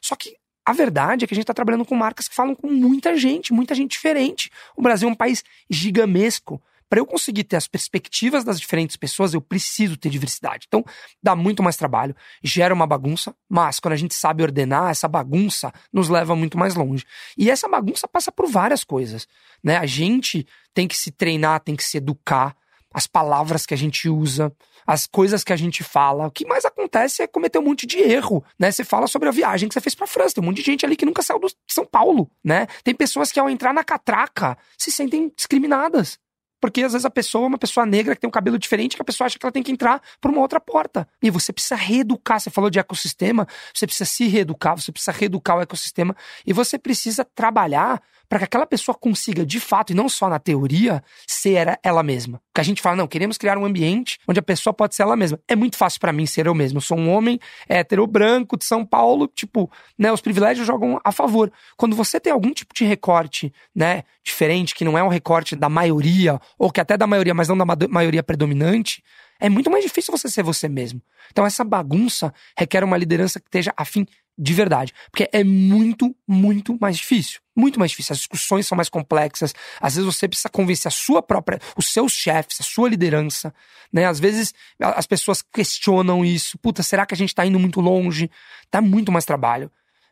Só 0.00 0.14
que 0.16 0.36
a 0.64 0.72
verdade 0.72 1.24
é 1.24 1.28
que 1.28 1.34
a 1.34 1.36
gente 1.36 1.46
tá 1.46 1.54
trabalhando 1.54 1.84
com 1.84 1.96
marcas 1.96 2.28
que 2.28 2.34
falam 2.34 2.54
com 2.54 2.68
muita 2.68 3.16
gente, 3.16 3.52
muita 3.52 3.74
gente 3.74 3.92
diferente. 3.92 4.50
O 4.76 4.82
Brasil 4.82 5.08
é 5.08 5.12
um 5.12 5.16
país 5.16 5.42
gigamesco. 5.68 6.62
Para 6.90 6.98
eu 6.98 7.06
conseguir 7.06 7.44
ter 7.44 7.54
as 7.54 7.68
perspectivas 7.68 8.42
das 8.42 8.58
diferentes 8.58 8.96
pessoas, 8.96 9.32
eu 9.32 9.40
preciso 9.40 9.96
ter 9.96 10.10
diversidade. 10.10 10.66
Então, 10.66 10.84
dá 11.22 11.36
muito 11.36 11.62
mais 11.62 11.76
trabalho, 11.76 12.16
gera 12.42 12.74
uma 12.74 12.84
bagunça, 12.86 13.32
mas 13.48 13.78
quando 13.78 13.94
a 13.94 13.96
gente 13.96 14.12
sabe 14.12 14.42
ordenar, 14.42 14.90
essa 14.90 15.06
bagunça 15.06 15.72
nos 15.92 16.08
leva 16.08 16.34
muito 16.34 16.58
mais 16.58 16.74
longe. 16.74 17.06
E 17.38 17.48
essa 17.48 17.68
bagunça 17.68 18.08
passa 18.08 18.32
por 18.32 18.48
várias 18.48 18.82
coisas, 18.82 19.28
né? 19.62 19.76
A 19.76 19.86
gente 19.86 20.44
tem 20.74 20.88
que 20.88 20.96
se 20.96 21.12
treinar, 21.12 21.60
tem 21.60 21.76
que 21.76 21.84
se 21.84 21.96
educar, 21.96 22.56
as 22.92 23.06
palavras 23.06 23.64
que 23.64 23.72
a 23.72 23.76
gente 23.76 24.08
usa, 24.08 24.52
as 24.84 25.06
coisas 25.06 25.44
que 25.44 25.52
a 25.52 25.56
gente 25.56 25.84
fala. 25.84 26.26
O 26.26 26.30
que 26.30 26.44
mais 26.44 26.64
acontece 26.64 27.22
é 27.22 27.26
cometer 27.28 27.60
um 27.60 27.62
monte 27.62 27.86
de 27.86 27.98
erro, 27.98 28.44
né? 28.58 28.72
Você 28.72 28.82
fala 28.82 29.06
sobre 29.06 29.28
a 29.28 29.32
viagem 29.32 29.68
que 29.68 29.74
você 29.74 29.80
fez 29.80 29.94
pra 29.94 30.08
França, 30.08 30.34
tem 30.34 30.42
um 30.42 30.46
monte 30.48 30.56
de 30.56 30.64
gente 30.64 30.84
ali 30.84 30.96
que 30.96 31.06
nunca 31.06 31.22
saiu 31.22 31.38
do 31.38 31.48
São 31.68 31.86
Paulo, 31.86 32.28
né? 32.42 32.66
Tem 32.82 32.94
pessoas 32.94 33.30
que 33.30 33.38
ao 33.38 33.48
entrar 33.48 33.72
na 33.72 33.84
catraca 33.84 34.58
se 34.76 34.90
sentem 34.90 35.32
discriminadas. 35.36 36.18
Porque 36.60 36.82
às 36.82 36.92
vezes 36.92 37.04
a 37.04 37.10
pessoa 37.10 37.44
é 37.44 37.48
uma 37.48 37.58
pessoa 37.58 37.86
negra 37.86 38.14
que 38.14 38.20
tem 38.20 38.28
um 38.28 38.32
cabelo 38.32 38.58
diferente, 38.58 38.96
que 38.96 39.02
a 39.02 39.04
pessoa 39.04 39.26
acha 39.26 39.38
que 39.38 39.44
ela 39.44 39.52
tem 39.52 39.62
que 39.62 39.72
entrar 39.72 40.02
por 40.20 40.30
uma 40.30 40.40
outra 40.40 40.60
porta. 40.60 41.08
E 41.22 41.30
você 41.30 41.52
precisa 41.52 41.76
reeducar. 41.76 42.40
Você 42.40 42.50
falou 42.50 42.70
de 42.70 42.78
ecossistema, 42.78 43.46
você 43.74 43.86
precisa 43.86 44.08
se 44.08 44.26
reeducar, 44.26 44.78
você 44.78 44.92
precisa 44.92 45.12
reeducar 45.12 45.56
o 45.56 45.60
ecossistema 45.60 46.14
e 46.46 46.52
você 46.52 46.78
precisa 46.78 47.24
trabalhar 47.24 48.02
para 48.30 48.38
que 48.38 48.44
aquela 48.44 48.64
pessoa 48.64 48.94
consiga, 48.94 49.44
de 49.44 49.58
fato, 49.58 49.90
e 49.90 49.94
não 49.94 50.08
só 50.08 50.28
na 50.28 50.38
teoria, 50.38 51.02
ser 51.26 51.76
ela 51.82 52.00
mesma. 52.00 52.40
Porque 52.46 52.60
a 52.60 52.64
gente 52.64 52.80
fala, 52.80 52.94
não, 52.94 53.08
queremos 53.08 53.36
criar 53.36 53.58
um 53.58 53.64
ambiente 53.64 54.20
onde 54.28 54.38
a 54.38 54.42
pessoa 54.42 54.72
pode 54.72 54.94
ser 54.94 55.02
ela 55.02 55.16
mesma. 55.16 55.40
É 55.48 55.56
muito 55.56 55.76
fácil 55.76 55.98
para 55.98 56.12
mim 56.12 56.26
ser 56.26 56.46
eu 56.46 56.54
mesmo. 56.54 56.76
Eu 56.76 56.80
sou 56.80 56.96
um 56.96 57.10
homem 57.10 57.40
hétero 57.68 58.06
branco 58.06 58.56
de 58.56 58.64
São 58.64 58.86
Paulo, 58.86 59.26
tipo, 59.26 59.68
né, 59.98 60.12
os 60.12 60.20
privilégios 60.20 60.64
jogam 60.64 61.00
a 61.02 61.10
favor. 61.10 61.50
Quando 61.76 61.96
você 61.96 62.20
tem 62.20 62.32
algum 62.32 62.52
tipo 62.52 62.72
de 62.72 62.84
recorte, 62.84 63.52
né, 63.74 64.04
diferente, 64.22 64.76
que 64.76 64.84
não 64.84 64.96
é 64.96 65.02
um 65.02 65.08
recorte 65.08 65.56
da 65.56 65.68
maioria, 65.68 66.40
ou 66.56 66.70
que 66.70 66.80
até 66.80 66.96
da 66.96 67.08
maioria, 67.08 67.34
mas 67.34 67.48
não 67.48 67.58
da 67.58 67.64
ma- 67.64 67.76
maioria 67.88 68.22
predominante, 68.22 69.02
é 69.40 69.48
muito 69.48 69.70
mais 69.70 69.82
difícil 69.82 70.16
você 70.16 70.28
ser 70.28 70.44
você 70.44 70.68
mesmo. 70.68 71.02
Então 71.32 71.46
essa 71.46 71.64
bagunça 71.64 72.32
requer 72.56 72.84
uma 72.84 72.96
liderança 72.96 73.40
que 73.40 73.46
esteja 73.46 73.72
afim 73.76 74.06
de 74.38 74.54
verdade. 74.54 74.92
Porque 75.10 75.28
é 75.32 75.44
muito, 75.44 76.14
muito 76.26 76.76
mais 76.80 76.96
difícil. 76.96 77.40
Muito 77.54 77.78
mais 77.78 77.90
difícil. 77.90 78.12
As 78.12 78.18
discussões 78.18 78.66
são 78.66 78.76
mais 78.76 78.88
complexas. 78.88 79.54
Às 79.80 79.96
vezes 79.96 80.14
você 80.14 80.26
precisa 80.26 80.48
convencer 80.48 80.88
a 80.88 80.92
sua 80.92 81.22
própria, 81.22 81.60
os 81.76 81.92
seus 81.92 82.12
chefes, 82.12 82.60
a 82.60 82.62
sua 82.62 82.88
liderança. 82.88 83.54
Né? 83.92 84.06
Às 84.06 84.18
vezes 84.18 84.54
as 84.78 85.06
pessoas 85.06 85.42
questionam 85.42 86.24
isso. 86.24 86.58
Puta, 86.58 86.82
será 86.82 87.04
que 87.04 87.14
a 87.14 87.16
gente 87.16 87.34
tá 87.34 87.44
indo 87.44 87.58
muito 87.58 87.80
longe? 87.80 88.30
Dá 88.72 88.80
muito 88.80 89.12
mais 89.12 89.24
trabalho. 89.24 89.70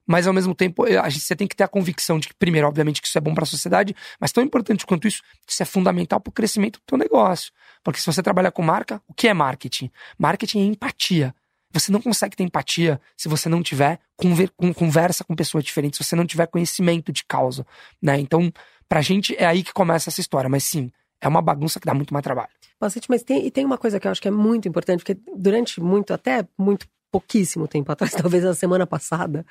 Mas 0.08 0.26
ao 0.26 0.32
mesmo 0.32 0.54
tempo, 0.54 0.86
eh, 0.86 0.96
a 0.96 1.06
gente, 1.10 1.22
você 1.22 1.36
tem 1.36 1.46
que 1.46 1.54
ter 1.54 1.64
a 1.64 1.68
convicção 1.68 2.18
de 2.18 2.28
que, 2.28 2.34
primeiro, 2.34 2.66
obviamente, 2.66 3.02
que 3.02 3.06
isso 3.06 3.18
é 3.18 3.20
bom 3.20 3.34
para 3.34 3.44
a 3.44 3.46
sociedade, 3.46 3.94
mas 4.18 4.32
tão 4.32 4.42
importante 4.42 4.86
quanto 4.86 5.06
isso, 5.06 5.22
isso 5.46 5.62
é 5.62 5.66
fundamental 5.66 6.18
para 6.18 6.30
o 6.30 6.32
crescimento 6.32 6.78
do 6.78 6.82
teu 6.86 6.96
negócio. 6.96 7.52
Porque 7.84 8.00
se 8.00 8.06
você 8.06 8.22
trabalha 8.22 8.50
com 8.50 8.62
marca, 8.62 9.02
o 9.06 9.12
que 9.12 9.28
é 9.28 9.34
marketing? 9.34 9.90
Marketing 10.18 10.60
é 10.60 10.64
empatia. 10.64 11.34
Você 11.72 11.92
não 11.92 12.00
consegue 12.00 12.34
ter 12.36 12.44
empatia 12.44 13.00
se 13.16 13.28
você 13.28 13.48
não 13.48 13.62
tiver 13.62 14.00
conver- 14.16 14.50
com- 14.56 14.72
conversa 14.72 15.22
com 15.24 15.34
pessoas 15.36 15.64
diferentes, 15.64 15.98
se 15.98 16.04
você 16.04 16.16
não 16.16 16.26
tiver 16.26 16.46
conhecimento 16.46 17.12
de 17.12 17.24
causa, 17.24 17.66
né? 18.00 18.18
Então, 18.18 18.50
pra 18.88 19.02
gente 19.02 19.36
é 19.36 19.44
aí 19.46 19.62
que 19.62 19.72
começa 19.72 20.08
essa 20.10 20.20
história. 20.20 20.48
Mas 20.48 20.64
sim, 20.64 20.90
é 21.20 21.28
uma 21.28 21.42
bagunça 21.42 21.78
que 21.78 21.86
dá 21.86 21.92
muito 21.94 22.12
mais 22.12 22.22
trabalho. 22.22 22.48
Bastante, 22.80 23.10
mas 23.10 23.22
tem, 23.22 23.44
e 23.46 23.50
tem 23.50 23.64
uma 23.64 23.76
coisa 23.76 23.98
que 24.00 24.06
eu 24.06 24.10
acho 24.10 24.22
que 24.22 24.28
é 24.28 24.30
muito 24.30 24.68
importante, 24.68 25.00
porque 25.04 25.20
durante 25.36 25.80
muito, 25.80 26.14
até 26.14 26.46
muito 26.56 26.86
pouquíssimo 27.10 27.66
tempo 27.68 27.90
atrás, 27.92 28.12
talvez 28.12 28.44
a 28.44 28.54
semana 28.54 28.86
passada, 28.86 29.44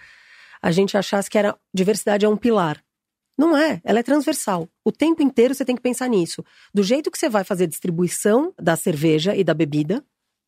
a 0.62 0.71
gente 0.71 0.97
achasse 0.97 1.30
que 1.30 1.38
era 1.38 1.56
diversidade 1.73 2.25
é 2.25 2.30
um 2.30 2.38
pilar. 2.38 2.82
Não 3.38 3.56
é, 3.56 3.80
ela 3.84 3.99
é 3.99 4.03
transversal. 4.03 4.67
O 4.84 4.91
tempo 4.91 5.21
inteiro 5.21 5.53
você 5.53 5.63
tem 5.63 5.75
que 5.75 5.82
pensar 5.82 6.08
nisso. 6.08 6.43
Do 6.73 6.82
jeito 6.82 7.12
que 7.12 7.17
você 7.19 7.30
vai 7.30 7.43
fazer 7.43 7.67
distribuição 7.67 8.51
da 8.60 8.75
cerveja 8.75 9.36
e 9.36 9.43
da 9.43 9.53
bebida, 9.53 10.03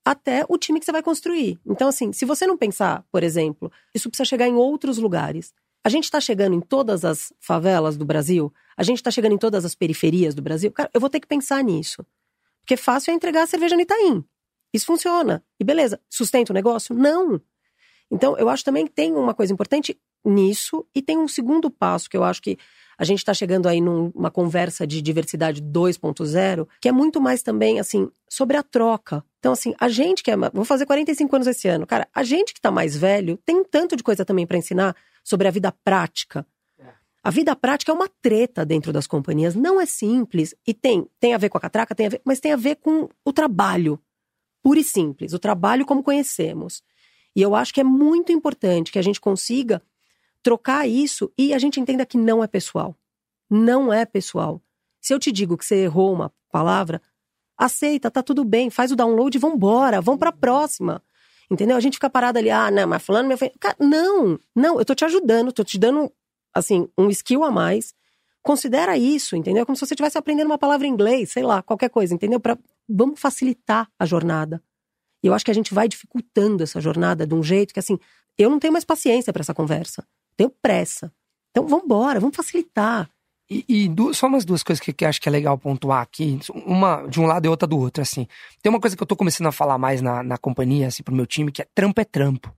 até 0.09 0.43
o 0.49 0.57
time 0.57 0.79
que 0.79 0.85
você 0.87 0.91
vai 0.91 1.03
construir. 1.03 1.59
Então, 1.63 1.87
assim, 1.87 2.11
se 2.11 2.25
você 2.25 2.47
não 2.47 2.57
pensar, 2.57 3.05
por 3.11 3.21
exemplo, 3.23 3.71
isso 3.93 4.09
precisa 4.09 4.25
chegar 4.25 4.47
em 4.47 4.55
outros 4.55 4.97
lugares. 4.97 5.53
A 5.83 5.89
gente 5.89 6.05
está 6.05 6.19
chegando 6.19 6.55
em 6.55 6.59
todas 6.59 7.05
as 7.05 7.31
favelas 7.39 7.95
do 7.95 8.03
Brasil, 8.03 8.51
a 8.75 8.81
gente 8.81 8.97
está 8.97 9.11
chegando 9.11 9.33
em 9.33 9.37
todas 9.37 9.63
as 9.63 9.75
periferias 9.75 10.33
do 10.33 10.41
Brasil. 10.41 10.71
Cara, 10.71 10.89
eu 10.95 10.99
vou 10.99 11.11
ter 11.11 11.19
que 11.19 11.27
pensar 11.27 11.63
nisso. 11.63 12.03
Porque 12.61 12.75
fácil 12.75 13.11
é 13.11 13.13
entregar 13.13 13.43
a 13.43 13.45
cerveja 13.45 13.75
no 13.75 13.83
Itaim. 13.83 14.25
Isso 14.73 14.87
funciona. 14.87 15.43
E 15.59 15.63
beleza, 15.63 16.01
sustenta 16.09 16.51
o 16.51 16.55
negócio? 16.55 16.95
Não. 16.95 17.39
Então, 18.09 18.35
eu 18.35 18.49
acho 18.49 18.63
também 18.63 18.87
que 18.87 18.91
tem 18.91 19.13
uma 19.13 19.35
coisa 19.35 19.53
importante 19.53 19.95
nisso, 20.25 20.87
e 20.95 21.03
tem 21.03 21.19
um 21.19 21.27
segundo 21.27 21.69
passo 21.69 22.09
que 22.09 22.17
eu 22.17 22.23
acho 22.23 22.41
que 22.41 22.57
a 22.99 23.05
gente 23.05 23.19
está 23.19 23.33
chegando 23.33 23.69
aí 23.69 23.79
numa 23.79 24.29
conversa 24.29 24.85
de 24.85 25.01
diversidade 25.01 25.61
2.0, 25.61 26.67
que 26.81 26.89
é 26.89 26.91
muito 26.91 27.21
mais 27.21 27.41
também, 27.41 27.79
assim, 27.79 28.11
sobre 28.27 28.57
a 28.57 28.61
troca. 28.61 29.23
Então, 29.39 29.53
assim, 29.53 29.73
a 29.79 29.87
gente 29.87 30.21
que 30.21 30.29
é. 30.29 30.35
Vou 30.53 30.65
fazer 30.65 30.85
45 30.85 31.33
anos 31.33 31.47
esse 31.47 31.69
ano. 31.69 31.87
Cara, 31.87 32.09
a 32.13 32.23
gente 32.23 32.53
que 32.53 32.59
tá 32.59 32.69
mais 32.69 32.97
velho 32.97 33.39
tem 33.45 33.55
um 33.55 33.63
tanto 33.63 33.95
de 33.95 34.03
coisa 34.03 34.25
também 34.25 34.45
para 34.45 34.57
ensinar 34.57 34.93
sobre 35.23 35.47
a 35.47 35.51
vida 35.51 35.71
prática. 35.71 36.45
A 37.23 37.31
vida 37.31 37.55
prática 37.55 37.91
é 37.91 37.95
uma 37.95 38.09
treta 38.21 38.65
dentro 38.65 38.91
das 38.91 39.07
companhias, 39.07 39.55
não 39.55 39.79
é 39.79 39.85
simples. 39.85 40.53
E 40.67 40.73
tem, 40.73 41.07
tem 41.21 41.33
a 41.33 41.37
ver 41.37 41.47
com 41.47 41.57
a 41.57 41.61
catraca, 41.61 41.95
tem 41.95 42.07
a 42.07 42.09
ver, 42.09 42.21
mas 42.25 42.41
tem 42.41 42.51
a 42.51 42.57
ver 42.57 42.75
com 42.75 43.07
o 43.23 43.31
trabalho. 43.31 43.97
Puro 44.61 44.79
e 44.79 44.83
simples, 44.83 45.31
o 45.31 45.39
trabalho 45.39 45.85
como 45.85 46.03
conhecemos. 46.03 46.83
E 47.33 47.41
eu 47.41 47.55
acho 47.55 47.73
que 47.73 47.79
é 47.79 47.83
muito 47.83 48.33
importante 48.33 48.91
que 48.91 48.99
a 48.99 49.01
gente 49.01 49.21
consiga 49.21 49.81
trocar 50.41 50.87
isso 50.87 51.31
e 51.37 51.53
a 51.53 51.59
gente 51.59 51.79
entenda 51.79 52.05
que 52.05 52.17
não 52.17 52.43
é 52.43 52.47
pessoal. 52.47 52.95
Não 53.49 53.91
é 53.91 54.05
pessoal. 54.05 54.61
Se 55.01 55.13
eu 55.13 55.19
te 55.19 55.31
digo 55.31 55.57
que 55.57 55.65
você 55.65 55.83
errou 55.83 56.13
uma 56.13 56.31
palavra, 56.51 57.01
aceita, 57.57 58.09
tá 58.09 58.23
tudo 58.23 58.43
bem, 58.43 58.69
faz 58.69 58.91
o 58.91 58.95
download 58.95 59.37
e 59.37 59.39
vambora, 59.39 60.01
vamos 60.01 60.19
pra 60.19 60.31
próxima. 60.31 61.03
Entendeu? 61.51 61.75
A 61.75 61.79
gente 61.79 61.95
fica 61.95 62.09
parado 62.09 62.37
ali, 62.37 62.49
ah, 62.49 62.69
não, 62.69 62.87
mas 62.87 63.03
falando, 63.03 63.27
meu 63.27 63.37
filho. 63.37 63.51
Não, 63.79 64.39
não, 64.55 64.79
eu 64.79 64.85
tô 64.85 64.93
te 64.93 65.03
ajudando, 65.03 65.51
tô 65.51 65.63
te 65.63 65.79
dando, 65.79 66.11
assim, 66.53 66.87
um 66.97 67.09
skill 67.09 67.43
a 67.43 67.49
mais. 67.49 67.93
Considera 68.41 68.97
isso, 68.97 69.35
entendeu? 69.35 69.65
Como 69.65 69.75
se 69.75 69.85
você 69.85 69.93
estivesse 69.93 70.17
aprendendo 70.17 70.47
uma 70.47 70.57
palavra 70.57 70.85
em 70.85 70.91
inglês, 70.91 71.31
sei 71.31 71.43
lá, 71.43 71.61
qualquer 71.63 71.89
coisa, 71.89 72.13
entendeu? 72.13 72.39
Pra, 72.39 72.57
vamos 72.87 73.19
facilitar 73.19 73.89
a 73.97 74.05
jornada. 74.05 74.61
E 75.23 75.27
eu 75.27 75.33
acho 75.33 75.43
que 75.43 75.51
a 75.51 75.53
gente 75.53 75.73
vai 75.73 75.87
dificultando 75.87 76.63
essa 76.63 76.79
jornada 76.79 77.25
de 77.25 77.33
um 77.33 77.43
jeito 77.43 77.73
que, 77.73 77.79
assim, 77.79 77.97
eu 78.37 78.49
não 78.49 78.59
tenho 78.59 78.71
mais 78.71 78.85
paciência 78.85 79.33
para 79.33 79.41
essa 79.41 79.53
conversa. 79.53 80.07
Tenho 80.39 80.49
pressa. 80.61 81.11
Então, 81.51 81.67
vamos 81.67 81.83
embora, 81.83 82.17
vamos 82.17 82.33
facilitar. 82.33 83.09
E, 83.51 83.65
e 83.67 83.89
du- 83.89 84.13
só 84.13 84.27
umas 84.27 84.45
duas 84.45 84.63
coisas 84.63 84.79
que, 84.81 84.93
que 84.93 85.03
acho 85.03 85.19
que 85.19 85.27
é 85.27 85.31
legal 85.31 85.57
pontuar 85.57 86.01
aqui. 86.01 86.39
Uma 86.65 87.05
de 87.07 87.19
um 87.19 87.25
lado 87.25 87.45
e 87.45 87.49
outra 87.49 87.67
do 87.67 87.77
outro, 87.77 88.01
assim. 88.01 88.25
Tem 88.61 88.69
uma 88.69 88.79
coisa 88.79 88.95
que 88.95 89.03
eu 89.03 89.07
tô 89.07 89.17
começando 89.17 89.47
a 89.47 89.51
falar 89.51 89.77
mais 89.77 90.01
na, 90.01 90.23
na 90.23 90.37
companhia, 90.37 90.87
assim, 90.87 91.03
pro 91.03 91.13
meu 91.13 91.25
time, 91.25 91.51
que 91.51 91.61
é 91.61 91.67
trampo 91.75 91.99
é 91.99 92.05
trampo. 92.05 92.55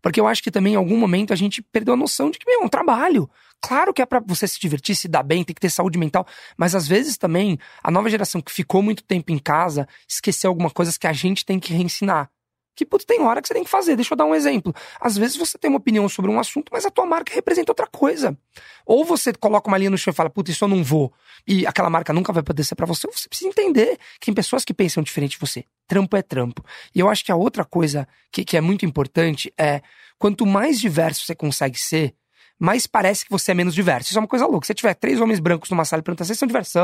Porque 0.00 0.18
eu 0.18 0.26
acho 0.26 0.42
que 0.42 0.50
também 0.50 0.72
em 0.72 0.76
algum 0.76 0.96
momento 0.96 1.34
a 1.34 1.36
gente 1.36 1.60
perdeu 1.60 1.92
a 1.92 1.96
noção 1.98 2.30
de 2.30 2.38
que, 2.38 2.46
meu, 2.46 2.62
é 2.62 2.64
um 2.64 2.68
trabalho. 2.68 3.28
Claro 3.60 3.92
que 3.92 4.00
é 4.00 4.06
pra 4.06 4.20
você 4.20 4.48
se 4.48 4.58
divertir, 4.58 4.96
se 4.96 5.06
dar 5.06 5.22
bem, 5.22 5.44
tem 5.44 5.52
que 5.52 5.60
ter 5.60 5.68
saúde 5.68 5.98
mental. 5.98 6.26
Mas 6.56 6.74
às 6.74 6.88
vezes 6.88 7.18
também 7.18 7.58
a 7.84 7.90
nova 7.90 8.08
geração 8.08 8.40
que 8.40 8.50
ficou 8.50 8.80
muito 8.80 9.04
tempo 9.04 9.32
em 9.32 9.38
casa 9.38 9.86
esqueceu 10.08 10.48
algumas 10.48 10.72
coisas 10.72 10.96
que 10.96 11.06
a 11.06 11.12
gente 11.12 11.44
tem 11.44 11.60
que 11.60 11.74
reensinar. 11.74 12.30
Que, 12.78 12.86
putz, 12.86 13.04
tem 13.04 13.20
hora 13.22 13.42
que 13.42 13.48
você 13.48 13.54
tem 13.54 13.64
que 13.64 13.70
fazer. 13.70 13.96
Deixa 13.96 14.14
eu 14.14 14.16
dar 14.16 14.24
um 14.24 14.32
exemplo. 14.32 14.72
Às 15.00 15.18
vezes 15.18 15.36
você 15.36 15.58
tem 15.58 15.68
uma 15.68 15.78
opinião 15.78 16.08
sobre 16.08 16.30
um 16.30 16.38
assunto, 16.38 16.70
mas 16.72 16.86
a 16.86 16.90
tua 16.92 17.04
marca 17.04 17.34
representa 17.34 17.72
outra 17.72 17.88
coisa. 17.88 18.38
Ou 18.86 19.04
você 19.04 19.32
coloca 19.32 19.66
uma 19.66 19.76
linha 19.76 19.90
no 19.90 19.98
chão 19.98 20.12
e 20.12 20.14
fala, 20.14 20.30
putz, 20.30 20.52
isso 20.52 20.62
eu 20.62 20.68
não 20.68 20.84
vou. 20.84 21.12
E 21.44 21.66
aquela 21.66 21.90
marca 21.90 22.12
nunca 22.12 22.32
vai 22.32 22.40
poder 22.40 22.62
ser 22.62 22.76
pra 22.76 22.86
você. 22.86 23.08
Ou 23.08 23.12
você 23.12 23.28
precisa 23.28 23.50
entender 23.50 23.98
que 24.20 24.26
tem 24.26 24.34
pessoas 24.34 24.64
que 24.64 24.72
pensam 24.72 25.02
diferente 25.02 25.32
de 25.32 25.38
você. 25.40 25.64
Trampo 25.88 26.16
é 26.16 26.22
trampo. 26.22 26.64
E 26.94 27.00
eu 27.00 27.08
acho 27.08 27.24
que 27.24 27.32
a 27.32 27.36
outra 27.36 27.64
coisa 27.64 28.06
que, 28.30 28.44
que 28.44 28.56
é 28.56 28.60
muito 28.60 28.86
importante 28.86 29.52
é, 29.58 29.82
quanto 30.16 30.46
mais 30.46 30.78
diverso 30.78 31.26
você 31.26 31.34
consegue 31.34 31.76
ser, 31.76 32.14
mais 32.58 32.86
parece 32.86 33.24
que 33.24 33.30
você 33.30 33.52
é 33.52 33.54
menos 33.54 33.74
diverso. 33.74 34.10
Isso 34.10 34.18
é 34.18 34.20
uma 34.20 34.28
coisa 34.28 34.46
louca. 34.46 34.66
Se 34.66 34.74
tiver 34.74 34.94
três 34.94 35.20
homens 35.20 35.38
brancos 35.38 35.70
numa 35.70 35.84
sala 35.84 36.00
e 36.00 36.02
perguntar, 36.02 36.24
vocês 36.24 36.38
são 36.38 36.46
diversos? 36.46 36.74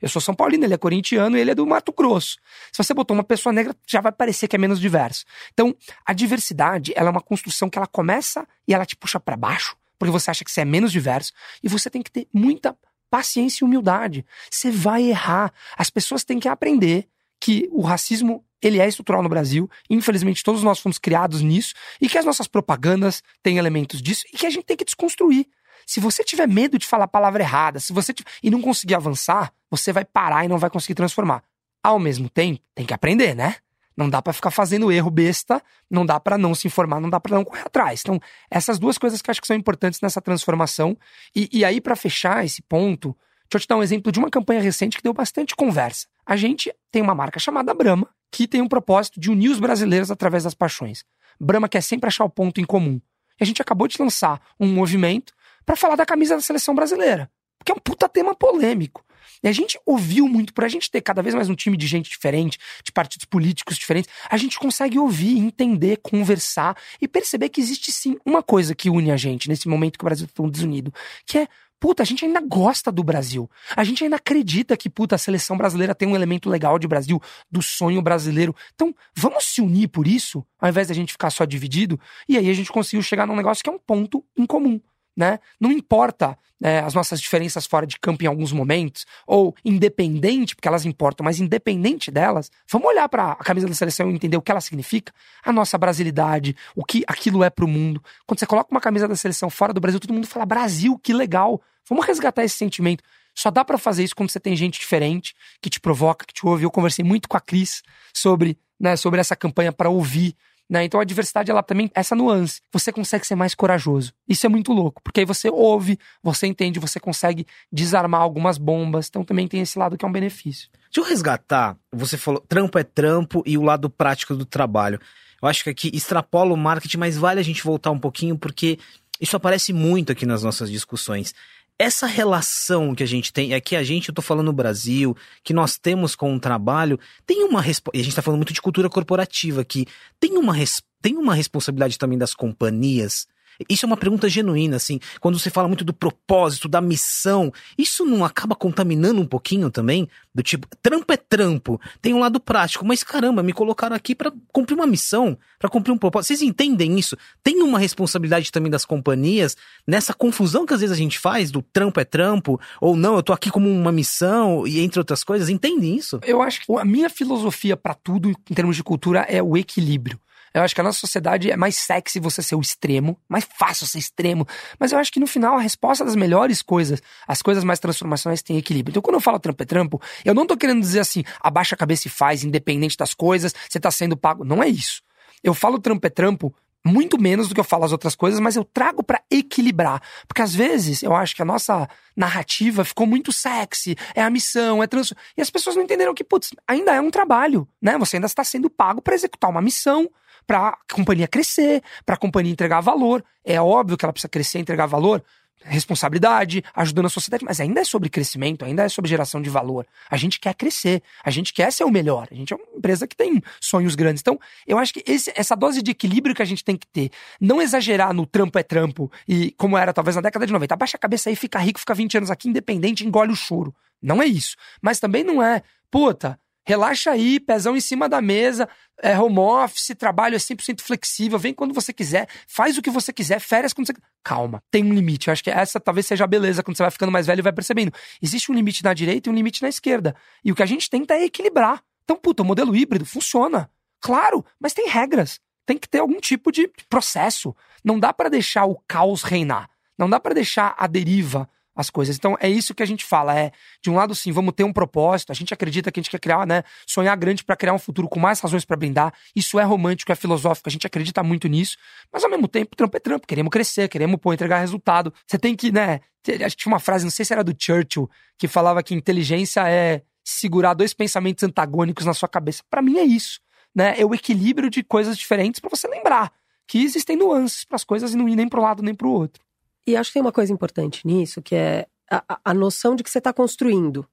Eu 0.00 0.08
sou 0.08 0.20
São 0.20 0.34
Paulino, 0.34 0.64
ele 0.64 0.74
é 0.74 0.78
corintiano 0.78 1.36
e 1.36 1.40
ele 1.40 1.52
é 1.52 1.54
do 1.54 1.66
Mato 1.66 1.92
Grosso. 1.92 2.36
Se 2.72 2.82
você 2.82 2.92
botou 2.92 3.16
uma 3.16 3.22
pessoa 3.22 3.52
negra, 3.52 3.74
já 3.86 4.00
vai 4.00 4.12
parecer 4.12 4.48
que 4.48 4.56
é 4.56 4.58
menos 4.58 4.80
diverso. 4.80 5.24
Então, 5.52 5.74
a 6.04 6.12
diversidade, 6.12 6.92
ela 6.96 7.08
é 7.08 7.10
uma 7.12 7.20
construção 7.20 7.70
que 7.70 7.78
ela 7.78 7.86
começa 7.86 8.46
e 8.66 8.74
ela 8.74 8.84
te 8.84 8.96
puxa 8.96 9.20
para 9.20 9.36
baixo, 9.36 9.76
porque 9.98 10.10
você 10.10 10.30
acha 10.30 10.44
que 10.44 10.50
você 10.50 10.62
é 10.62 10.64
menos 10.64 10.90
diverso, 10.90 11.32
e 11.62 11.68
você 11.68 11.88
tem 11.88 12.02
que 12.02 12.10
ter 12.10 12.26
muita 12.32 12.76
paciência 13.08 13.64
e 13.64 13.66
humildade. 13.66 14.24
Você 14.50 14.70
vai 14.70 15.02
errar. 15.04 15.52
As 15.76 15.90
pessoas 15.90 16.24
têm 16.24 16.38
que 16.38 16.48
aprender 16.48 17.08
que 17.40 17.68
o 17.72 17.82
racismo 17.82 18.44
ele 18.62 18.80
é 18.80 18.88
estrutural 18.88 19.22
no 19.22 19.28
Brasil. 19.28 19.68
Infelizmente, 19.88 20.42
todos 20.42 20.62
nós 20.62 20.78
fomos 20.78 20.98
criados 20.98 21.40
nisso 21.40 21.74
e 22.00 22.08
que 22.08 22.18
as 22.18 22.24
nossas 22.24 22.46
propagandas 22.46 23.22
têm 23.42 23.58
elementos 23.58 24.02
disso 24.02 24.24
e 24.32 24.36
que 24.36 24.46
a 24.46 24.50
gente 24.50 24.64
tem 24.64 24.76
que 24.76 24.84
desconstruir. 24.84 25.46
Se 25.86 25.98
você 25.98 26.22
tiver 26.22 26.46
medo 26.46 26.78
de 26.78 26.86
falar 26.86 27.04
a 27.04 27.08
palavra 27.08 27.42
errada, 27.42 27.80
se 27.80 27.92
você 27.92 28.12
tiver... 28.12 28.30
e 28.42 28.50
não 28.50 28.60
conseguir 28.60 28.94
avançar, 28.94 29.52
você 29.70 29.92
vai 29.92 30.04
parar 30.04 30.44
e 30.44 30.48
não 30.48 30.58
vai 30.58 30.70
conseguir 30.70 30.94
transformar. 30.94 31.42
Ao 31.82 31.98
mesmo 31.98 32.28
tempo, 32.28 32.60
tem 32.74 32.86
que 32.86 32.94
aprender, 32.94 33.34
né? 33.34 33.56
Não 33.96 34.08
dá 34.08 34.22
para 34.22 34.32
ficar 34.32 34.50
fazendo 34.50 34.90
erro 34.92 35.10
besta, 35.10 35.62
não 35.90 36.06
dá 36.06 36.18
para 36.20 36.38
não 36.38 36.54
se 36.54 36.66
informar, 36.66 37.00
não 37.00 37.10
dá 37.10 37.18
para 37.18 37.34
não 37.34 37.44
correr 37.44 37.62
atrás. 37.62 38.00
Então, 38.00 38.20
essas 38.50 38.78
duas 38.78 38.96
coisas 38.96 39.20
que 39.20 39.28
eu 39.28 39.32
acho 39.32 39.40
que 39.40 39.46
são 39.46 39.56
importantes 39.56 40.00
nessa 40.00 40.20
transformação. 40.20 40.96
E, 41.34 41.48
e 41.52 41.64
aí, 41.64 41.80
para 41.80 41.96
fechar 41.96 42.44
esse 42.44 42.62
ponto, 42.62 43.16
deixa 43.50 43.56
eu 43.56 43.60
te 43.60 43.66
dar 43.66 43.76
um 43.76 43.82
exemplo 43.82 44.12
de 44.12 44.18
uma 44.18 44.30
campanha 44.30 44.60
recente 44.60 44.96
que 44.96 45.02
deu 45.02 45.12
bastante 45.12 45.56
conversa. 45.56 46.06
A 46.24 46.36
gente 46.36 46.72
tem 46.90 47.02
uma 47.02 47.14
marca 47.14 47.38
chamada 47.38 47.74
Brahma, 47.74 48.08
que 48.30 48.46
tem 48.46 48.60
um 48.60 48.68
propósito 48.68 49.18
de 49.18 49.30
unir 49.30 49.50
os 49.50 49.58
brasileiros 49.58 50.10
através 50.10 50.44
das 50.44 50.54
paixões. 50.54 51.04
Brahma 51.38 51.68
quer 51.68 51.82
sempre 51.82 52.08
achar 52.08 52.24
o 52.24 52.30
ponto 52.30 52.60
em 52.60 52.64
comum. 52.64 53.00
E 53.40 53.42
a 53.42 53.46
gente 53.46 53.62
acabou 53.62 53.88
de 53.88 54.00
lançar 54.00 54.40
um 54.58 54.66
movimento 54.66 55.32
para 55.64 55.76
falar 55.76 55.96
da 55.96 56.04
camisa 56.04 56.34
da 56.36 56.42
seleção 56.42 56.74
brasileira, 56.74 57.30
porque 57.58 57.72
é 57.72 57.74
um 57.74 57.78
puta 57.78 58.08
tema 58.08 58.34
polêmico. 58.34 59.04
E 59.42 59.48
a 59.48 59.52
gente 59.52 59.80
ouviu 59.86 60.28
muito, 60.28 60.52
por 60.52 60.64
a 60.64 60.68
gente 60.68 60.90
ter 60.90 61.00
cada 61.00 61.22
vez 61.22 61.34
mais 61.34 61.48
um 61.48 61.54
time 61.54 61.76
de 61.76 61.86
gente 61.86 62.10
diferente, 62.10 62.58
de 62.84 62.92
partidos 62.92 63.24
políticos 63.24 63.78
diferentes, 63.78 64.10
a 64.28 64.36
gente 64.36 64.58
consegue 64.58 64.98
ouvir, 64.98 65.38
entender, 65.38 65.98
conversar 66.02 66.76
e 67.00 67.08
perceber 67.08 67.48
que 67.48 67.60
existe 67.60 67.90
sim 67.90 68.18
uma 68.24 68.42
coisa 68.42 68.74
que 68.74 68.90
une 68.90 69.10
a 69.10 69.16
gente 69.16 69.48
nesse 69.48 69.66
momento 69.66 69.98
que 69.98 70.04
o 70.04 70.06
Brasil 70.06 70.26
está 70.26 70.36
tão 70.42 70.50
desunido, 70.50 70.92
que 71.24 71.38
é 71.38 71.48
puta, 71.80 72.02
a 72.02 72.06
gente 72.06 72.24
ainda 72.24 72.40
gosta 72.40 72.92
do 72.92 73.02
Brasil. 73.02 73.50
A 73.74 73.82
gente 73.82 74.04
ainda 74.04 74.16
acredita 74.16 74.76
que, 74.76 74.90
puta, 74.90 75.14
a 75.14 75.18
seleção 75.18 75.56
brasileira 75.56 75.94
tem 75.94 76.06
um 76.06 76.14
elemento 76.14 76.48
legal 76.50 76.78
de 76.78 76.86
Brasil, 76.86 77.20
do 77.50 77.62
sonho 77.62 78.02
brasileiro. 78.02 78.54
Então, 78.74 78.94
vamos 79.16 79.46
se 79.46 79.62
unir 79.62 79.88
por 79.88 80.06
isso, 80.06 80.44
ao 80.60 80.68
invés 80.68 80.88
da 80.88 80.94
gente 80.94 81.12
ficar 81.12 81.30
só 81.30 81.46
dividido. 81.46 81.98
E 82.28 82.36
aí 82.36 82.50
a 82.50 82.54
gente 82.54 82.70
conseguiu 82.70 83.02
chegar 83.02 83.26
num 83.26 83.34
negócio 83.34 83.64
que 83.64 83.70
é 83.70 83.72
um 83.72 83.78
ponto 83.78 84.22
em 84.36 84.44
comum. 84.44 84.78
Né? 85.16 85.38
Não 85.60 85.70
importa 85.70 86.38
é, 86.62 86.80
as 86.80 86.94
nossas 86.94 87.20
diferenças 87.20 87.66
fora 87.66 87.86
de 87.86 87.98
campo 87.98 88.22
em 88.22 88.26
alguns 88.26 88.52
momentos, 88.52 89.06
ou 89.26 89.54
independente, 89.64 90.54
porque 90.54 90.68
elas 90.68 90.84
importam, 90.84 91.24
mas 91.24 91.40
independente 91.40 92.10
delas, 92.10 92.50
vamos 92.70 92.88
olhar 92.88 93.08
para 93.08 93.32
a 93.32 93.36
camisa 93.36 93.66
da 93.66 93.74
seleção 93.74 94.10
e 94.10 94.14
entender 94.14 94.36
o 94.36 94.42
que 94.42 94.50
ela 94.50 94.60
significa, 94.60 95.12
a 95.42 95.52
nossa 95.52 95.78
brasilidade, 95.78 96.54
o 96.76 96.84
que 96.84 97.02
aquilo 97.06 97.42
é 97.42 97.50
para 97.50 97.64
o 97.64 97.68
mundo. 97.68 98.02
Quando 98.26 98.38
você 98.38 98.46
coloca 98.46 98.70
uma 98.70 98.80
camisa 98.80 99.08
da 99.08 99.16
seleção 99.16 99.48
fora 99.48 99.72
do 99.72 99.80
Brasil, 99.80 99.98
todo 99.98 100.12
mundo 100.12 100.26
fala: 100.26 100.44
Brasil, 100.44 100.98
que 100.98 101.12
legal. 101.12 101.60
Vamos 101.88 102.06
resgatar 102.06 102.44
esse 102.44 102.56
sentimento. 102.56 103.02
Só 103.34 103.50
dá 103.50 103.64
para 103.64 103.78
fazer 103.78 104.04
isso 104.04 104.14
quando 104.14 104.30
você 104.30 104.38
tem 104.38 104.54
gente 104.54 104.78
diferente, 104.78 105.34
que 105.60 105.70
te 105.70 105.80
provoca, 105.80 106.26
que 106.26 106.34
te 106.34 106.46
ouve. 106.46 106.64
Eu 106.64 106.70
conversei 106.70 107.04
muito 107.04 107.28
com 107.28 107.36
a 107.36 107.40
Cris 107.40 107.82
sobre, 108.14 108.58
né, 108.78 108.96
sobre 108.96 109.20
essa 109.20 109.34
campanha 109.34 109.72
para 109.72 109.88
ouvir 109.88 110.36
né? 110.70 110.84
Então 110.84 111.00
a 111.00 111.04
diversidade, 111.04 111.50
ela 111.50 111.64
também, 111.64 111.90
essa 111.92 112.14
nuance, 112.14 112.62
você 112.72 112.92
consegue 112.92 113.26
ser 113.26 113.34
mais 113.34 113.56
corajoso. 113.56 114.12
Isso 114.28 114.46
é 114.46 114.48
muito 114.48 114.72
louco, 114.72 115.02
porque 115.02 115.18
aí 115.18 115.26
você 115.26 115.50
ouve, 115.50 115.98
você 116.22 116.46
entende, 116.46 116.78
você 116.78 117.00
consegue 117.00 117.44
desarmar 117.72 118.20
algumas 118.20 118.56
bombas. 118.56 119.08
Então 119.08 119.24
também 119.24 119.48
tem 119.48 119.60
esse 119.60 119.76
lado 119.76 119.98
que 119.98 120.04
é 120.04 120.08
um 120.08 120.12
benefício. 120.12 120.68
Deixa 120.84 121.00
eu 121.00 121.04
resgatar, 121.04 121.76
você 121.92 122.16
falou, 122.16 122.40
trampo 122.40 122.78
é 122.78 122.84
trampo 122.84 123.42
e 123.44 123.58
o 123.58 123.62
lado 123.62 123.90
prático 123.90 124.36
do 124.36 124.44
trabalho. 124.44 125.00
Eu 125.42 125.48
acho 125.48 125.64
que 125.64 125.70
aqui 125.70 125.90
extrapola 125.92 126.54
o 126.54 126.56
marketing, 126.56 126.98
mas 126.98 127.16
vale 127.16 127.40
a 127.40 127.44
gente 127.44 127.64
voltar 127.64 127.90
um 127.90 127.98
pouquinho, 127.98 128.38
porque 128.38 128.78
isso 129.20 129.36
aparece 129.36 129.72
muito 129.72 130.12
aqui 130.12 130.24
nas 130.24 130.44
nossas 130.44 130.70
discussões 130.70 131.34
essa 131.80 132.06
relação 132.06 132.94
que 132.94 133.02
a 133.02 133.06
gente 133.06 133.32
tem, 133.32 133.54
é 133.54 133.60
que 133.60 133.74
a 133.74 133.82
gente, 133.82 134.10
eu 134.10 134.14
tô 134.14 134.20
falando 134.20 134.48
no 134.48 134.52
Brasil, 134.52 135.16
que 135.42 135.54
nós 135.54 135.78
temos 135.78 136.14
com 136.14 136.36
o 136.36 136.38
trabalho, 136.38 137.00
tem 137.24 137.42
uma 137.42 137.62
resposta. 137.62 137.98
A 137.98 138.02
gente 138.04 138.14
tá 138.14 138.20
falando 138.20 138.40
muito 138.40 138.52
de 138.52 138.60
cultura 138.60 138.90
corporativa 138.90 139.62
aqui. 139.62 139.86
Tem 140.20 140.36
uma, 140.36 140.54
tem 141.00 141.16
uma 141.16 141.34
responsabilidade 141.34 141.96
também 141.96 142.18
das 142.18 142.34
companhias 142.34 143.26
isso 143.68 143.84
é 143.84 143.88
uma 143.88 143.96
pergunta 143.96 144.28
genuína, 144.28 144.76
assim. 144.76 144.98
Quando 145.20 145.38
você 145.38 145.50
fala 145.50 145.68
muito 145.68 145.84
do 145.84 145.92
propósito, 145.92 146.68
da 146.68 146.80
missão, 146.80 147.52
isso 147.76 148.04
não 148.04 148.24
acaba 148.24 148.54
contaminando 148.54 149.20
um 149.20 149.26
pouquinho 149.26 149.70
também? 149.70 150.08
Do 150.34 150.42
tipo, 150.42 150.66
trampo 150.82 151.12
é 151.12 151.16
trampo, 151.16 151.80
tem 152.00 152.14
um 152.14 152.20
lado 152.20 152.38
prático, 152.38 152.86
mas 152.86 153.02
caramba, 153.02 153.42
me 153.42 153.52
colocaram 153.52 153.96
aqui 153.96 154.14
para 154.14 154.32
cumprir 154.52 154.74
uma 154.74 154.86
missão, 154.86 155.36
para 155.58 155.68
cumprir 155.68 155.92
um 155.92 155.98
propósito. 155.98 156.28
Vocês 156.28 156.42
entendem 156.42 156.98
isso? 156.98 157.16
Tem 157.42 157.62
uma 157.62 157.78
responsabilidade 157.78 158.52
também 158.52 158.70
das 158.70 158.84
companhias 158.84 159.56
nessa 159.86 160.14
confusão 160.14 160.64
que 160.64 160.72
às 160.72 160.80
vezes 160.80 160.94
a 160.94 160.98
gente 160.98 161.18
faz 161.18 161.50
do 161.50 161.62
trampo 161.62 162.00
é 162.00 162.04
trampo, 162.04 162.60
ou 162.80 162.96
não, 162.96 163.16
eu 163.16 163.22
tô 163.22 163.32
aqui 163.32 163.50
como 163.50 163.68
uma 163.68 163.92
missão, 163.92 164.66
e 164.66 164.80
entre 164.80 165.00
outras 165.00 165.24
coisas. 165.24 165.48
Entendem 165.48 165.96
isso? 165.96 166.20
Eu 166.24 166.40
acho 166.40 166.64
que 166.64 166.72
a 166.72 166.84
minha 166.84 167.10
filosofia 167.10 167.76
para 167.76 167.94
tudo 167.94 168.30
em 168.30 168.54
termos 168.54 168.76
de 168.76 168.84
cultura 168.84 169.20
é 169.28 169.42
o 169.42 169.56
equilíbrio. 169.56 170.18
Eu 170.52 170.62
acho 170.62 170.74
que 170.74 170.80
a 170.80 170.84
nossa 170.84 170.98
sociedade 170.98 171.50
é 171.50 171.56
mais 171.56 171.76
sexy 171.76 172.18
você 172.18 172.42
ser 172.42 172.56
o 172.56 172.60
extremo, 172.60 173.18
mais 173.28 173.46
fácil 173.58 173.86
ser 173.86 173.98
extremo. 173.98 174.46
Mas 174.78 174.92
eu 174.92 174.98
acho 174.98 175.12
que 175.12 175.20
no 175.20 175.26
final 175.26 175.56
a 175.56 175.60
resposta 175.60 176.04
das 176.04 176.16
melhores 176.16 176.60
coisas, 176.60 177.00
as 177.26 177.40
coisas 177.40 177.62
mais 177.62 177.78
transformacionais 177.78 178.42
tem 178.42 178.56
equilíbrio. 178.56 178.92
Então 178.92 179.02
quando 179.02 179.14
eu 179.14 179.20
falo 179.20 179.38
trampo 179.38 179.62
é 179.62 179.66
trampo, 179.66 180.00
eu 180.24 180.34
não 180.34 180.46
tô 180.46 180.56
querendo 180.56 180.80
dizer 180.80 181.00
assim, 181.00 181.22
abaixa 181.40 181.74
a 181.74 181.78
cabeça 181.78 182.08
e 182.08 182.10
faz, 182.10 182.42
independente 182.42 182.96
das 182.96 183.14
coisas, 183.14 183.54
você 183.68 183.78
tá 183.78 183.90
sendo 183.90 184.16
pago. 184.16 184.44
Não 184.44 184.62
é 184.62 184.68
isso. 184.68 185.02
Eu 185.42 185.54
falo 185.54 185.78
trampo 185.78 186.06
é 186.06 186.10
trampo 186.10 186.54
muito 186.84 187.20
menos 187.20 187.48
do 187.48 187.54
que 187.54 187.60
eu 187.60 187.64
falo 187.64 187.84
as 187.84 187.92
outras 187.92 188.14
coisas, 188.14 188.40
mas 188.40 188.56
eu 188.56 188.64
trago 188.64 189.02
para 189.02 189.22
equilibrar. 189.30 190.02
Porque 190.26 190.42
às 190.42 190.54
vezes 190.54 191.02
eu 191.02 191.14
acho 191.14 191.36
que 191.36 191.42
a 191.42 191.44
nossa 191.44 191.88
narrativa 192.16 192.84
ficou 192.84 193.06
muito 193.06 193.32
sexy, 193.32 193.96
é 194.14 194.22
a 194.22 194.30
missão, 194.30 194.82
é 194.82 194.86
trans. 194.86 195.12
E 195.36 195.42
as 195.42 195.50
pessoas 195.50 195.76
não 195.76 195.82
entenderam 195.82 196.14
que, 196.14 196.24
putz, 196.24 196.50
ainda 196.66 196.94
é 196.94 197.00
um 197.00 197.10
trabalho, 197.10 197.68
né? 197.80 197.98
Você 197.98 198.16
ainda 198.16 198.26
está 198.26 198.42
sendo 198.42 198.70
pago 198.70 199.02
para 199.02 199.14
executar 199.14 199.50
uma 199.50 199.60
missão, 199.60 200.10
para 200.46 200.68
a 200.68 200.94
companhia 200.94 201.28
crescer, 201.28 201.82
para 202.04 202.14
a 202.14 202.18
companhia 202.18 202.52
entregar 202.52 202.80
valor. 202.80 203.24
É 203.44 203.60
óbvio 203.60 203.96
que 203.96 204.04
ela 204.04 204.12
precisa 204.12 204.28
crescer 204.28 204.58
entregar 204.58 204.86
valor, 204.86 205.22
responsabilidade, 205.62 206.64
ajudando 206.74 207.06
a 207.06 207.10
sociedade, 207.10 207.44
mas 207.44 207.60
ainda 207.60 207.80
é 207.80 207.84
sobre 207.84 208.08
crescimento, 208.08 208.64
ainda 208.64 208.84
é 208.84 208.88
sobre 208.88 209.08
geração 209.08 209.40
de 209.40 209.50
valor. 209.50 209.86
A 210.10 210.16
gente 210.16 210.40
quer 210.40 210.54
crescer, 210.54 211.02
a 211.22 211.30
gente 211.30 211.52
quer 211.52 211.70
ser 211.72 211.84
o 211.84 211.90
melhor, 211.90 212.28
a 212.30 212.34
gente 212.34 212.52
é 212.52 212.56
uma 212.56 212.64
empresa 212.76 213.06
que 213.06 213.16
tem 213.16 213.42
sonhos 213.60 213.94
grandes. 213.94 214.22
Então, 214.22 214.38
eu 214.66 214.78
acho 214.78 214.92
que 214.92 215.02
esse, 215.06 215.32
essa 215.36 215.54
dose 215.54 215.82
de 215.82 215.90
equilíbrio 215.90 216.34
que 216.34 216.42
a 216.42 216.46
gente 216.46 216.64
tem 216.64 216.76
que 216.76 216.86
ter, 216.86 217.10
não 217.40 217.60
exagerar 217.60 218.12
no 218.14 218.26
trampo 218.26 218.58
é 218.58 218.62
trampo, 218.62 219.10
e 219.28 219.52
como 219.52 219.76
era 219.76 219.92
talvez 219.92 220.16
na 220.16 220.22
década 220.22 220.46
de 220.46 220.52
90, 220.52 220.74
abaixa 220.74 220.96
a 220.96 221.00
cabeça 221.00 221.28
aí, 221.28 221.36
fica 221.36 221.58
rico, 221.58 221.78
fica 221.78 221.94
20 221.94 222.18
anos 222.18 222.30
aqui 222.30 222.48
independente, 222.48 223.06
engole 223.06 223.32
o 223.32 223.36
choro. 223.36 223.74
Não 224.02 224.22
é 224.22 224.26
isso. 224.26 224.56
Mas 224.80 224.98
também 224.98 225.22
não 225.22 225.42
é, 225.42 225.62
puta, 225.90 226.38
Relaxa 226.66 227.10
aí, 227.10 227.40
pezão 227.40 227.76
em 227.76 227.80
cima 227.80 228.08
da 228.08 228.20
mesa, 228.20 228.68
é 229.02 229.18
home 229.18 229.38
office, 229.38 229.94
trabalho 229.98 230.34
é 230.34 230.38
100% 230.38 230.80
flexível, 230.82 231.38
vem 231.38 231.54
quando 231.54 231.72
você 231.72 231.92
quiser, 231.92 232.28
faz 232.46 232.76
o 232.76 232.82
que 232.82 232.90
você 232.90 233.12
quiser, 233.12 233.40
férias 233.40 233.72
quando 233.72 233.86
você 233.86 233.94
Calma, 234.22 234.62
tem 234.70 234.84
um 234.84 234.92
limite. 234.92 235.28
Eu 235.28 235.32
acho 235.32 235.42
que 235.42 235.50
essa 235.50 235.80
talvez 235.80 236.06
seja 236.06 236.24
a 236.24 236.26
beleza 236.26 236.62
quando 236.62 236.76
você 236.76 236.82
vai 236.82 236.90
ficando 236.90 237.10
mais 237.10 237.26
velho 237.26 237.40
e 237.40 237.42
vai 237.42 237.52
percebendo. 237.52 237.92
Existe 238.20 238.52
um 238.52 238.54
limite 238.54 238.84
na 238.84 238.92
direita 238.92 239.28
e 239.28 239.32
um 239.32 239.34
limite 239.34 239.62
na 239.62 239.68
esquerda. 239.68 240.14
E 240.44 240.52
o 240.52 240.54
que 240.54 240.62
a 240.62 240.66
gente 240.66 240.90
tenta 240.90 241.14
é 241.14 241.24
equilibrar. 241.24 241.82
Então, 242.04 242.16
puta, 242.16 242.42
o 242.42 242.46
modelo 242.46 242.76
híbrido 242.76 243.06
funciona. 243.06 243.70
Claro, 244.00 244.44
mas 244.58 244.74
tem 244.74 244.88
regras. 244.88 245.40
Tem 245.64 245.78
que 245.78 245.88
ter 245.88 246.00
algum 246.00 246.20
tipo 246.20 246.52
de 246.52 246.68
processo. 246.88 247.54
Não 247.82 247.98
dá 247.98 248.12
para 248.12 248.28
deixar 248.28 248.66
o 248.66 248.76
caos 248.86 249.22
reinar. 249.22 249.70
Não 249.96 250.08
dá 250.08 250.20
para 250.20 250.34
deixar 250.34 250.74
a 250.76 250.86
deriva 250.86 251.48
as 251.80 251.90
coisas. 251.90 252.16
Então 252.16 252.36
é 252.40 252.48
isso 252.48 252.74
que 252.74 252.82
a 252.82 252.86
gente 252.86 253.04
fala, 253.04 253.38
é 253.38 253.52
de 253.82 253.90
um 253.90 253.94
lado 253.94 254.14
sim, 254.14 254.32
vamos 254.32 254.54
ter 254.54 254.64
um 254.64 254.72
propósito, 254.72 255.30
a 255.30 255.34
gente 255.34 255.52
acredita 255.52 255.90
que 255.90 255.98
a 255.98 256.02
gente 256.02 256.10
quer 256.10 256.18
criar, 256.18 256.46
né, 256.46 256.62
sonhar 256.86 257.16
grande 257.16 257.42
para 257.42 257.56
criar 257.56 257.72
um 257.72 257.78
futuro 257.78 258.08
com 258.08 258.20
mais 258.20 258.40
razões 258.40 258.64
para 258.64 258.76
brindar. 258.76 259.12
Isso 259.34 259.58
é 259.58 259.64
romântico, 259.64 260.12
é 260.12 260.14
filosófico, 260.14 260.68
a 260.68 260.72
gente 260.72 260.86
acredita 260.86 261.22
muito 261.22 261.48
nisso, 261.48 261.76
mas 262.12 262.22
ao 262.24 262.30
mesmo 262.30 262.46
tempo, 262.48 262.76
trampo 262.76 262.96
é 262.96 263.00
trampo, 263.00 263.26
queremos 263.26 263.50
crescer, 263.50 263.88
queremos 263.88 264.18
pô, 264.20 264.32
entregar 264.32 264.58
resultado. 264.58 265.12
Você 265.26 265.38
tem 265.38 265.56
que, 265.56 265.72
né, 265.72 266.00
acho 266.44 266.56
que 266.56 266.62
tinha 266.62 266.72
uma 266.72 266.80
frase, 266.80 267.04
não 267.04 267.10
sei 267.10 267.24
se 267.24 267.32
era 267.32 267.42
do 267.42 267.54
Churchill, 267.58 268.08
que 268.38 268.46
falava 268.46 268.82
que 268.82 268.94
inteligência 268.94 269.68
é 269.68 270.02
segurar 270.24 270.74
dois 270.74 270.94
pensamentos 270.94 271.42
antagônicos 271.42 272.04
na 272.04 272.14
sua 272.14 272.28
cabeça. 272.28 272.62
Para 272.68 272.82
mim 272.82 272.98
é 272.98 273.04
isso, 273.04 273.40
né? 273.74 273.94
É 273.98 274.04
o 274.04 274.14
equilíbrio 274.14 274.70
de 274.70 274.82
coisas 274.82 275.16
diferentes 275.16 275.60
para 275.60 275.70
você 275.70 275.88
lembrar 275.88 276.32
que 276.66 276.82
existem 276.82 277.16
nuances 277.16 277.64
para 277.64 277.76
as 277.76 277.84
coisas 277.84 278.12
e 278.12 278.16
não 278.16 278.28
ir 278.28 278.36
nem 278.36 278.48
para 278.48 278.60
um 278.60 278.62
lado 278.62 278.82
nem 278.82 278.94
para 278.94 279.06
o 279.06 279.10
outro. 279.10 279.42
E 279.86 279.96
acho 279.96 280.10
que 280.10 280.14
tem 280.14 280.22
uma 280.22 280.32
coisa 280.32 280.52
importante 280.52 281.06
nisso, 281.06 281.40
que 281.40 281.54
é 281.54 281.86
a, 282.10 282.40
a 282.44 282.54
noção 282.54 282.94
de 282.94 283.02
que 283.02 283.10
você 283.10 283.18
está 283.18 283.32
construindo. 283.32 284.06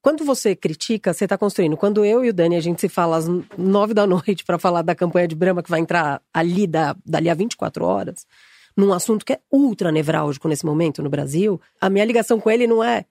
Quando 0.00 0.24
você 0.24 0.54
critica, 0.54 1.12
você 1.12 1.24
está 1.24 1.36
construindo. 1.36 1.76
Quando 1.76 2.04
eu 2.04 2.24
e 2.24 2.28
o 2.28 2.32
Dani, 2.32 2.56
a 2.56 2.60
gente 2.60 2.80
se 2.80 2.88
fala 2.88 3.16
às 3.16 3.26
nove 3.56 3.94
da 3.94 4.06
noite 4.08 4.44
para 4.44 4.58
falar 4.58 4.82
da 4.82 4.94
campanha 4.94 5.26
de 5.26 5.34
Brahma 5.34 5.62
que 5.62 5.70
vai 5.70 5.80
entrar 5.80 6.22
ali 6.32 6.66
da, 6.66 6.96
dali 7.04 7.28
a 7.28 7.34
24 7.34 7.84
horas, 7.84 8.26
num 8.76 8.92
assunto 8.92 9.24
que 9.24 9.32
é 9.32 9.40
ultra 9.50 9.90
nevrálgico 9.90 10.46
nesse 10.46 10.64
momento 10.64 11.02
no 11.02 11.10
Brasil, 11.10 11.60
a 11.80 11.90
minha 11.90 12.04
ligação 12.04 12.38
com 12.38 12.48
ele 12.48 12.66
não 12.66 12.82
é, 12.82 13.04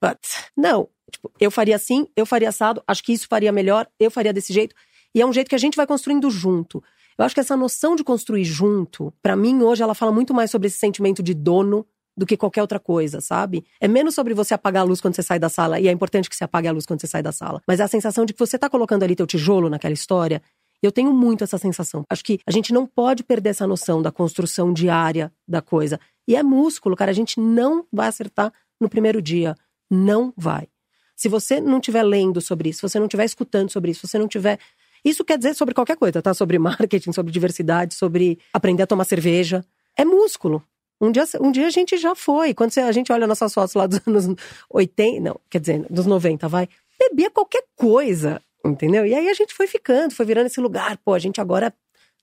não, 0.55 0.87
tipo, 1.11 1.29
eu 1.39 1.51
faria 1.51 1.75
assim, 1.75 2.07
eu 2.15 2.25
faria 2.25 2.49
assado, 2.49 2.81
acho 2.87 3.03
que 3.03 3.11
isso 3.11 3.27
faria 3.27 3.51
melhor, 3.51 3.85
eu 3.99 4.09
faria 4.09 4.31
desse 4.31 4.53
jeito. 4.53 4.73
E 5.13 5.21
é 5.21 5.25
um 5.25 5.33
jeito 5.33 5.49
que 5.49 5.55
a 5.55 5.59
gente 5.59 5.75
vai 5.75 5.85
construindo 5.85 6.29
junto. 6.29 6.81
Eu 7.17 7.25
acho 7.25 7.35
que 7.35 7.41
essa 7.41 7.57
noção 7.57 7.95
de 7.95 8.03
construir 8.03 8.45
junto, 8.45 9.11
para 9.21 9.35
mim 9.35 9.61
hoje 9.61 9.83
ela 9.83 9.93
fala 9.93 10.11
muito 10.11 10.33
mais 10.33 10.51
sobre 10.51 10.67
esse 10.67 10.77
sentimento 10.77 11.21
de 11.21 11.33
dono 11.33 11.85
do 12.17 12.25
que 12.25 12.35
qualquer 12.35 12.61
outra 12.61 12.79
coisa, 12.79 13.21
sabe? 13.21 13.63
É 13.79 13.87
menos 13.87 14.15
sobre 14.15 14.33
você 14.33 14.53
apagar 14.53 14.81
a 14.81 14.85
luz 14.85 14.99
quando 14.99 15.15
você 15.15 15.21
sai 15.21 15.37
da 15.37 15.49
sala, 15.49 15.79
e 15.79 15.87
é 15.87 15.91
importante 15.91 16.29
que 16.29 16.35
você 16.35 16.43
apague 16.43 16.67
a 16.67 16.71
luz 16.71 16.85
quando 16.85 16.99
você 16.99 17.07
sai 17.07 17.21
da 17.21 17.31
sala. 17.31 17.61
Mas 17.67 17.79
é 17.79 17.83
a 17.83 17.87
sensação 17.87 18.25
de 18.25 18.33
que 18.33 18.39
você 18.39 18.57
tá 18.57 18.69
colocando 18.69 19.03
ali 19.03 19.15
teu 19.15 19.27
tijolo 19.27 19.69
naquela 19.69 19.93
história. 19.93 20.41
Eu 20.81 20.91
tenho 20.91 21.13
muito 21.13 21.43
essa 21.43 21.57
sensação. 21.57 22.03
Acho 22.09 22.23
que 22.23 22.39
a 22.45 22.51
gente 22.51 22.73
não 22.73 22.87
pode 22.87 23.23
perder 23.23 23.49
essa 23.49 23.67
noção 23.67 24.01
da 24.01 24.11
construção 24.11 24.73
diária 24.73 25.31
da 25.47 25.61
coisa. 25.61 25.99
E 26.27 26.35
é 26.35 26.43
músculo, 26.43 26.95
cara. 26.95 27.11
A 27.11 27.13
gente 27.13 27.39
não 27.39 27.85
vai 27.91 28.07
acertar 28.07 28.51
no 28.79 28.89
primeiro 28.89 29.21
dia. 29.21 29.55
Não 29.89 30.33
vai. 30.35 30.67
Se 31.15 31.27
você 31.29 31.59
não 31.59 31.77
estiver 31.77 32.03
lendo 32.03 32.39
sobre 32.41 32.69
isso, 32.69 32.79
se 32.79 32.89
você 32.89 32.99
não 32.99 33.07
estiver 33.07 33.25
escutando 33.25 33.71
sobre 33.71 33.91
isso, 33.91 34.01
se 34.01 34.07
você 34.07 34.19
não 34.19 34.27
tiver 34.27 34.59
isso 35.03 35.23
quer 35.23 35.37
dizer 35.37 35.53
sobre 35.55 35.73
qualquer 35.73 35.95
coisa, 35.95 36.21
tá? 36.21 36.33
Sobre 36.33 36.59
marketing, 36.59 37.11
sobre 37.11 37.31
diversidade, 37.31 37.95
sobre 37.95 38.39
aprender 38.53 38.83
a 38.83 38.87
tomar 38.87 39.05
cerveja. 39.05 39.63
É 39.95 40.03
músculo. 40.03 40.63
Um 40.99 41.11
dia, 41.11 41.23
um 41.39 41.51
dia 41.51 41.67
a 41.67 41.69
gente 41.69 41.97
já 41.97 42.15
foi. 42.15 42.53
Quando 42.53 42.77
a 42.79 42.91
gente 42.91 43.11
olha 43.11 43.27
nossas 43.27 43.53
fotos 43.53 43.75
lá 43.75 43.85
dos 43.85 44.01
anos 44.07 44.25
80, 44.69 45.21
não, 45.21 45.39
quer 45.49 45.59
dizer, 45.59 45.85
dos 45.89 46.05
90, 46.05 46.47
vai. 46.47 46.67
Bebia 46.99 47.29
qualquer 47.29 47.63
coisa, 47.75 48.41
entendeu? 48.65 49.05
E 49.05 49.13
aí 49.13 49.29
a 49.29 49.33
gente 49.33 49.53
foi 49.53 49.67
ficando, 49.67 50.13
foi 50.13 50.25
virando 50.25 50.47
esse 50.47 50.59
lugar. 50.59 50.97
Pô, 50.97 51.13
a 51.13 51.19
gente 51.19 51.39
agora, 51.39 51.73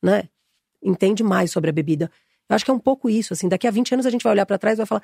né, 0.03 0.29
entende 0.83 1.23
mais 1.23 1.53
sobre 1.53 1.71
a 1.71 1.73
bebida. 1.73 2.11
Eu 2.49 2.57
acho 2.57 2.65
que 2.65 2.71
é 2.71 2.75
um 2.75 2.79
pouco 2.79 3.09
isso, 3.09 3.33
assim. 3.33 3.49
Daqui 3.49 3.67
a 3.67 3.71
20 3.71 3.95
anos 3.95 4.07
a 4.07 4.11
gente 4.11 4.23
vai 4.23 4.33
olhar 4.33 4.45
para 4.45 4.59
trás 4.59 4.77
e 4.77 4.79
vai 4.79 4.87
falar: 4.87 5.03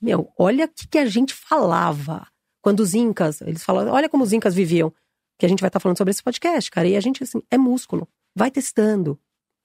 Meu, 0.00 0.32
olha 0.38 0.64
o 0.64 0.68
que, 0.68 0.86
que 0.88 0.98
a 0.98 1.06
gente 1.06 1.34
falava. 1.34 2.26
Quando 2.60 2.80
os 2.80 2.94
Incas, 2.94 3.40
eles 3.40 3.62
falavam, 3.62 3.92
olha 3.92 4.08
como 4.08 4.24
os 4.24 4.32
Incas 4.32 4.54
viviam. 4.54 4.92
Que 5.38 5.46
a 5.46 5.48
gente 5.48 5.60
vai 5.60 5.68
estar 5.68 5.78
tá 5.78 5.82
falando 5.82 5.96
sobre 5.96 6.10
esse 6.10 6.22
podcast, 6.22 6.70
cara. 6.70 6.88
E 6.88 6.96
a 6.96 7.00
gente, 7.00 7.22
assim, 7.22 7.40
é 7.50 7.56
músculo. 7.56 8.08
Vai 8.34 8.50
testando. 8.50 9.18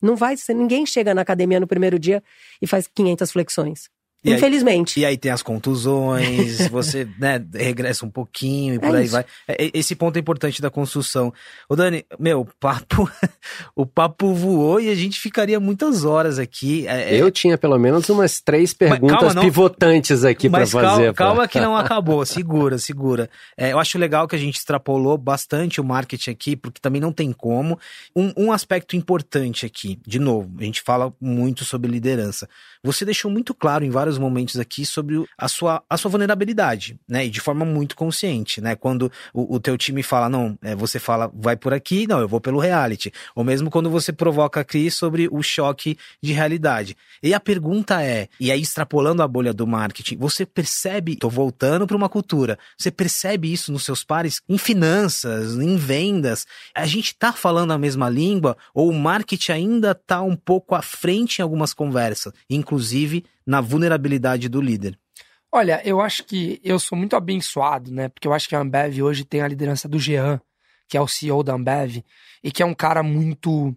Não 0.04 0.18
vai 0.18 0.38
ser, 0.38 0.54
ninguém 0.54 0.86
chega 0.86 1.14
na 1.14 1.22
academia 1.22 1.60
no 1.62 1.68
primeiro 1.68 1.98
dia 1.98 2.22
e 2.62 2.68
faz 2.68 2.88
500 2.88 3.32
flexões. 3.32 3.90
E 4.24 4.34
Infelizmente. 4.34 5.00
Aí, 5.00 5.04
e 5.04 5.06
aí 5.06 5.18
tem 5.18 5.32
as 5.32 5.44
contusões, 5.44 6.68
você 6.72 7.08
né, 7.20 7.44
regressa 7.54 8.06
um 8.06 8.10
pouquinho 8.10 8.76
e 8.76 8.80
por 8.80 8.96
é 8.96 9.00
aí 9.00 9.06
isso. 9.06 9.12
vai. 9.12 9.26
É, 9.48 9.72
esse 9.74 9.96
ponto 9.96 10.16
é 10.16 10.20
importante 10.20 10.62
da 10.62 10.70
construção. 10.70 11.34
Ô 11.68 11.76
Dani, 11.76 12.06
meu, 12.18 12.42
o 12.42 12.46
papo, 12.46 13.10
o 13.76 13.86
papo 13.86 14.34
voou 14.34 14.80
e 14.80 14.90
a 14.90 14.96
gente 14.96 15.20
ficaria 15.20 15.60
muitas 15.60 16.06
horas 16.06 16.40
aqui. 16.40 16.88
É, 16.88 17.16
é 17.16 17.22
Eu 17.22 17.30
tinha 17.30 17.58
pelo 17.58 17.78
menos 17.78 18.10
umas 18.10 18.40
três 18.40 18.74
perguntas 18.74 19.20
calma, 19.20 19.34
não, 19.34 19.44
pivotantes 19.44 20.24
aqui 20.24 20.50
para 20.50 20.66
fazer. 20.66 21.14
Calma, 21.14 21.14
calma 21.14 21.48
que 21.48 21.60
não 21.60 21.76
acabou, 21.78 22.26
segura, 22.26 22.78
segura. 22.78 23.30
É, 23.58 23.74
eu 23.74 23.80
acho 23.80 23.98
legal 23.98 24.28
que 24.28 24.36
a 24.36 24.40
gente 24.40 24.56
extrapolou 24.56 25.18
bastante 25.18 25.82
o 25.82 25.84
marketing 25.84 26.32
aqui, 26.32 26.56
porque 26.56 26.80
também 26.80 27.02
não 27.02 27.12
tem 27.12 27.32
como. 27.34 27.78
Um, 28.16 28.32
um 28.38 28.52
aspecto 28.52 28.96
importante 28.96 29.66
aqui, 29.66 30.00
de 30.08 30.20
novo, 30.20 30.50
a 30.60 30.64
gente 30.64 30.82
fala 30.82 31.14
muito 31.20 31.66
sobre 31.66 31.92
liderança. 31.92 32.48
Você 32.84 33.06
deixou 33.06 33.30
muito 33.30 33.54
claro 33.54 33.84
em 33.84 33.90
vários 33.90 34.13
momentos 34.18 34.60
aqui 34.60 34.86
sobre 34.86 35.24
a 35.38 35.48
sua, 35.48 35.84
a 35.90 35.98
sua 35.98 36.10
vulnerabilidade, 36.10 37.00
né? 37.08 37.26
E 37.26 37.30
de 37.30 37.40
forma 37.40 37.66
muito 37.66 37.96
consciente, 37.96 38.62
né? 38.62 38.76
Quando 38.76 39.12
o, 39.34 39.56
o 39.56 39.60
teu 39.60 39.78
time 39.78 40.04
fala, 40.04 40.30
não, 40.30 40.58
é, 40.62 40.76
você 40.76 41.00
fala, 41.00 41.32
vai 41.34 41.56
por 41.56 41.74
aqui, 41.74 42.08
não, 42.08 42.20
eu 42.20 42.28
vou 42.28 42.42
pelo 42.42 42.60
reality. 42.60 43.12
Ou 43.36 43.44
mesmo 43.44 43.70
quando 43.70 43.90
você 43.90 44.12
provoca 44.12 44.62
a 44.62 44.64
Cris 44.64 44.96
sobre 44.96 45.28
o 45.32 45.42
choque 45.42 45.98
de 46.22 46.34
realidade. 46.34 46.96
E 47.22 47.34
a 47.34 47.40
pergunta 47.40 48.02
é, 48.02 48.28
e 48.40 48.52
aí 48.52 48.62
extrapolando 48.62 49.22
a 49.22 49.28
bolha 49.28 49.54
do 49.54 49.68
marketing, 49.68 50.18
você 50.18 50.46
percebe, 50.46 51.16
tô 51.16 51.30
voltando 51.30 51.88
para 51.88 51.98
uma 51.98 52.10
cultura, 52.10 52.58
você 52.78 52.92
percebe 52.92 53.52
isso 53.52 53.72
nos 53.72 53.84
seus 53.84 54.04
pares 54.04 54.42
em 54.48 54.58
finanças, 54.58 55.56
em 55.56 55.76
vendas? 55.76 56.46
A 56.76 56.86
gente 56.86 57.16
tá 57.16 57.34
falando 57.34 57.72
a 57.72 57.78
mesma 57.78 58.10
língua 58.10 58.58
ou 58.74 58.90
o 58.90 58.94
marketing 58.94 59.52
ainda 59.52 59.96
tá 59.96 60.22
um 60.22 60.36
pouco 60.36 60.76
à 60.76 60.82
frente 60.82 61.40
em 61.40 61.42
algumas 61.42 61.74
conversas, 61.74 62.34
inclusive 62.50 63.26
na 63.46 63.62
vulnerabilidade 63.62 64.48
do 64.50 64.62
líder? 64.62 64.98
Olha, 65.56 65.82
eu 65.86 66.02
acho 66.02 66.24
que 66.24 66.60
eu 66.64 66.80
sou 66.80 66.98
muito 66.98 67.16
abençoado, 67.16 67.92
né? 67.92 68.10
Porque 68.10 68.28
eu 68.28 68.34
acho 68.34 68.50
que 68.50 68.56
a 68.56 68.60
Ambev 68.60 69.04
hoje 69.04 69.24
tem 69.24 69.42
a 69.42 69.48
liderança 69.48 69.88
do 69.88 70.00
Jean, 70.00 70.42
que 70.90 70.98
é 70.98 71.02
o 71.02 71.08
CEO 71.08 71.44
da 71.44 71.54
Ambev, 71.54 72.04
e 72.44 72.52
que 72.52 72.64
é 72.64 72.66
um 72.66 72.74
cara 72.74 73.04
muito. 73.04 73.76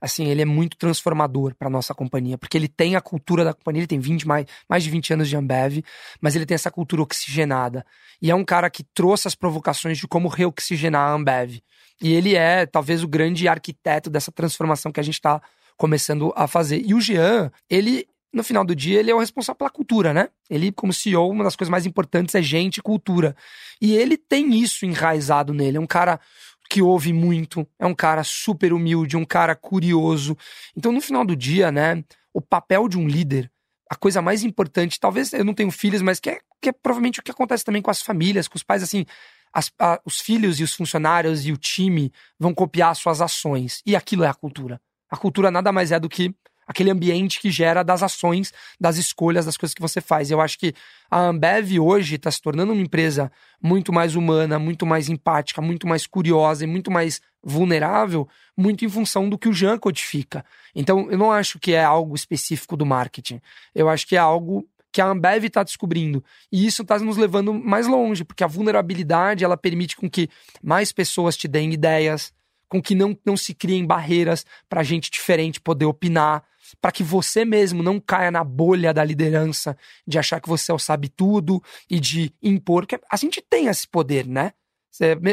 Assim, 0.00 0.26
ele 0.26 0.40
é 0.42 0.44
muito 0.44 0.76
transformador 0.76 1.54
para 1.54 1.68
nossa 1.68 1.92
companhia, 1.92 2.38
porque 2.38 2.56
ele 2.56 2.68
tem 2.68 2.96
a 2.96 3.00
cultura 3.00 3.44
da 3.44 3.52
companhia, 3.52 3.80
ele 3.80 3.86
tem 3.86 3.98
20, 3.98 4.26
mais, 4.26 4.46
mais 4.68 4.84
de 4.84 4.90
20 4.90 5.12
anos 5.12 5.28
de 5.28 5.36
Ambev, 5.36 5.84
mas 6.20 6.34
ele 6.34 6.46
tem 6.46 6.54
essa 6.54 6.70
cultura 6.70 7.02
oxigenada. 7.02 7.84
E 8.22 8.30
é 8.30 8.34
um 8.34 8.44
cara 8.44 8.70
que 8.70 8.82
trouxe 8.82 9.28
as 9.28 9.34
provocações 9.34 9.98
de 9.98 10.08
como 10.08 10.28
reoxigenar 10.28 11.10
a 11.10 11.12
Ambev. 11.12 11.60
E 12.00 12.14
ele 12.14 12.36
é, 12.36 12.64
talvez, 12.64 13.02
o 13.02 13.08
grande 13.08 13.48
arquiteto 13.48 14.08
dessa 14.08 14.32
transformação 14.32 14.90
que 14.90 15.00
a 15.00 15.02
gente 15.02 15.14
está 15.14 15.42
começando 15.76 16.32
a 16.36 16.46
fazer. 16.46 16.80
E 16.84 16.94
o 16.94 17.00
Jean, 17.00 17.50
ele 17.68 18.06
no 18.32 18.44
final 18.44 18.64
do 18.64 18.74
dia, 18.74 19.00
ele 19.00 19.10
é 19.10 19.14
o 19.14 19.18
responsável 19.18 19.56
pela 19.56 19.70
cultura, 19.70 20.12
né? 20.12 20.28
Ele, 20.50 20.70
como 20.70 20.92
CEO, 20.92 21.30
uma 21.30 21.44
das 21.44 21.56
coisas 21.56 21.70
mais 21.70 21.86
importantes 21.86 22.34
é 22.34 22.42
gente 22.42 22.78
e 22.78 22.82
cultura. 22.82 23.34
E 23.80 23.94
ele 23.94 24.16
tem 24.16 24.54
isso 24.54 24.84
enraizado 24.84 25.54
nele. 25.54 25.78
É 25.78 25.80
um 25.80 25.86
cara 25.86 26.20
que 26.68 26.82
ouve 26.82 27.12
muito, 27.12 27.66
é 27.78 27.86
um 27.86 27.94
cara 27.94 28.22
super 28.22 28.72
humilde, 28.72 29.16
um 29.16 29.24
cara 29.24 29.54
curioso. 29.54 30.36
Então, 30.76 30.92
no 30.92 31.00
final 31.00 31.24
do 31.24 31.34
dia, 31.34 31.72
né, 31.72 32.04
o 32.32 32.40
papel 32.40 32.88
de 32.88 32.98
um 32.98 33.08
líder, 33.08 33.50
a 33.90 33.96
coisa 33.96 34.20
mais 34.20 34.44
importante, 34.44 35.00
talvez 35.00 35.32
eu 35.32 35.44
não 35.44 35.54
tenho 35.54 35.70
filhos, 35.70 36.02
mas 36.02 36.20
que 36.20 36.28
é, 36.28 36.40
que 36.60 36.68
é 36.68 36.72
provavelmente 36.72 37.20
o 37.20 37.22
que 37.22 37.30
acontece 37.30 37.64
também 37.64 37.80
com 37.80 37.90
as 37.90 38.02
famílias, 38.02 38.46
com 38.46 38.56
os 38.56 38.62
pais, 38.62 38.82
assim, 38.82 39.06
as, 39.50 39.72
a, 39.78 39.98
os 40.04 40.20
filhos 40.20 40.60
e 40.60 40.62
os 40.62 40.74
funcionários 40.74 41.46
e 41.46 41.52
o 41.52 41.56
time 41.56 42.12
vão 42.38 42.52
copiar 42.52 42.94
suas 42.94 43.22
ações. 43.22 43.82
E 43.86 43.96
aquilo 43.96 44.24
é 44.24 44.28
a 44.28 44.34
cultura. 44.34 44.78
A 45.10 45.16
cultura 45.16 45.50
nada 45.50 45.72
mais 45.72 45.90
é 45.90 45.98
do 45.98 46.08
que 46.08 46.34
aquele 46.68 46.90
ambiente 46.90 47.40
que 47.40 47.50
gera 47.50 47.82
das 47.82 48.02
ações, 48.02 48.52
das 48.78 48.98
escolhas, 48.98 49.46
das 49.46 49.56
coisas 49.56 49.74
que 49.74 49.80
você 49.80 50.02
faz. 50.02 50.30
Eu 50.30 50.38
acho 50.38 50.58
que 50.58 50.74
a 51.10 51.18
Ambev 51.18 51.80
hoje 51.80 52.16
está 52.16 52.30
se 52.30 52.42
tornando 52.42 52.74
uma 52.74 52.82
empresa 52.82 53.32
muito 53.60 53.90
mais 53.90 54.14
humana, 54.14 54.58
muito 54.58 54.84
mais 54.84 55.08
empática, 55.08 55.62
muito 55.62 55.88
mais 55.88 56.06
curiosa 56.06 56.64
e 56.64 56.66
muito 56.66 56.90
mais 56.90 57.22
vulnerável, 57.42 58.28
muito 58.54 58.84
em 58.84 58.88
função 58.88 59.30
do 59.30 59.38
que 59.38 59.48
o 59.48 59.52
Jean 59.52 59.78
codifica. 59.78 60.44
Então, 60.74 61.10
eu 61.10 61.16
não 61.16 61.32
acho 61.32 61.58
que 61.58 61.72
é 61.72 61.82
algo 61.82 62.14
específico 62.14 62.76
do 62.76 62.84
marketing. 62.84 63.40
Eu 63.74 63.88
acho 63.88 64.06
que 64.06 64.16
é 64.16 64.18
algo 64.18 64.68
que 64.92 65.00
a 65.00 65.06
Ambev 65.06 65.44
está 65.44 65.62
descobrindo. 65.62 66.22
E 66.52 66.66
isso 66.66 66.82
está 66.82 66.98
nos 66.98 67.16
levando 67.16 67.54
mais 67.54 67.86
longe, 67.86 68.24
porque 68.24 68.44
a 68.44 68.46
vulnerabilidade 68.46 69.44
ela 69.44 69.56
permite 69.56 69.96
com 69.96 70.10
que 70.10 70.28
mais 70.62 70.92
pessoas 70.92 71.36
te 71.36 71.48
deem 71.48 71.72
ideias, 71.72 72.32
com 72.68 72.82
que 72.82 72.94
não, 72.94 73.16
não 73.24 73.36
se 73.36 73.54
criem 73.54 73.86
barreiras 73.86 74.44
para 74.68 74.82
gente 74.82 75.10
diferente 75.10 75.60
poder 75.60 75.86
opinar 75.86 76.44
para 76.80 76.92
que 76.92 77.02
você 77.02 77.44
mesmo 77.44 77.82
não 77.82 77.98
caia 77.98 78.30
na 78.30 78.44
bolha 78.44 78.92
da 78.92 79.02
liderança, 79.02 79.76
de 80.06 80.18
achar 80.18 80.40
que 80.40 80.48
você 80.48 80.70
é 80.70 80.74
o 80.74 80.78
sabe 80.78 81.08
tudo 81.08 81.62
e 81.88 81.98
de 81.98 82.32
impor, 82.42 82.86
que 82.86 83.00
a 83.10 83.16
gente 83.16 83.40
tem 83.40 83.66
esse 83.66 83.88
poder, 83.88 84.26
né? 84.26 84.52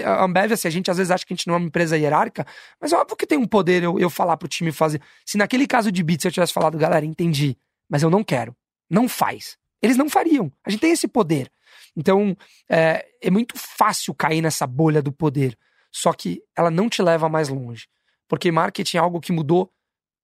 A 0.06 0.24
Ambev, 0.24 0.54
assim, 0.54 0.68
a 0.68 0.72
gente 0.72 0.92
às 0.92 0.98
vezes 0.98 1.10
acha 1.10 1.26
que 1.26 1.34
a 1.34 1.36
gente 1.36 1.48
não 1.48 1.56
é 1.56 1.58
uma 1.58 1.68
empresa 1.68 1.98
hierárquica, 1.98 2.46
mas 2.80 2.94
é 2.94 2.98
óbvio 2.98 3.18
que 3.18 3.26
tem 3.26 3.38
um 3.38 3.48
poder 3.48 3.84
eu, 3.84 4.00
eu 4.00 4.10
falar 4.10 4.38
pro 4.38 4.48
time 4.48 4.72
fazer. 4.72 5.02
Se 5.26 5.38
naquele 5.38 5.66
caso 5.66 5.92
de 5.92 6.04
Beats 6.04 6.24
eu 6.26 6.32
tivesse 6.32 6.54
falado, 6.54 6.78
galera, 6.78 7.06
entendi, 7.06 7.58
mas 7.90 8.04
eu 8.04 8.10
não 8.10 8.24
quero, 8.24 8.56
não 8.90 9.10
faz. 9.10 9.58
Eles 9.82 9.98
não 9.98 10.10
fariam. 10.10 10.52
A 10.64 10.70
gente 10.70 10.82
tem 10.82 10.92
esse 10.92 11.08
poder. 11.08 11.52
Então, 11.96 12.36
é, 12.70 13.06
é 13.22 13.32
muito 13.32 13.56
fácil 13.58 14.14
cair 14.14 14.42
nessa 14.42 14.68
bolha 14.68 15.02
do 15.02 15.12
poder. 15.12 15.58
Só 15.96 16.12
que 16.12 16.44
ela 16.58 16.70
não 16.70 16.90
te 16.90 17.02
leva 17.02 17.30
mais 17.30 17.48
longe. 17.48 17.88
Porque 18.28 18.52
marketing 18.52 18.98
é 18.98 19.00
algo 19.00 19.22
que 19.22 19.32
mudou 19.32 19.72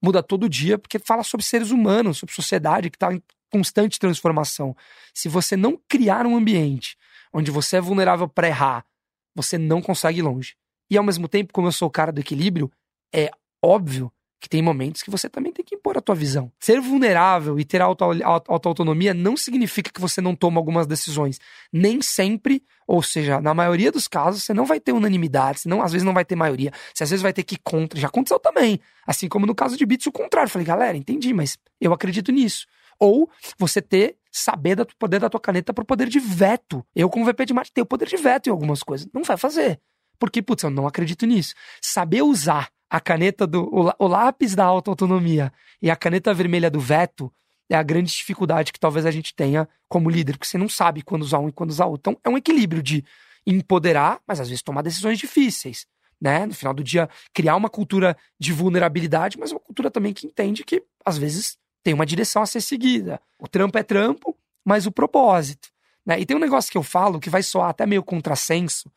muda 0.04 0.22
todo 0.22 0.50
dia, 0.50 0.78
porque 0.78 1.00
fala 1.00 1.24
sobre 1.24 1.46
seres 1.46 1.72
humanos, 1.72 2.18
sobre 2.18 2.36
sociedade 2.36 2.90
que 2.90 2.98
está 2.98 3.14
em 3.14 3.24
constante 3.50 3.98
transformação. 3.98 4.76
Se 5.14 5.30
você 5.30 5.56
não 5.56 5.80
criar 5.88 6.26
um 6.26 6.36
ambiente 6.36 6.98
onde 7.32 7.52
você 7.52 7.78
é 7.78 7.82
vulnerável 7.82 8.28
para 8.28 8.50
errar, 8.50 8.86
você 9.34 9.58
não 9.58 9.82
consegue 9.82 10.20
ir 10.20 10.24
longe. 10.24 10.58
E 10.90 10.98
ao 10.98 11.06
mesmo 11.06 11.26
tempo, 11.30 11.54
como 11.54 11.70
eu 11.70 11.72
sou 11.72 11.88
o 11.88 11.92
cara 11.92 12.12
do 12.12 12.20
equilíbrio, 12.20 12.70
é 13.16 13.32
óbvio 13.64 14.12
que 14.42 14.50
tem 14.50 14.62
momentos 14.62 15.04
que 15.04 15.12
você 15.12 15.30
também 15.30 15.54
tem 15.54 15.64
que 15.64 15.76
impor 15.76 15.96
a 15.96 16.02
tua 16.02 16.16
visão. 16.16 16.52
Ser 16.60 16.82
vulnerável 16.82 17.60
e 17.60 17.64
ter 17.64 17.80
auto-autonomia 17.80 19.14
não 19.14 19.38
significa 19.38 19.92
que 19.92 20.02
você 20.02 20.20
não 20.20 20.36
toma 20.36 20.60
algumas 20.60 20.88
decisões. 20.88 21.40
Nem 21.72 22.02
sempre, 22.02 22.64
ou 22.88 23.04
seja, 23.04 23.40
na 23.40 23.54
maioria 23.54 23.92
dos 23.92 24.08
casos, 24.08 24.44
você 24.44 24.52
não 24.52 24.66
vai 24.66 24.80
ter 24.80 24.94
unanimidade, 24.94 25.62
não, 25.68 25.84
às 25.84 25.92
vezes 25.92 26.04
não 26.04 26.14
vai 26.14 26.26
ter 26.26 26.36
maioria, 26.36 26.74
você 26.92 27.04
às 27.04 27.12
vezes 27.12 27.22
vai 27.22 27.32
ter 27.32 27.44
que 27.44 27.54
ir 27.54 27.60
contra. 27.64 28.00
Já 28.00 28.08
aconteceu 28.08 28.40
também. 28.40 28.80
Assim 29.06 29.30
como 29.30 29.46
no 29.46 29.54
caso 29.54 29.78
de 29.78 29.86
Bits, 29.86 30.08
o 30.08 30.12
contrário. 30.12 30.50
falei, 30.50 30.66
galera, 30.66 30.98
entendi, 30.98 31.32
mas 31.34 31.56
eu 31.80 31.94
acredito 31.94 32.32
nisso. 32.32 32.66
Ou 33.00 33.30
você 33.60 33.80
ter, 33.80 34.18
saber 34.32 34.76
do 34.76 34.88
poder 34.98 35.20
da 35.20 35.30
tua 35.30 35.40
caneta 35.40 35.72
para 35.72 35.84
o 35.84 35.86
poder 35.86 36.08
de 36.10 36.20
veto. 36.20 36.84
Eu, 36.96 37.10
como 37.10 37.26
VP 37.26 37.46
de 37.46 37.54
marketing, 37.54 37.74
tenho 37.74 37.86
o 37.86 37.88
poder 37.88 38.08
de 38.08 38.18
veto 38.18 38.48
em 38.48 38.52
algumas 38.52 38.82
coisas. 38.82 39.08
Não 39.14 39.24
vai 39.24 39.38
fazer. 39.38 39.80
Porque, 40.18 40.42
putz, 40.42 40.64
eu 40.64 40.70
não 40.70 40.88
acredito 40.88 41.26
nisso. 41.26 41.54
Saber 41.82 42.22
usar 42.22 42.70
a 42.92 43.00
caneta 43.00 43.48
do. 43.48 43.64
O, 43.74 43.90
o 43.98 44.08
lápis 44.08 44.54
da 44.54 44.66
autoautonomia 44.66 45.54
e 45.82 45.90
a 45.90 45.96
caneta 45.96 46.34
vermelha 46.34 46.70
do 46.70 46.82
veto 46.82 47.34
é 47.70 47.76
a 47.76 47.82
grande 47.82 48.12
dificuldade 48.12 48.74
que 48.74 48.80
talvez 48.80 49.06
a 49.06 49.12
gente 49.12 49.34
tenha 49.34 49.68
como 49.88 50.10
líder, 50.10 50.34
porque 50.34 50.46
você 50.46 50.58
não 50.58 50.68
sabe 50.68 51.02
quando 51.02 51.22
usar 51.22 51.40
um 51.40 51.48
e 51.48 51.54
quando 51.54 51.70
usar 51.70 51.86
outro. 51.86 52.12
Então, 52.12 52.22
é 52.22 52.30
um 52.30 52.38
equilíbrio 52.38 52.84
de 52.84 53.06
empoderar, 53.48 54.20
mas 54.28 54.42
às 54.42 54.50
vezes 54.50 54.62
tomar 54.62 54.82
decisões 54.82 55.18
difíceis. 55.18 55.88
Né? 56.20 56.46
No 56.46 56.54
final 56.54 56.74
do 56.74 56.84
dia, 56.84 57.10
criar 57.34 57.56
uma 57.56 57.70
cultura 57.70 58.16
de 58.38 58.52
vulnerabilidade, 58.52 59.40
mas 59.40 59.52
uma 59.52 59.60
cultura 59.60 59.90
também 59.90 60.14
que 60.14 60.28
entende 60.28 60.66
que, 60.66 60.84
às 61.06 61.18
vezes, 61.18 61.58
tem 61.82 61.94
uma 61.94 62.06
direção 62.06 62.42
a 62.42 62.46
ser 62.46 62.60
seguida. 62.60 63.22
O 63.40 63.48
trampo 63.48 63.78
é 63.78 63.84
trampo, 63.84 64.38
mas 64.66 64.86
o 64.86 64.92
propósito. 64.92 65.70
Né? 66.06 66.20
E 66.20 66.26
tem 66.26 66.36
um 66.36 66.42
negócio 66.42 66.70
que 66.70 66.78
eu 66.78 66.84
falo 66.84 67.22
que 67.22 67.30
vai 67.30 67.42
soar 67.42 67.70
até 67.70 67.86
meio 67.86 68.04
contrassenso, 68.04 68.92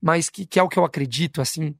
mas 0.00 0.30
que, 0.30 0.46
que 0.46 0.58
é 0.58 0.62
o 0.62 0.68
que 0.68 0.78
eu 0.78 0.84
acredito, 0.84 1.42
assim, 1.42 1.74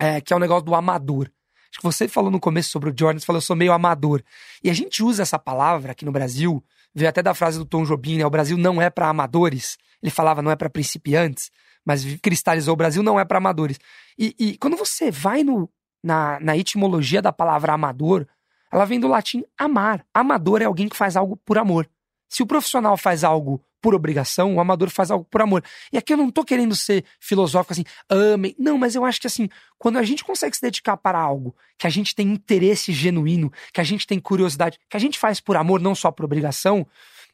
é, 0.00 0.20
que 0.20 0.32
é 0.32 0.36
o 0.36 0.40
negócio 0.40 0.64
do 0.64 0.74
amador. 0.74 1.30
Acho 1.70 1.78
que 1.78 1.84
você 1.84 2.08
falou 2.08 2.30
no 2.30 2.40
começo 2.40 2.70
sobre 2.70 2.90
o 2.90 2.94
Jordan, 2.96 3.20
você 3.20 3.26
falou, 3.26 3.36
eu 3.36 3.42
sou 3.42 3.54
meio 3.54 3.72
amador. 3.72 4.22
E 4.64 4.70
a 4.70 4.72
gente 4.72 5.04
usa 5.04 5.22
essa 5.22 5.38
palavra 5.38 5.92
aqui 5.92 6.04
no 6.04 6.10
Brasil, 6.10 6.64
veio 6.92 7.08
até 7.08 7.22
da 7.22 7.34
frase 7.34 7.58
do 7.58 7.66
Tom 7.66 7.84
Jobim, 7.84 8.16
né? 8.16 8.26
O 8.26 8.30
Brasil 8.30 8.56
não 8.56 8.80
é 8.82 8.88
para 8.90 9.08
amadores. 9.08 9.76
Ele 10.02 10.10
falava 10.10 10.42
não 10.42 10.50
é 10.50 10.56
para 10.56 10.70
principiantes, 10.70 11.50
mas 11.84 12.02
cristalizou 12.22 12.72
o 12.72 12.76
Brasil 12.76 13.02
não 13.02 13.20
é 13.20 13.24
para 13.24 13.38
amadores. 13.38 13.78
E, 14.18 14.34
e, 14.38 14.58
quando 14.58 14.76
você 14.76 15.10
vai 15.10 15.44
no, 15.44 15.70
na, 16.02 16.40
na 16.40 16.56
etimologia 16.56 17.20
da 17.20 17.32
palavra 17.32 17.74
amador, 17.74 18.26
ela 18.72 18.86
vem 18.86 18.98
do 18.98 19.06
latim 19.06 19.44
amar. 19.58 20.04
Amador 20.14 20.62
é 20.62 20.64
alguém 20.64 20.88
que 20.88 20.96
faz 20.96 21.16
algo 21.16 21.36
por 21.36 21.58
amor. 21.58 21.88
Se 22.28 22.42
o 22.42 22.46
profissional 22.46 22.96
faz 22.96 23.22
algo 23.22 23.62
por 23.80 23.94
obrigação, 23.94 24.56
o 24.56 24.60
amador 24.60 24.90
faz 24.90 25.10
algo 25.10 25.24
por 25.24 25.40
amor. 25.40 25.64
E 25.92 25.98
aqui 25.98 26.12
eu 26.12 26.16
não 26.16 26.30
tô 26.30 26.44
querendo 26.44 26.76
ser 26.76 27.04
filosófico 27.18 27.72
assim, 27.72 27.84
amem. 28.08 28.54
Não, 28.58 28.76
mas 28.76 28.94
eu 28.94 29.04
acho 29.04 29.20
que 29.20 29.26
assim, 29.26 29.48
quando 29.78 29.98
a 29.98 30.02
gente 30.02 30.24
consegue 30.24 30.56
se 30.56 30.62
dedicar 30.62 30.96
para 30.96 31.18
algo, 31.18 31.54
que 31.78 31.86
a 31.86 31.90
gente 31.90 32.14
tem 32.14 32.28
interesse 32.28 32.92
genuíno, 32.92 33.52
que 33.72 33.80
a 33.80 33.84
gente 33.84 34.06
tem 34.06 34.20
curiosidade, 34.20 34.78
que 34.88 34.96
a 34.96 35.00
gente 35.00 35.18
faz 35.18 35.40
por 35.40 35.56
amor, 35.56 35.80
não 35.80 35.94
só 35.94 36.10
por 36.10 36.24
obrigação, 36.24 36.86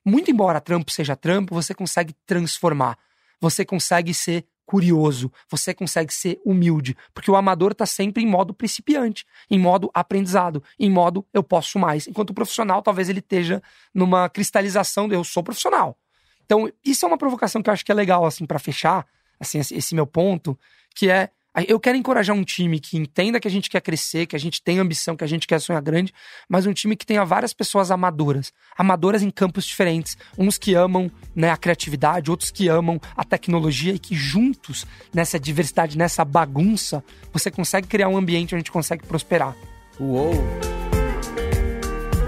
muito 0.05 0.31
embora 0.31 0.61
trampo 0.61 0.91
seja 0.91 1.17
trampo, 1.17 1.55
você 1.55 1.75
consegue 1.75 2.15
transformar. 2.25 2.97
Você 3.41 3.65
consegue 3.65 4.15
ser 4.15 4.47
curioso, 4.67 5.33
você 5.49 5.73
consegue 5.73 6.13
ser 6.13 6.41
humilde, 6.45 6.97
porque 7.15 7.31
o 7.31 7.37
amador 7.37 7.71
está 7.73 7.87
sempre 7.87 8.23
em 8.23 8.27
modo 8.27 8.53
principiante, 8.53 9.25
em 9.49 9.59
modo 9.59 9.89
aprendizado, 9.95 10.63
em 10.79 10.91
modo 10.91 11.25
eu 11.33 11.43
posso 11.43 11.79
mais, 11.79 12.09
enquanto 12.09 12.31
o 12.31 12.35
profissional 12.35 12.83
talvez 12.83 13.09
ele 13.09 13.21
esteja 13.21 13.63
numa 13.95 14.29
cristalização 14.29 15.09
de 15.09 15.15
eu 15.15 15.23
sou 15.23 15.43
profissional. 15.43 15.97
Então, 16.47 16.71
isso 16.85 17.05
é 17.05 17.09
uma 17.09 17.19
provocação 17.19 17.63
que 17.63 17.69
eu 17.69 17.75
acho 17.75 17.85
que 17.85 17.93
é 17.93 17.95
legal, 17.95 18.25
assim, 18.25 18.47
para 18.47 18.59
fechar, 18.59 19.05
assim, 19.39 19.59
esse 19.59 19.95
meu 19.95 20.07
ponto, 20.07 20.59
que 20.95 21.11
é 21.11 21.29
eu 21.67 21.81
quero 21.81 21.97
encorajar 21.97 22.37
um 22.37 22.45
time 22.45 22.79
que 22.79 22.99
entenda 22.99 23.41
que 23.41 23.49
a 23.49 23.51
gente 23.51 23.71
quer 23.71 23.81
crescer, 23.81 24.27
que 24.27 24.37
a 24.37 24.39
gente 24.39 24.63
tem 24.63 24.79
ambição, 24.79 25.17
que 25.17 25.25
a 25.25 25.27
gente 25.27 25.47
quer 25.47 25.59
sonhar 25.59 25.81
grande, 25.81 26.13
mas 26.47 26.67
um 26.67 26.73
time 26.73 26.95
que 26.95 27.07
tenha 27.07 27.25
várias 27.25 27.55
pessoas 27.55 27.91
amadoras. 27.91 28.53
Amadoras 28.77 29.23
em 29.23 29.31
campos 29.31 29.65
diferentes. 29.65 30.19
Uns 30.37 30.59
que 30.59 30.75
amam 30.75 31.11
né, 31.35 31.51
a 31.51 31.57
criatividade, 31.57 32.31
outros 32.31 32.51
que 32.51 32.69
amam 32.69 33.01
a 33.17 33.25
tecnologia 33.25 33.95
e 33.95 33.99
que 33.99 34.15
juntos, 34.15 34.85
nessa 35.15 35.41
diversidade, 35.41 35.97
nessa 35.97 36.27
bagunça, 36.27 37.03
você 37.33 37.51
consegue 37.51 37.89
criar 37.89 38.09
um 38.09 38.19
ambiente 38.19 38.49
onde 38.49 38.57
a 38.57 38.59
gente 38.59 38.73
consegue 38.73 39.07
prosperar. 39.07 39.57
Uou! 39.99 40.35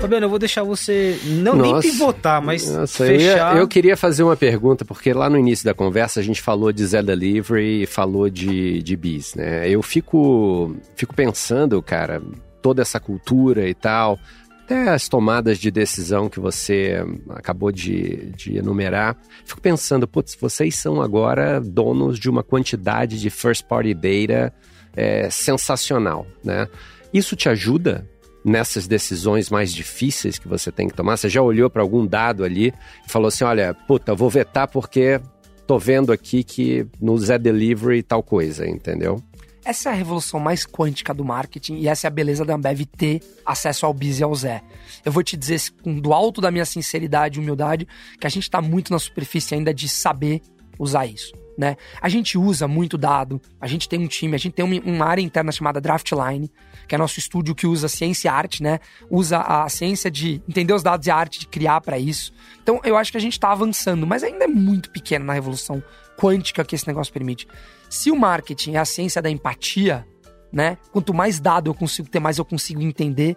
Fabiano, 0.01 0.27
eu 0.27 0.31
vou 0.31 0.39
deixar 0.39 0.63
você 0.63 1.19
não 1.25 1.57
Nossa, 1.57 1.73
nem 1.73 1.81
pivotar, 1.81 2.41
mas 2.41 2.71
Nossa, 2.71 3.05
fechar. 3.05 3.51
Eu, 3.51 3.57
ia, 3.57 3.61
eu, 3.63 3.69
queria 3.69 3.97
fazer 3.97 4.23
uma 4.23 4.37
pergunta, 4.37 4.85
porque 4.85 5.13
lá 5.13 5.29
no 5.29 5.37
início 5.37 5.65
da 5.65 5.75
conversa 5.75 6.21
a 6.21 6.23
gente 6.23 6.41
falou 6.41 6.73
de 6.73 6.87
Zé 6.87 7.03
Delivery 7.03 7.83
e 7.83 7.87
falou 7.87 8.31
de, 8.31 8.81
de 8.81 8.97
bis, 8.97 9.35
né? 9.35 9.69
Eu 9.69 9.83
fico, 9.83 10.75
fico 10.95 11.13
pensando, 11.15 11.83
cara, 11.83 12.23
toda 12.63 12.81
essa 12.81 13.01
cultura 13.01 13.69
e 13.69 13.75
tal, 13.75 14.21
até 14.63 14.89
as 14.89 15.09
tomadas 15.09 15.59
de 15.59 15.69
decisão 15.69 16.29
que 16.29 16.39
você 16.39 17.05
acabou 17.31 17.73
de, 17.73 18.33
de 18.37 18.57
enumerar, 18.57 19.17
fico 19.45 19.61
pensando, 19.61 20.07
putz, 20.07 20.37
vocês 20.41 20.77
são 20.77 21.03
agora 21.03 21.61
donos 21.61 22.21
de 22.21 22.31
uma 22.31 22.45
quantidade 22.45 23.19
de 23.19 23.31
first 23.31 23.65
party 23.65 23.95
data 23.95 24.55
é, 24.95 25.29
sensacional, 25.29 26.25
né? 26.45 26.69
Isso 27.13 27.35
te 27.35 27.49
ajuda 27.49 28.07
nessas 28.49 28.87
decisões 28.87 29.51
mais 29.51 29.73
difíceis 29.73 30.39
que 30.39 30.49
você 30.49 30.73
tem 30.73 30.89
que 30.89 30.95
tomar? 30.95 31.17
Você 31.17 31.29
já 31.29 31.43
olhou 31.43 31.69
para 31.71 31.83
algum 31.83 32.07
dado 32.07 32.45
ali 32.45 32.73
e 33.07 33.11
falou 33.11 33.29
assim: 33.29 33.45
olha, 33.45 33.75
puta, 33.75 34.15
vou 34.15 34.31
vetar 34.31 34.69
porque 34.69 35.21
tô 35.67 35.79
vendo 35.79 36.13
aqui 36.13 36.43
que 36.43 36.87
no 37.01 37.17
Zé 37.19 37.39
Delivery 37.39 38.03
tal 38.03 38.23
coisa, 38.23 38.69
entendeu? 38.69 39.23
Essa 39.65 39.91
é 39.91 39.93
a 39.93 39.95
revolução 39.95 40.41
mais 40.41 40.65
quântica 40.65 41.13
do 41.13 41.25
marketing 41.25 41.77
e 41.77 41.89
essa 41.89 42.07
é 42.07 42.09
a 42.09 42.11
beleza 42.11 42.43
da 42.43 42.55
Ambev 42.55 42.87
ter 42.87 43.21
acesso 43.45 43.85
ao 43.85 43.93
Biz 43.93 44.21
e 44.21 44.25
ao 44.25 44.35
Zé. 44.35 44.63
Eu 45.05 45.13
vou 45.13 45.23
te 45.23 45.37
dizer 45.37 45.61
do 45.85 46.15
alto 46.15 46.41
da 46.41 46.51
minha 46.51 46.65
sinceridade 46.65 47.39
e 47.39 47.43
humildade 47.43 47.87
que 48.19 48.27
a 48.27 48.31
gente 48.31 48.45
está 48.45 48.63
muito 48.63 48.91
na 48.91 48.99
superfície 48.99 49.55
ainda 49.55 49.75
de 49.75 49.87
saber 49.87 50.41
usar 50.79 51.07
isso 51.07 51.33
né? 51.59 51.77
A 52.01 52.09
gente 52.09 52.39
usa 52.39 52.69
muito 52.69 52.97
dado, 52.97 53.43
a 53.61 53.67
gente 53.67 53.89
tem 53.89 53.99
um 53.99 54.07
time, 54.07 54.37
a 54.37 54.39
gente 54.39 54.53
tem 54.53 54.65
uma 54.65 55.05
área 55.05 55.21
interna 55.21 55.51
chamada 55.51 55.81
Draftline, 55.81 56.49
que 56.87 56.95
é 56.95 56.99
nosso 56.99 57.19
estúdio 57.19 57.53
que 57.53 57.67
usa 57.67 57.89
ciência 57.89 58.29
e 58.29 58.31
arte, 58.31 58.63
né? 58.63 58.79
Usa 59.11 59.39
a 59.39 59.69
ciência 59.69 60.09
de 60.09 60.41
entender 60.49 60.73
os 60.73 60.85
dados 60.85 61.09
e 61.09 61.11
a 61.11 61.17
arte 61.17 61.41
de 61.41 61.49
criar 61.49 61.81
para 61.81 61.99
isso. 61.99 62.33
Então 62.63 62.81
eu 62.85 62.97
acho 62.97 63.11
que 63.11 63.19
a 63.19 63.21
gente 63.21 63.33
está 63.33 63.51
avançando, 63.51 64.07
mas 64.07 64.23
ainda 64.23 64.45
é 64.45 64.49
muito 64.49 64.89
pequeno 64.91 65.25
na 65.25 65.33
revolução 65.33 65.83
quântica 66.17 66.65
que 66.65 66.77
esse 66.77 66.87
negócio 66.87 67.13
permite. 67.13 67.49
Se 67.91 68.09
o 68.13 68.17
marketing 68.17 68.75
é 68.75 68.79
a 68.79 68.85
ciência 68.85 69.21
da 69.21 69.29
empatia, 69.29 70.07
né? 70.53 70.79
Quanto 70.93 71.13
mais 71.13 71.41
dado 71.41 71.69
eu 71.69 71.75
consigo 71.75 72.09
ter, 72.09 72.21
mais 72.21 72.39
eu 72.39 72.45
consigo 72.45 72.81
entender 72.81 73.37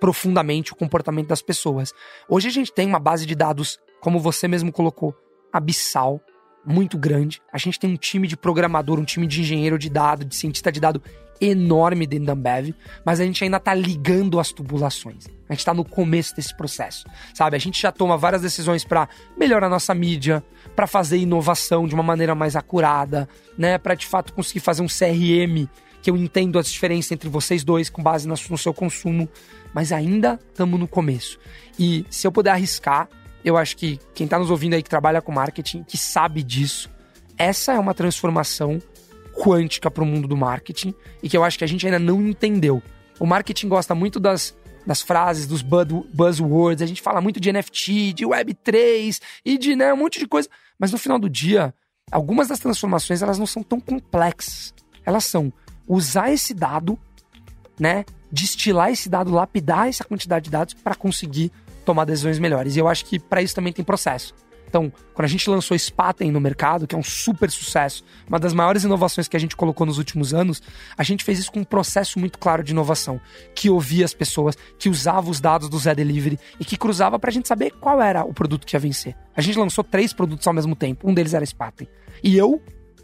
profundamente 0.00 0.72
o 0.72 0.76
comportamento 0.76 1.28
das 1.28 1.40
pessoas. 1.40 1.92
Hoje 2.28 2.48
a 2.48 2.50
gente 2.50 2.72
tem 2.72 2.88
uma 2.88 2.98
base 2.98 3.26
de 3.26 3.36
dados, 3.36 3.78
como 4.00 4.18
você 4.18 4.48
mesmo 4.48 4.72
colocou, 4.72 5.14
abissal, 5.52 6.20
muito 6.64 6.98
grande. 6.98 7.40
A 7.52 7.58
gente 7.58 7.78
tem 7.78 7.90
um 7.90 7.96
time 7.96 8.26
de 8.26 8.36
programador, 8.36 8.98
um 8.98 9.04
time 9.04 9.26
de 9.26 9.40
engenheiro 9.40 9.78
de 9.78 9.88
dado, 9.88 10.24
de 10.24 10.34
cientista 10.34 10.70
de 10.70 10.80
dado 10.80 11.02
enorme 11.40 12.06
dentro 12.06 12.26
da 12.26 12.32
Ambev, 12.34 12.74
mas 13.04 13.18
a 13.18 13.24
gente 13.24 13.42
ainda 13.42 13.58
tá 13.58 13.72
ligando 13.72 14.38
as 14.38 14.52
tubulações. 14.52 15.26
A 15.48 15.54
gente 15.54 15.64
tá 15.64 15.72
no 15.72 15.84
começo 15.84 16.36
desse 16.36 16.54
processo, 16.54 17.06
sabe? 17.34 17.56
A 17.56 17.58
gente 17.58 17.80
já 17.80 17.90
toma 17.90 18.16
várias 18.16 18.42
decisões 18.42 18.84
para 18.84 19.08
melhorar 19.38 19.66
a 19.66 19.70
nossa 19.70 19.94
mídia, 19.94 20.44
para 20.76 20.86
fazer 20.86 21.16
inovação 21.16 21.86
de 21.86 21.94
uma 21.94 22.02
maneira 22.02 22.34
mais 22.34 22.56
acurada, 22.56 23.28
né? 23.56 23.78
Para 23.78 23.94
de 23.94 24.06
fato 24.06 24.34
conseguir 24.34 24.60
fazer 24.60 24.82
um 24.82 24.86
CRM 24.86 25.66
que 26.02 26.10
eu 26.10 26.16
entendo 26.16 26.58
as 26.58 26.70
diferenças 26.70 27.12
entre 27.12 27.28
vocês 27.28 27.62
dois 27.64 27.90
com 27.90 28.02
base 28.02 28.26
no 28.26 28.36
seu 28.36 28.72
consumo, 28.72 29.28
mas 29.72 29.92
ainda 29.92 30.38
estamos 30.48 30.78
no 30.78 30.88
começo. 30.88 31.38
E 31.78 32.04
se 32.08 32.26
eu 32.26 32.32
puder 32.32 32.52
arriscar, 32.52 33.08
eu 33.44 33.56
acho 33.56 33.76
que 33.76 33.98
quem 34.14 34.24
está 34.24 34.38
nos 34.38 34.50
ouvindo 34.50 34.74
aí 34.74 34.82
que 34.82 34.90
trabalha 34.90 35.22
com 35.22 35.32
marketing, 35.32 35.82
que 35.82 35.96
sabe 35.96 36.42
disso, 36.42 36.90
essa 37.38 37.72
é 37.72 37.78
uma 37.78 37.94
transformação 37.94 38.80
quântica 39.32 39.90
para 39.90 40.02
o 40.02 40.06
mundo 40.06 40.28
do 40.28 40.36
marketing 40.36 40.94
e 41.22 41.28
que 41.28 41.36
eu 41.36 41.42
acho 41.42 41.56
que 41.56 41.64
a 41.64 41.66
gente 41.66 41.86
ainda 41.86 41.98
não 41.98 42.20
entendeu. 42.20 42.82
O 43.18 43.26
marketing 43.26 43.68
gosta 43.68 43.94
muito 43.94 44.20
das, 44.20 44.54
das 44.86 45.00
frases, 45.00 45.46
dos 45.46 45.62
buzzwords, 45.62 46.82
a 46.82 46.86
gente 46.86 47.00
fala 47.00 47.20
muito 47.20 47.40
de 47.40 47.52
NFT, 47.52 48.12
de 48.12 48.26
Web3 48.26 49.20
e 49.44 49.56
de 49.56 49.74
né, 49.74 49.92
um 49.92 49.96
monte 49.96 50.18
de 50.18 50.26
coisa, 50.26 50.48
mas 50.78 50.92
no 50.92 50.98
final 50.98 51.18
do 51.18 51.28
dia, 51.28 51.74
algumas 52.10 52.48
das 52.48 52.58
transformações 52.58 53.22
elas 53.22 53.38
não 53.38 53.46
são 53.46 53.62
tão 53.62 53.80
complexas. 53.80 54.74
Elas 55.04 55.24
são 55.24 55.52
usar 55.88 56.30
esse 56.30 56.52
dado, 56.52 56.98
né, 57.78 58.04
destilar 58.30 58.90
esse 58.90 59.08
dado, 59.08 59.30
lapidar 59.30 59.88
essa 59.88 60.04
quantidade 60.04 60.44
de 60.44 60.50
dados 60.50 60.74
para 60.74 60.94
conseguir 60.94 61.50
tomar 61.90 62.04
decisões 62.04 62.38
melhores. 62.38 62.76
E 62.76 62.78
eu 62.78 62.86
acho 62.86 63.04
que 63.04 63.18
para 63.18 63.42
isso 63.42 63.54
também 63.54 63.72
tem 63.72 63.84
processo. 63.84 64.32
Então, 64.68 64.92
quando 65.12 65.24
a 65.24 65.28
gente 65.28 65.50
lançou 65.50 65.76
Spaten 65.76 66.30
no 66.30 66.40
mercado, 66.40 66.86
que 66.86 66.94
é 66.94 66.98
um 66.98 67.02
super 67.02 67.50
sucesso, 67.50 68.04
uma 68.28 68.38
das 68.38 68.54
maiores 68.54 68.84
inovações 68.84 69.26
que 69.26 69.36
a 69.36 69.40
gente 69.40 69.56
colocou 69.56 69.84
nos 69.84 69.98
últimos 69.98 70.32
anos, 70.32 70.62
a 70.96 71.02
gente 71.02 71.24
fez 71.24 71.40
isso 71.40 71.50
com 71.50 71.58
um 71.58 71.64
processo 71.64 72.20
muito 72.20 72.38
claro 72.38 72.62
de 72.62 72.70
inovação, 72.70 73.20
que 73.52 73.68
ouvia 73.68 74.04
as 74.04 74.14
pessoas, 74.14 74.56
que 74.78 74.88
usava 74.88 75.28
os 75.28 75.40
dados 75.40 75.68
do 75.68 75.76
Zé 75.76 75.92
Delivery 75.92 76.38
e 76.60 76.64
que 76.64 76.76
cruzava 76.76 77.18
para 77.18 77.30
a 77.30 77.32
gente 77.32 77.48
saber 77.48 77.72
qual 77.80 78.00
era 78.00 78.22
o 78.22 78.32
produto 78.32 78.64
que 78.64 78.76
ia 78.76 78.80
vencer. 78.80 79.16
A 79.34 79.40
gente 79.40 79.58
lançou 79.58 79.82
três 79.82 80.12
produtos 80.12 80.46
ao 80.46 80.54
mesmo 80.54 80.76
tempo, 80.76 81.10
um 81.10 81.12
deles 81.12 81.34
era 81.34 81.44
Spaten. 81.44 81.88
E 82.22 82.38
eu, 82.38 82.62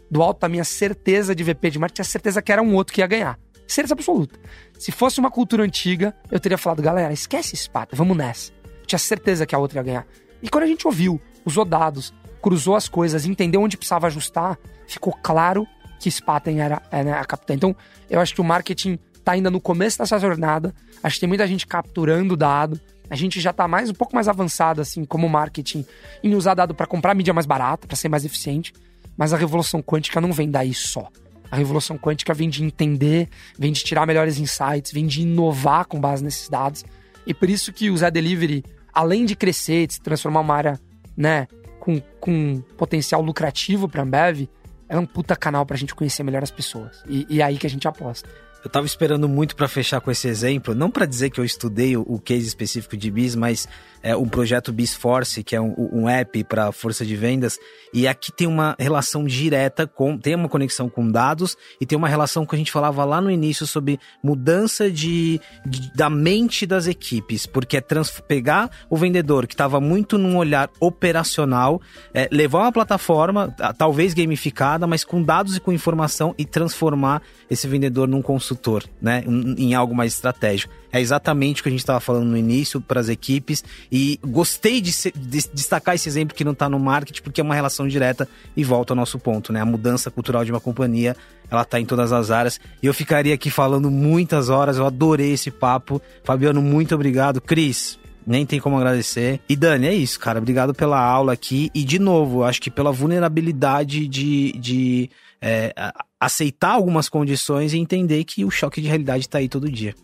do 0.09 0.23
alto 0.23 0.39
da 0.39 0.47
minha 0.47 0.63
certeza 0.63 1.35
de 1.35 1.43
VP 1.43 1.71
de 1.71 1.79
marketing, 1.79 1.95
tinha 1.95 2.05
certeza 2.05 2.41
que 2.41 2.51
era 2.53 2.63
um 2.63 2.75
outro 2.75 2.93
que 2.93 3.01
ia 3.01 3.07
ganhar. 3.07 3.37
Certeza 3.67 3.93
absoluta. 3.93 4.39
Se 4.79 4.93
fosse 4.93 5.19
uma 5.19 5.29
cultura 5.29 5.65
antiga, 5.65 6.15
eu 6.31 6.39
teria 6.39 6.57
falado, 6.57 6.81
galera, 6.81 7.11
esquece 7.11 7.57
Spaten, 7.57 7.97
vamos 7.97 8.15
nessa 8.15 8.56
tinha 8.87 8.99
certeza 8.99 9.45
que 9.45 9.53
a 9.53 9.59
outra 9.59 9.79
ia 9.79 9.83
ganhar. 9.83 10.07
E 10.41 10.49
quando 10.49 10.63
a 10.63 10.67
gente 10.67 10.87
ouviu, 10.87 11.21
usou 11.45 11.65
dados, 11.65 12.13
cruzou 12.41 12.75
as 12.75 12.87
coisas, 12.87 13.25
entendeu 13.25 13.61
onde 13.61 13.77
precisava 13.77 14.07
ajustar, 14.07 14.57
ficou 14.87 15.13
claro 15.21 15.67
que 15.99 16.09
Spaten 16.09 16.61
era, 16.61 16.81
era 16.91 17.19
a 17.19 17.25
capitã. 17.25 17.53
Então, 17.53 17.75
eu 18.09 18.19
acho 18.19 18.33
que 18.33 18.41
o 18.41 18.43
marketing 18.43 18.97
está 19.15 19.33
ainda 19.33 19.51
no 19.51 19.59
começo 19.59 19.97
dessa 19.97 20.17
jornada. 20.19 20.73
Acho 21.03 21.15
que 21.15 21.19
tem 21.21 21.27
muita 21.27 21.45
gente 21.45 21.67
capturando 21.67 22.37
dado. 22.37 22.79
A 23.09 23.15
gente 23.15 23.39
já 23.39 23.51
está 23.51 23.67
mais 23.67 23.89
um 23.89 23.93
pouco 23.93 24.13
mais 24.13 24.27
avançado 24.27 24.81
assim 24.81 25.05
como 25.05 25.27
marketing 25.27 25.85
em 26.23 26.35
usar 26.35 26.53
dado 26.53 26.73
para 26.73 26.85
comprar 26.85 27.13
mídia 27.13 27.33
mais 27.33 27.45
barata, 27.45 27.87
para 27.87 27.95
ser 27.95 28.09
mais 28.09 28.25
eficiente. 28.25 28.73
Mas 29.17 29.33
a 29.33 29.37
revolução 29.37 29.81
quântica 29.81 30.21
não 30.21 30.31
vem 30.31 30.49
daí 30.49 30.73
só. 30.73 31.09
A 31.49 31.55
revolução 31.55 31.97
quântica 31.97 32.33
vem 32.33 32.49
de 32.49 32.63
entender, 32.63 33.29
vem 33.57 33.71
de 33.71 33.83
tirar 33.83 34.05
melhores 34.05 34.37
insights, 34.37 34.91
vem 34.91 35.07
de 35.07 35.21
inovar 35.21 35.85
com 35.85 35.99
base 35.99 36.23
nesses 36.23 36.49
dados. 36.49 36.85
E 37.25 37.33
por 37.33 37.49
isso 37.49 37.73
que 37.73 37.89
o 37.89 37.97
Zé 37.97 38.11
Delivery 38.11 38.63
além 38.97 39.25
de 39.25 39.35
crescer, 39.35 39.85
de 39.85 39.93
se 39.93 40.01
transformar 40.01 40.39
uma 40.39 40.55
área, 40.55 40.79
né, 41.15 41.47
com, 41.79 42.01
com 42.19 42.61
potencial 42.75 43.21
lucrativo 43.21 43.87
pra 43.87 44.01
Ambev, 44.01 44.49
é 44.89 44.97
um 44.97 45.05
puta 45.05 45.35
canal 45.35 45.67
pra 45.67 45.77
gente 45.77 45.93
conhecer 45.93 46.23
melhor 46.23 46.41
as 46.41 46.49
pessoas. 46.49 47.03
E, 47.07 47.27
e 47.29 47.39
é 47.39 47.43
aí 47.43 47.59
que 47.59 47.67
a 47.67 47.69
gente 47.69 47.87
aposta. 47.87 48.27
Eu 48.63 48.71
tava 48.71 48.87
esperando 48.87 49.29
muito 49.29 49.55
para 49.55 49.67
fechar 49.67 50.01
com 50.01 50.09
esse 50.09 50.27
exemplo, 50.27 50.73
não 50.73 50.89
para 50.89 51.05
dizer 51.05 51.29
que 51.29 51.39
eu 51.39 51.45
estudei 51.45 51.95
o, 51.95 52.01
o, 52.01 52.19
case 52.19 52.47
específico 52.47 52.97
de 52.97 53.11
BIS, 53.11 53.35
mas 53.35 53.67
é 54.01 54.15
um 54.15 54.27
projeto 54.27 54.71
BIS 54.71 54.95
Force, 54.95 55.43
que 55.43 55.55
é 55.55 55.61
um, 55.61 55.73
um 55.91 56.09
app 56.09 56.43
para 56.43 56.71
força 56.71 57.05
de 57.05 57.15
vendas, 57.15 57.57
e 57.93 58.07
aqui 58.07 58.31
tem 58.31 58.47
uma 58.47 58.75
relação 58.79 59.23
direta 59.25 59.87
com, 59.87 60.17
tem 60.17 60.35
uma 60.35 60.49
conexão 60.49 60.89
com 60.89 61.09
dados 61.09 61.57
e 61.79 61.85
tem 61.85 61.97
uma 61.97 62.07
relação 62.07 62.45
que 62.45 62.55
a 62.55 62.57
gente 62.57 62.71
falava 62.71 63.03
lá 63.05 63.19
no 63.21 63.31
início 63.31 63.65
sobre 63.65 63.99
mudança 64.23 64.89
de, 64.89 65.39
de 65.65 65.91
da 65.93 66.09
mente 66.09 66.65
das 66.65 66.87
equipes, 66.87 67.45
porque 67.45 67.77
é 67.77 67.81
trans, 67.81 68.11
pegar 68.27 68.69
o 68.89 68.97
vendedor 68.97 69.47
que 69.47 69.53
estava 69.53 69.79
muito 69.79 70.17
num 70.17 70.37
olhar 70.37 70.69
operacional, 70.79 71.81
é, 72.13 72.27
levar 72.31 72.59
uma 72.59 72.71
plataforma, 72.71 73.53
talvez 73.77 74.13
gamificada, 74.13 74.85
mas 74.85 75.03
com 75.03 75.21
dados 75.21 75.57
e 75.57 75.59
com 75.59 75.71
informação 75.71 76.33
e 76.37 76.45
transformar 76.45 77.21
esse 77.49 77.67
vendedor 77.67 78.07
num 78.07 78.21
consultor, 78.21 78.83
né, 79.01 79.23
em 79.57 79.73
algo 79.73 79.95
mais 79.95 80.13
estratégico. 80.13 80.73
É 80.91 81.01
exatamente 81.01 81.61
o 81.61 81.63
que 81.63 81.69
a 81.69 81.71
gente 81.71 81.81
estava 81.81 81.99
falando 81.99 82.25
no 82.25 82.37
início 82.37 82.79
para 82.79 82.99
as 82.99 83.09
equipes 83.09 83.63
e 83.91 84.19
gostei 84.25 84.79
de, 84.79 84.91
de, 85.15 85.49
destacar 85.53 85.95
esse 85.95 86.07
exemplo 86.07 86.35
que 86.35 86.43
não 86.43 86.53
está 86.53 86.69
no 86.69 86.79
marketing 86.79 87.21
porque 87.21 87.41
é 87.41 87.43
uma 87.43 87.55
relação 87.55 87.87
direta 87.87 88.27
e 88.55 88.63
volta 88.63 88.93
ao 88.93 88.95
nosso 88.95 89.19
ponto, 89.19 89.51
né? 89.51 89.61
A 89.61 89.65
mudança 89.65 90.09
cultural 90.09 90.45
de 90.45 90.51
uma 90.51 90.61
companhia, 90.61 91.15
ela 91.51 91.63
está 91.63 91.79
em 91.79 91.85
todas 91.85 92.11
as 92.11 92.31
áreas. 92.31 92.59
E 92.81 92.85
eu 92.85 92.93
ficaria 92.93 93.33
aqui 93.33 93.49
falando 93.49 93.91
muitas 93.91 94.49
horas, 94.49 94.77
eu 94.77 94.85
adorei 94.85 95.33
esse 95.33 95.51
papo. 95.51 96.01
Fabiano, 96.23 96.61
muito 96.61 96.95
obrigado. 96.95 97.41
Cris, 97.41 97.99
nem 98.25 98.45
tem 98.45 98.59
como 98.59 98.77
agradecer. 98.77 99.39
E 99.47 99.55
Dani, 99.55 99.87
é 99.87 99.93
isso, 99.93 100.19
cara. 100.19 100.39
Obrigado 100.39 100.73
pela 100.73 100.99
aula 100.99 101.33
aqui. 101.33 101.69
E 101.73 101.83
de 101.83 101.99
novo, 101.99 102.43
acho 102.43 102.61
que 102.61 102.69
pela 102.69 102.91
vulnerabilidade 102.91 104.07
de, 104.07 104.51
de 104.53 105.09
é, 105.41 105.73
aceitar 106.19 106.71
algumas 106.71 107.07
condições 107.07 107.73
e 107.73 107.77
entender 107.77 108.23
que 108.23 108.43
o 108.43 108.51
choque 108.51 108.81
de 108.81 108.87
realidade 108.87 109.25
está 109.25 109.37
aí 109.37 109.47
todo 109.47 109.71
dia. 109.71 109.95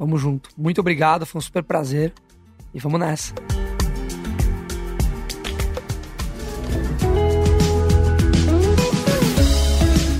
Vamos 0.00 0.18
junto. 0.18 0.48
Muito 0.56 0.80
obrigado, 0.80 1.26
foi 1.26 1.38
um 1.38 1.42
super 1.42 1.62
prazer. 1.62 2.14
E 2.72 2.80
vamos 2.80 2.98
nessa. 2.98 3.34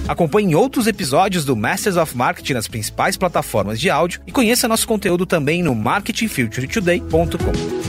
Acompanhe 0.06 0.54
outros 0.54 0.86
episódios 0.86 1.46
do 1.46 1.56
Masters 1.56 1.96
of 1.96 2.14
Marketing 2.14 2.52
nas 2.52 2.68
principais 2.68 3.16
plataformas 3.16 3.80
de 3.80 3.88
áudio 3.88 4.20
e 4.26 4.32
conheça 4.32 4.68
nosso 4.68 4.86
conteúdo 4.86 5.24
também 5.24 5.62
no 5.62 5.74
marketingfuturetoday.com. 5.74 7.80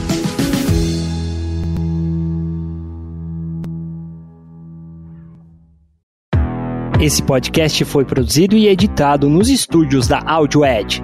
Esse 7.01 7.21
podcast 7.21 7.83
foi 7.83 8.05
produzido 8.05 8.55
e 8.55 8.69
editado 8.69 9.27
nos 9.27 9.49
estúdios 9.49 10.07
da 10.07 10.19
AudioEd 10.19 11.03